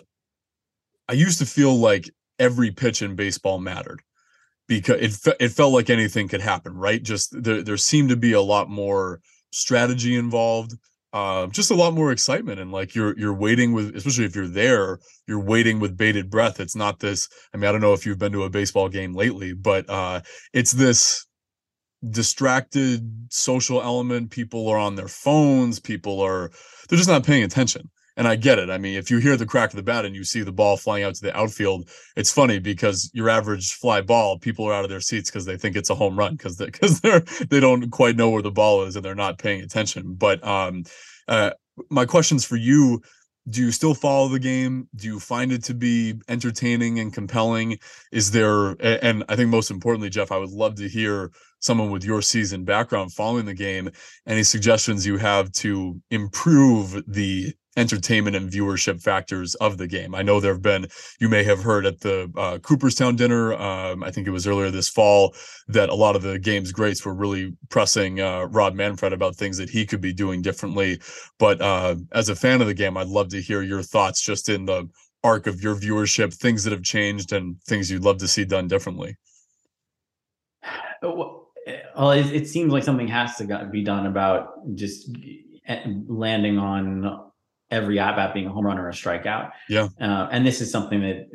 [1.07, 4.01] I used to feel like every pitch in baseball mattered
[4.69, 7.03] because it fe- it felt like anything could happen, right?
[7.03, 9.19] Just there there seemed to be a lot more
[9.51, 10.75] strategy involved,
[11.11, 14.47] uh, just a lot more excitement, and like you're you're waiting with, especially if you're
[14.47, 16.59] there, you're waiting with bated breath.
[16.59, 17.27] It's not this.
[17.53, 20.21] I mean, I don't know if you've been to a baseball game lately, but uh,
[20.53, 21.25] it's this
[22.07, 24.29] distracted social element.
[24.29, 25.79] People are on their phones.
[25.79, 26.51] People are
[26.87, 27.89] they're just not paying attention
[28.19, 28.69] and I get it.
[28.69, 30.75] I mean, if you hear the crack of the bat and you see the ball
[30.75, 34.83] flying out to the outfield, it's funny because your average fly ball, people are out
[34.83, 37.61] of their seats because they think it's a home run because they, because they're they
[37.61, 40.15] don't quite know where the ball is and they're not paying attention.
[40.15, 40.83] But um,
[41.29, 41.51] uh,
[41.89, 43.01] my questions for you:
[43.49, 44.89] Do you still follow the game?
[44.97, 47.79] Do you find it to be entertaining and compelling?
[48.11, 48.71] Is there?
[49.01, 51.31] And I think most importantly, Jeff, I would love to hear
[51.61, 53.89] someone with your season background following the game
[54.27, 60.13] any suggestions you have to improve the entertainment and viewership factors of the game.
[60.13, 60.87] I know there have been,
[61.19, 64.69] you may have heard at the uh, Cooperstown dinner, um, I think it was earlier
[64.69, 65.33] this fall,
[65.69, 69.57] that a lot of the game's greats were really pressing uh, Rob Manfred about things
[69.57, 70.99] that he could be doing differently.
[71.39, 74.49] But uh, as a fan of the game, I'd love to hear your thoughts just
[74.49, 74.89] in the
[75.23, 78.67] arc of your viewership, things that have changed and things you'd love to see done
[78.67, 79.17] differently.
[81.01, 85.09] Well, it, it seems like something has to be done about just
[85.67, 87.28] eh, landing on
[87.71, 89.51] every at bat being a home run or a strikeout.
[89.67, 89.89] Yeah.
[90.01, 91.27] Uh, and this is something that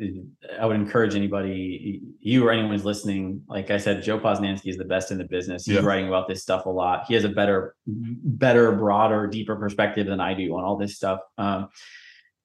[0.59, 3.41] I would encourage anybody, you or anyone who's listening.
[3.47, 5.65] Like I said, Joe Posnanski is the best in the business.
[5.65, 5.81] He's yeah.
[5.81, 7.05] writing about this stuff a lot.
[7.07, 11.19] He has a better, better, broader, deeper perspective than I do on all this stuff.
[11.37, 11.69] Um,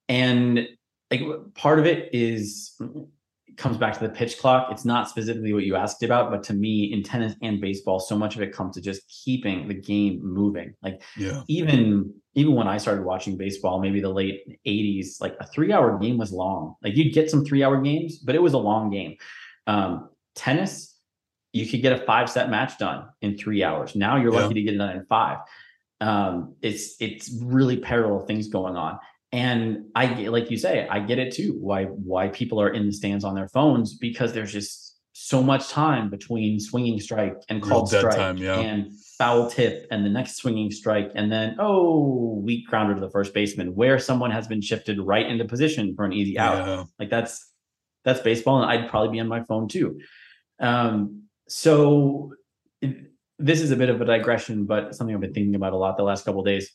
[0.09, 0.69] and
[1.11, 1.23] like
[1.55, 2.81] part of it is
[3.57, 4.69] comes back to the pitch clock.
[4.71, 8.17] It's not specifically what you asked about, but to me, in tennis and baseball, so
[8.17, 10.75] much of it comes to just keeping the game moving.
[10.83, 11.43] Like yeah.
[11.49, 16.19] even even when I started watching baseball, maybe the late 80s, like a three-hour game
[16.19, 16.77] was long.
[16.83, 19.17] Like you'd get some three-hour games, but it was a long game.
[19.67, 20.97] Um, tennis,
[21.53, 23.97] you could get a five-set match done in three hours.
[23.97, 24.41] Now you're yeah.
[24.43, 25.39] lucky to get it done in five.
[26.01, 28.99] Um, it's it's really parallel things going on
[29.33, 32.93] and i like you say i get it too why why people are in the
[32.93, 34.91] stands on their phones because there's just
[35.21, 38.59] so much time between swinging strike and called strike time, yeah.
[38.59, 43.11] and foul tip and the next swinging strike and then oh weak grounder to the
[43.11, 46.85] first baseman where someone has been shifted right into position for an easy out yeah.
[46.99, 47.53] like that's
[48.05, 50.01] that's baseball and i'd probably be on my phone too
[50.59, 52.33] um so
[53.41, 55.97] this is a bit of a digression, but something I've been thinking about a lot
[55.97, 56.71] the last couple days,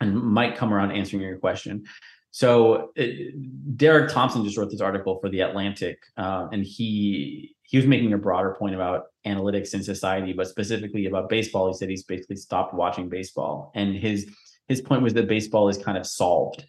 [0.00, 1.84] and might come around answering your question.
[2.32, 7.76] So it, Derek Thompson just wrote this article for the Atlantic, uh, and he he
[7.76, 11.68] was making a broader point about analytics in society, but specifically about baseball.
[11.68, 14.28] He said he's basically stopped watching baseball, and his
[14.66, 16.64] his point was that baseball is kind of solved.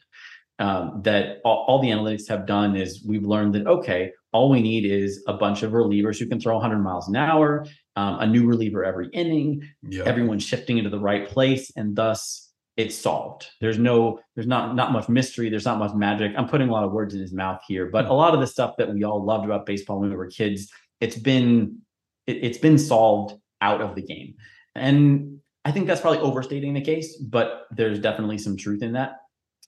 [0.59, 4.61] Um, that all, all the analytics have done is we've learned that okay, all we
[4.61, 7.65] need is a bunch of relievers who can throw 100 miles an hour,
[7.95, 10.03] um, a new reliever every inning, Yeah.
[10.05, 12.42] everyone shifting into the right place, and thus
[12.75, 13.47] it's solved.
[13.61, 15.49] There's no, there's not not much mystery.
[15.49, 16.33] There's not much magic.
[16.37, 18.13] I'm putting a lot of words in his mouth here, but a hmm.
[18.13, 21.17] lot of the stuff that we all loved about baseball when we were kids, it's
[21.17, 21.79] been
[22.25, 24.35] it, it's been solved out of the game,
[24.75, 29.17] and I think that's probably overstating the case, but there's definitely some truth in that.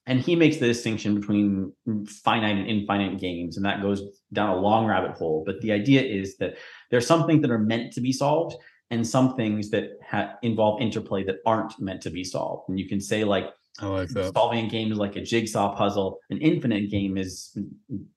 [0.08, 1.72] And he makes the distinction between
[2.08, 4.04] finite and infinite games, and that goes
[4.34, 5.44] down a long rabbit hole.
[5.46, 6.58] But the idea is that
[6.92, 8.56] there's some things that are meant to be solved,
[8.92, 12.70] and some things that ha- involve interplay that aren't meant to be solved.
[12.70, 13.50] And you can say like
[13.80, 14.34] I like that.
[14.34, 16.20] solving a game is like a jigsaw puzzle.
[16.30, 17.58] An infinite game is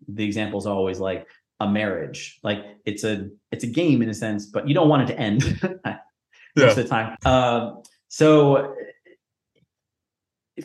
[0.08, 1.26] the example is always like
[1.60, 2.38] a marriage.
[2.42, 5.18] Like it's a it's a game in a sense, but you don't want it to
[5.18, 5.84] end most
[6.56, 6.66] Yeah.
[6.70, 7.16] of the time.
[7.24, 8.74] Um, so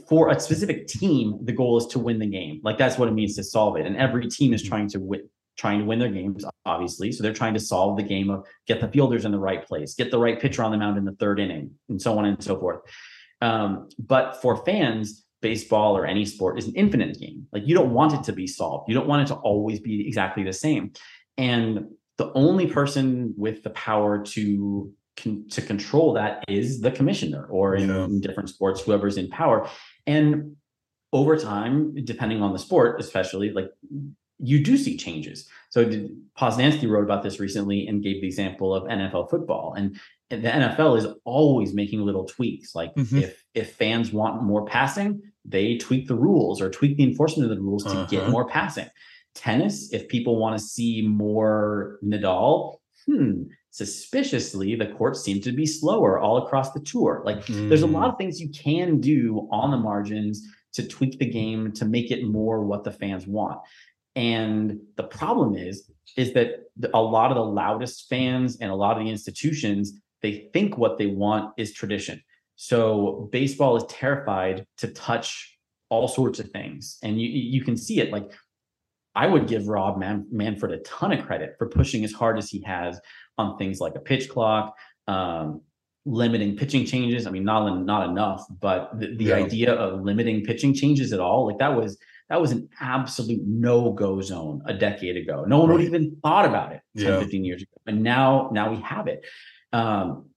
[0.08, 2.60] for a specific team, the goal is to win the game.
[2.64, 3.86] Like that's what it means to solve it.
[3.86, 4.68] And every team is Mhm.
[4.68, 7.12] trying to win trying to win their games, obviously.
[7.12, 9.94] So they're trying to solve the game of get the fielders in the right place,
[9.94, 12.42] get the right pitcher on the mound in the third inning, and so on and
[12.44, 12.82] so forth.
[13.42, 17.46] Um, but for fans, baseball or any sport is an infinite game.
[17.52, 18.88] Like you don't want it to be solved.
[18.88, 20.94] You don't want it to always be exactly the same.
[21.38, 27.46] And the only person with the power to con- to control that is the commissioner,
[27.48, 28.06] or in, Yeah.
[28.06, 29.68] in different sports, whoever's in power.
[30.08, 30.56] And
[31.12, 33.70] over time, depending on the sport, especially like
[34.44, 35.48] you do see changes.
[35.70, 35.86] So
[36.40, 39.74] Posnanski wrote about this recently and gave the example of NFL football.
[39.78, 39.98] And,
[40.30, 42.74] the NFL is always making little tweaks.
[42.74, 43.22] Like Mhm.
[43.22, 47.56] if if fans want more passing, they tweak the rules or tweak the enforcement of
[47.56, 48.32] the rules to get Uh-huh.
[48.32, 48.88] more passing.
[49.36, 55.65] Tennis, if people want to see more Nadal, hmm, suspiciously the courts seem to be
[55.68, 57.22] slower all across the tour.
[57.26, 57.94] Like there's a Mm.
[57.94, 60.41] lot of things you can do on the margins
[60.74, 63.60] to tweak the game to make it more what the fans want.
[64.15, 68.98] And the problem is, is that a lot of the loudest fans and a lot
[68.98, 72.22] of the institutions, they think what they want is tradition.
[72.56, 75.57] So baseball is terrified to touch
[75.90, 76.98] all sorts of things.
[77.03, 78.31] And you you can see it like
[79.15, 82.49] I would give Rob Man- Manfred a ton of credit for pushing as hard as
[82.49, 82.99] he has
[83.38, 84.76] on things like a pitch clock,
[85.07, 85.61] um,
[86.06, 87.26] limiting pitching changes.
[87.27, 89.35] I mean, not not enough, but the, the Yeah.
[89.35, 91.98] idea of limiting pitching changes at all, like that was
[92.30, 95.45] that was an absolute no-go zone a decade ago.
[95.45, 97.20] No one would even thought about it 10, Yeah.
[97.20, 97.72] 15 years ago.
[97.86, 99.26] And now now we have it.
[99.72, 100.30] Um,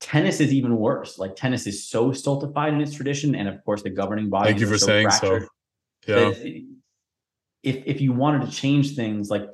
[0.00, 1.18] tennis is even worse.
[1.18, 4.48] Like tennis is so stultified in its tradition, and of course the governing body.
[4.50, 5.40] Thank you for so saying so.
[6.06, 6.32] Yeah.
[7.62, 9.44] if if you wanted to change things like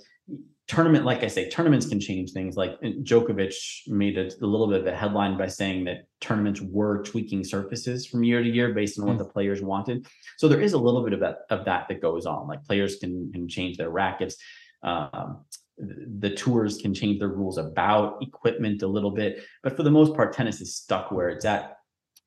[0.69, 2.57] tournament like i say tournaments can change things.
[2.57, 3.55] Like uh, Djokovic
[3.89, 8.07] made a, a little bit of a headline by saying that tournaments were tweaking surfaces
[8.07, 9.19] from year to year based on what Mm.
[9.19, 10.07] the players wanted.
[10.37, 12.47] So there is a little bit of that of that that goes on.
[12.47, 14.37] Like players can can change their rackets.
[14.83, 15.45] Um,
[15.79, 20.13] the tours can change their rules about equipment a little bit but for the most
[20.15, 21.77] part tennis is stuck where it's at.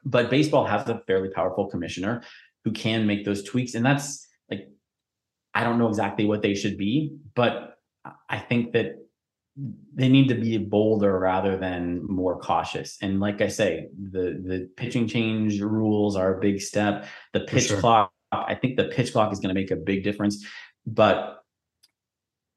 [0.05, 2.23] But baseball has a fairly powerful commissioner
[2.63, 4.69] who can make those tweaks and that's like
[5.53, 7.70] i don't know exactly what they should be but
[8.29, 8.95] i think that
[9.93, 14.69] they need to be bolder rather than more cautious and like i say the the
[14.77, 17.79] pitching change rules are a big step the pitch sure.
[17.79, 20.45] clock i think the pitch clock is going to make a big difference
[20.85, 21.43] but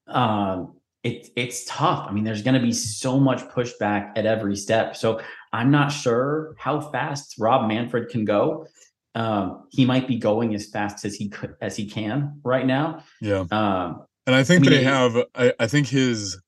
[0.07, 2.07] um it, it's tough.
[2.09, 4.97] I mean, there's going to be so much pushback at every step.
[4.97, 5.21] So
[5.53, 8.66] I'm not sure how fast Rob Manfred can go.
[9.15, 13.05] Um, he might be going as fast as he could as he can right now.
[13.21, 13.45] Yeah.
[13.53, 16.41] Um, And I think I mean, they have I, I think his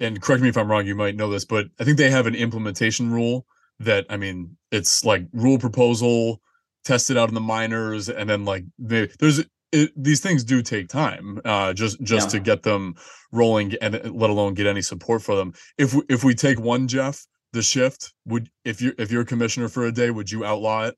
[0.00, 2.26] and correct me if I'm wrong, you might know this, but I think they have
[2.26, 3.46] an implementation rule
[3.80, 6.40] that I mean it's like rule proposal
[6.84, 9.42] tested out in the minors and then like they, there's
[9.72, 12.38] it, these things do take time uh just just Yeah.
[12.38, 12.94] to get them
[13.32, 16.86] rolling and let alone get any support for them if we, if we take one
[16.86, 20.44] jeff the shift would if you're if you're a commissioner for a day would you
[20.44, 20.96] outlaw it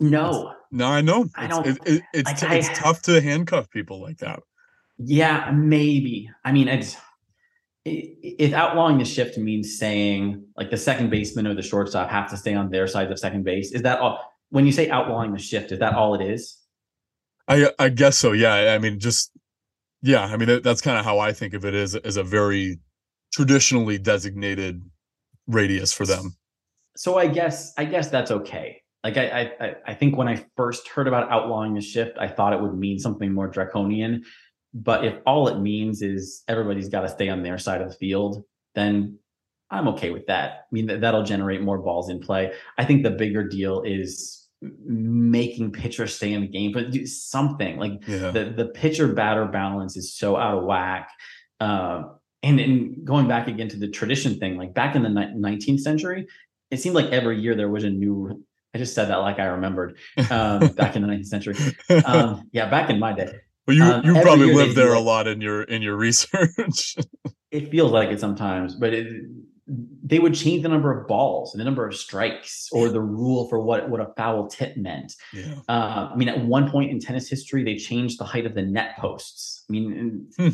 [0.00, 3.02] no, no i know I it's don't- it, it, it's, like, t- I- it's tough
[3.02, 4.40] to handcuff people like that
[4.96, 6.30] yeah, maybe.
[6.44, 6.96] I mean, it's
[7.84, 12.36] if outlawing the shift means saying like the second baseman or the shortstop have to
[12.36, 13.72] stay on their side of second base.
[13.72, 14.20] Is that all?
[14.50, 16.56] When you say outlawing the shift, is that all it is?
[17.48, 18.30] I I guess so.
[18.30, 18.72] Yeah.
[18.72, 19.32] I mean, just
[20.00, 20.22] yeah.
[20.26, 21.74] I mean, that, that's kind of how I think of it.
[21.74, 22.78] Is as a very
[23.32, 24.80] traditionally designated
[25.48, 26.36] radius for them.
[26.96, 28.80] So I guess I guess that's okay.
[29.04, 32.52] Like I I I think when I first heard about outlawing the shift, I thought
[32.54, 34.24] it would mean something more draconian.
[34.72, 37.94] But if all it means is everybody's got to stay on their side of the
[37.94, 38.42] field,
[38.74, 39.18] then
[39.70, 40.50] I'm okay with that.
[40.50, 42.52] I mean, that, that'll generate more balls in play.
[42.78, 44.48] I think the bigger deal is
[44.84, 48.30] making pitchers stay in the game, but do something like yeah.
[48.30, 51.10] the the pitcher batter balance is so out of whack.
[51.60, 52.04] Uh,
[52.42, 56.26] and and going back again to the tradition thing, like back in the 19th century,
[56.70, 58.44] it seemed like every year there was a new.
[58.74, 59.96] I just said that like I remembered
[60.30, 61.56] um, back in the 19th century.
[62.04, 63.32] Um, yeah, back in my day.
[63.66, 66.96] Well, you um, probably lived there a lot in your in your research.
[67.50, 69.24] it feels like it sometimes, but it,
[69.66, 73.48] they would change the number of balls and the number of strikes or the rule
[73.48, 75.14] for what what a foul tip meant.
[75.32, 75.54] Yeah.
[75.66, 78.62] Uh, I mean, at one point in tennis history, they changed the height of the
[78.62, 79.64] net posts.
[79.70, 80.48] I mean, hmm.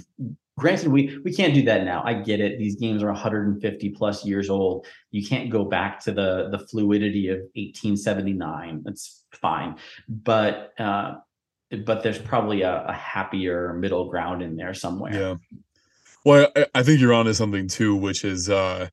[0.60, 2.02] Granted, we we can't do that now.
[2.04, 4.86] I get it; these games are 150 plus years old.
[5.10, 8.82] You can't go back to the the fluidity of 1879.
[8.84, 9.76] That's fine,
[10.08, 10.72] but.
[10.78, 11.16] Uh,
[11.84, 15.14] but there's probably a, a happier middle ground in there somewhere.
[15.14, 15.34] Yeah.
[16.24, 18.88] Well, I, I think you're onto something too, which is uh,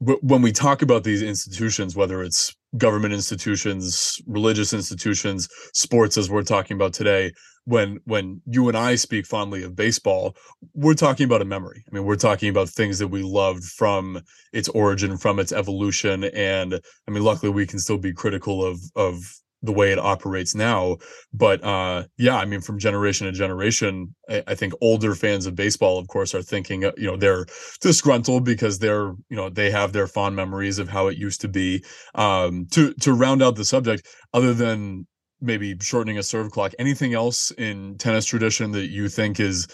[0.00, 6.42] when we talk about these institutions, whether it's government institutions, religious institutions, sports, as we're
[6.42, 7.32] talking about today,
[7.64, 10.34] when when you and I speak fondly of baseball,
[10.72, 11.84] we're talking about a memory.
[11.86, 14.22] I mean, we're talking about things that we loved from
[14.54, 18.80] its origin, from its evolution, and I mean, luckily we can still be critical of
[18.96, 19.18] of
[19.62, 20.96] the way it operates now.
[21.32, 25.54] But uh, yeah, I mean, from generation to generation, I, I, think older fans of
[25.54, 27.46] baseball, of course, are thinking, uh, you know, they're
[27.80, 31.48] disgruntled because they're, you know, they have their fond memories of how it used to
[31.48, 31.84] be.
[32.14, 35.06] Um, to to round out the subject, other than
[35.40, 39.66] maybe shortening a serve clock, anything else in tennis tradition that you think is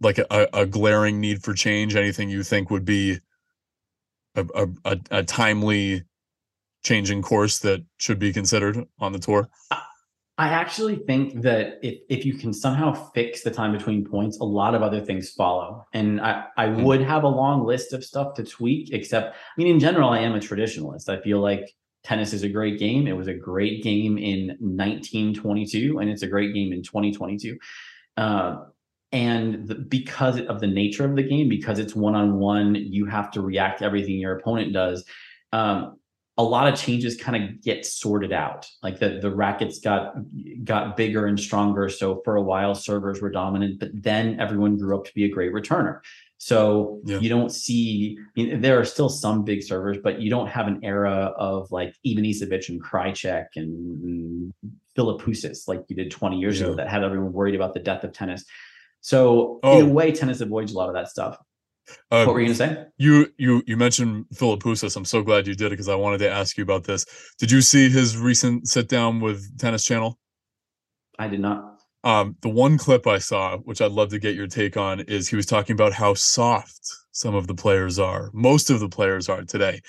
[0.00, 1.96] like a, a glaring need for change?
[1.96, 3.18] Anything you think would be
[4.34, 4.46] a,
[4.84, 6.02] a, a timely
[6.82, 9.48] changing course that should be considered on the tour?
[10.38, 14.44] I actually think that if, if you can somehow fix the time between points, a
[14.44, 15.86] lot of other things follow.
[15.92, 19.38] And I, I mm would have a long list of stuff to tweak, except, I
[19.56, 21.08] mean, in general, I am a traditionalist.
[21.08, 21.72] I feel like
[22.02, 23.06] tennis is a great game.
[23.06, 27.58] It was a great game in 1922, and it's a great game in 2022.
[28.16, 28.64] Uh,
[29.12, 33.06] and the, because of the nature of the game, because it's one on one, you
[33.06, 35.04] have to react to everything your opponent does.
[35.52, 35.98] Um,
[36.38, 38.66] a lot of changes kind of get sorted out.
[38.82, 40.14] Like the the rackets got
[40.64, 41.88] got bigger and stronger.
[41.88, 45.28] So for a while, servers were dominant, but then everyone grew up to be a
[45.28, 46.00] great returner.
[46.38, 47.18] So yeah.
[47.18, 48.16] you don't see.
[48.18, 51.70] I mean, there are still some big servers, but you don't have an era of
[51.70, 54.54] like Ivanisevic and Krajicek and, and
[54.96, 56.66] Philippoussis like you did 20 years yeah.
[56.66, 58.44] ago that had everyone worried about the death of tennis.
[59.02, 59.78] So oh.
[59.78, 61.36] in a way, tennis avoids a lot of that stuff.
[62.10, 62.86] Uh, what were you going to say?
[62.98, 64.96] You you you mentioned Philippoussis.
[64.96, 67.04] I'm so glad you did it because I wanted to ask you about this.
[67.38, 70.18] Did you see his recent sit down with Tennis Channel?
[71.18, 71.80] I did not.
[72.04, 75.28] Um, the one clip I saw, which I'd love to get your take on, is
[75.28, 76.80] he was talking about how soft
[77.12, 78.30] some of the players are.
[78.32, 79.80] Most of the players are today,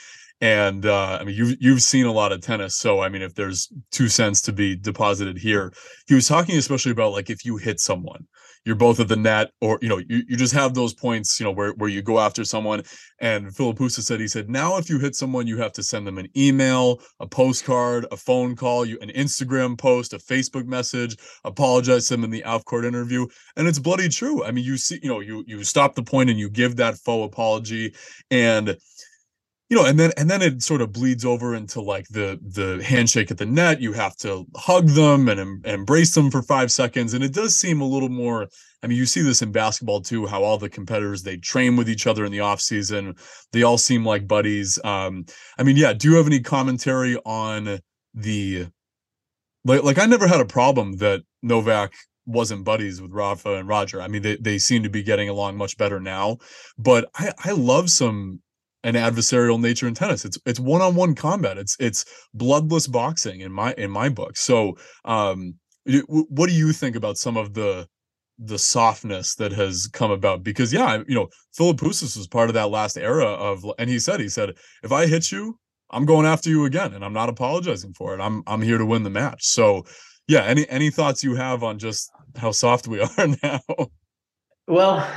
[0.41, 3.33] and uh, I mean you've you've seen a lot of tennis, so I mean if
[3.33, 5.73] there's two cents to be deposited here,
[6.07, 8.27] he was talking especially about like if you hit someone
[8.65, 11.45] you're both at the net or you know you, you just have those points you
[11.45, 12.83] know where, where you go after someone.
[13.19, 16.17] And Philippoussis said he said now if you hit someone you have to send them
[16.17, 22.07] an email a postcard a phone call you an instagram post a facebook message apologize
[22.07, 23.25] to them in the off court interview.
[23.55, 24.43] And it's bloody true.
[24.43, 26.95] I mean you see you know you you stop the point and you give that
[26.97, 27.93] faux apology.
[28.31, 28.77] And
[29.69, 32.83] you know and then and then it sort of bleeds over into like the the
[32.83, 36.71] handshake at the net you have to hug them and, and embrace them for five
[36.71, 38.47] seconds and it does seem a little more
[38.83, 41.89] i mean you see this in basketball too how all the competitors they train with
[41.89, 43.15] each other in the off season
[43.51, 45.25] they all seem like buddies um
[45.57, 47.79] i mean yeah do you have any commentary on
[48.13, 48.67] the
[49.65, 51.93] like like i never had a problem that novak
[52.25, 54.01] wasn't buddies with Rafa and Roger.
[54.01, 56.37] I mean, they, they seem to be getting along much better now.
[56.77, 58.39] But I, I love some
[58.83, 60.25] an adversarial nature in tennis.
[60.25, 61.57] It's it's one on one combat.
[61.57, 64.37] It's it's bloodless boxing in my in my book.
[64.37, 65.55] So, um,
[66.07, 67.87] what do you think about some of the
[68.39, 70.43] the softness that has come about?
[70.43, 74.19] Because yeah, you know, Philippoussis was part of that last era of, and he said
[74.19, 74.51] he said
[74.83, 75.57] if I hit you,
[75.89, 78.21] I'm going after you again, and I'm not apologizing for it.
[78.21, 79.45] I'm I'm here to win the match.
[79.45, 79.85] So,
[80.27, 83.61] yeah, any any thoughts you have on just how soft we are now?
[84.67, 85.07] Well,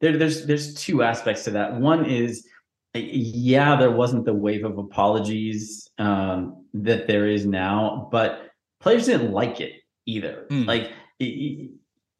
[0.00, 1.74] there, there's there's two aspects to that.
[1.74, 2.46] One is
[2.94, 8.50] yeah, there wasn't the wave of apologies um, that there is now, but
[8.80, 9.72] players didn't like it
[10.06, 10.46] either.
[10.50, 10.66] Mm.
[10.66, 11.70] Like it,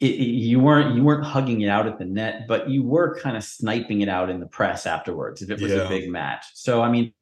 [0.00, 3.36] it, you weren't you weren't hugging it out at the net, but you were kind
[3.36, 5.78] of sniping it out in the press afterwards if it was yeah.
[5.78, 6.44] a big match.
[6.54, 7.12] So I mean,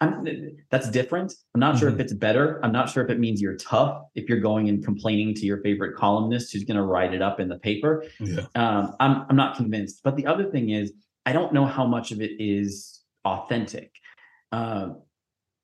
[0.00, 1.32] I'm, that's different.
[1.54, 1.80] I'm not mm-hmm.
[1.80, 2.02] sure if mm-hmm.
[2.02, 2.60] it's better.
[2.62, 5.60] I'm not sure if it means you're tough if you're going and complaining to your
[5.62, 8.04] favorite columnist who's going to write it up in the paper.
[8.20, 8.42] Yeah.
[8.54, 10.02] Um, I'm I'm not convinced.
[10.04, 10.92] But the other thing is,
[11.28, 13.92] I don't know how much of it is authentic.
[14.50, 14.94] Uh,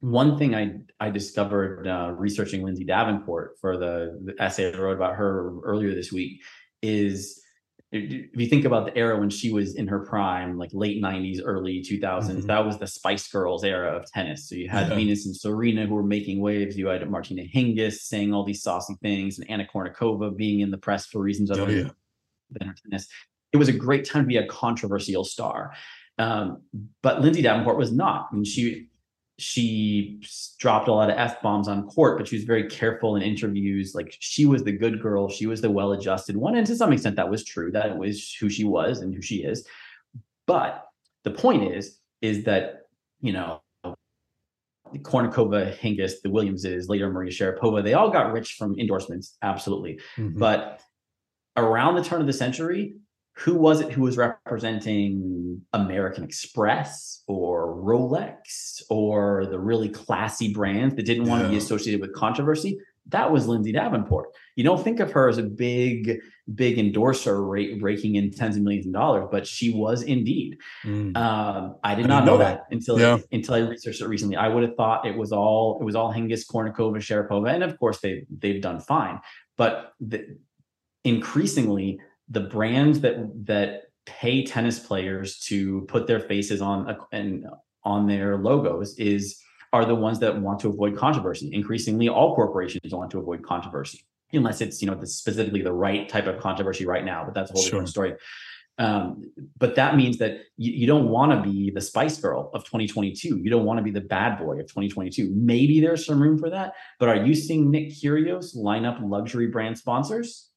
[0.00, 4.96] one thing I I discovered uh, researching Lindsay Davenport for the, the, essay I wrote
[4.96, 6.42] about her earlier this week
[6.82, 7.40] is
[7.92, 11.40] if you think about the era when she was in her prime, like late '90s,
[11.42, 12.46] early 2000s, mm-hmm.
[12.46, 14.46] that was the Spice Girls era of tennis.
[14.46, 14.96] So you had yeah.
[14.96, 16.76] Venus and Serena who were making waves.
[16.76, 20.76] You had Martina Hingis saying all these saucy things, and Anna Kournikova being in the
[20.76, 21.88] press for reasons other oh, yeah.
[22.50, 23.08] than tennis.
[23.54, 25.72] It was a great time to be a controversial star.
[26.18, 26.62] Um,
[27.02, 28.28] but Lindsay Davenport was not.
[28.30, 28.88] I mean, she
[29.38, 30.20] she
[30.58, 33.94] dropped a lot of f bombs on court, but she was very careful in interviews.
[33.94, 37.16] Like she was the good girl, she was the well-adjusted one, and to some extent
[37.16, 37.70] that was true.
[37.70, 39.66] That was who she was and who she is.
[40.46, 40.86] But
[41.22, 42.82] the point is, is that
[43.20, 43.62] you know,
[44.98, 50.00] Kournikova, Hingis, the Williamses, later Maria Sharapova, they all got rich from endorsements, absolutely.
[50.16, 50.38] Mm-hmm.
[50.40, 50.80] But
[51.56, 52.96] around the turn of the century,
[53.36, 60.94] who was it who was representing American Express or Rolex or the really classy brands
[60.94, 62.78] that didn't want to be associated with controversy?
[63.08, 64.28] That was Lindsay Davenport.
[64.56, 66.20] You don't think of her as a big,
[66.54, 70.56] big endorser rate raking in tens of millions of dollars, but she was indeed.
[70.84, 71.14] Mm.
[71.14, 73.18] Um, I did I not know, know that, that until yeah.
[73.30, 74.36] until I researched it recently.
[74.36, 77.78] I would have thought it was all it was all Hingis, Kournikova, Sharapova, and of
[77.78, 79.20] course they they've done fine.
[79.58, 80.38] But the,
[81.04, 87.46] increasingly, the brands that that pay tennis players to put their faces on and
[87.84, 89.40] on their logos is
[89.72, 91.50] are the ones that want to avoid controversy.
[91.52, 96.08] Increasingly, all corporations want to avoid controversy, unless it's you know the, specifically the right
[96.08, 97.24] type of controversy right now.
[97.24, 97.70] But that's a whole sure.
[97.70, 98.14] different story.
[98.76, 102.64] Um, but that means that you, you don't want to be the Spice Girl of
[102.64, 103.38] 2022.
[103.38, 105.32] You don't want to be the bad boy of 2022.
[105.32, 106.72] Maybe there's some room for that.
[106.98, 110.50] But are you seeing Nick Kyrgios line up luxury brand sponsors?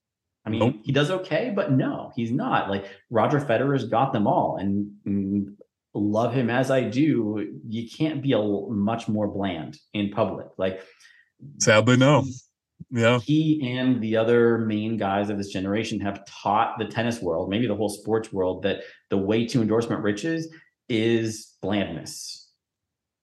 [0.48, 0.76] I mean, nope.
[0.84, 2.70] he does okay, but no, he's not.
[2.70, 5.58] Like Roger Federer's got them all, and, and
[5.94, 10.48] love him as I do, you can't be a much more bland in public.
[10.58, 10.82] Like,
[11.60, 12.24] sadly, no.
[12.90, 17.50] Yeah, he and the other main guys of this generation have taught the tennis world,
[17.50, 20.48] maybe the whole sports world, that the way to endorsement riches
[20.88, 22.50] is blandness.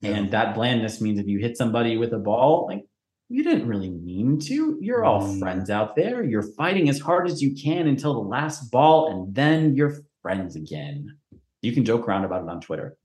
[0.03, 0.11] Yeah.
[0.11, 2.85] And that blandness means if you hit somebody with a ball, like
[3.29, 4.79] you didn't really mean to.
[4.81, 5.39] You're all mm.
[5.39, 6.23] friends out there.
[6.23, 10.57] You're fighting as hard as you can until the last ball, and then you're friends
[10.57, 11.17] again.
[11.63, 12.97] You can joke around about it on Twitter.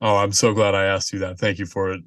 [0.00, 1.38] Oh, I'm so glad I asked you that.
[1.38, 2.00] Thank you for it.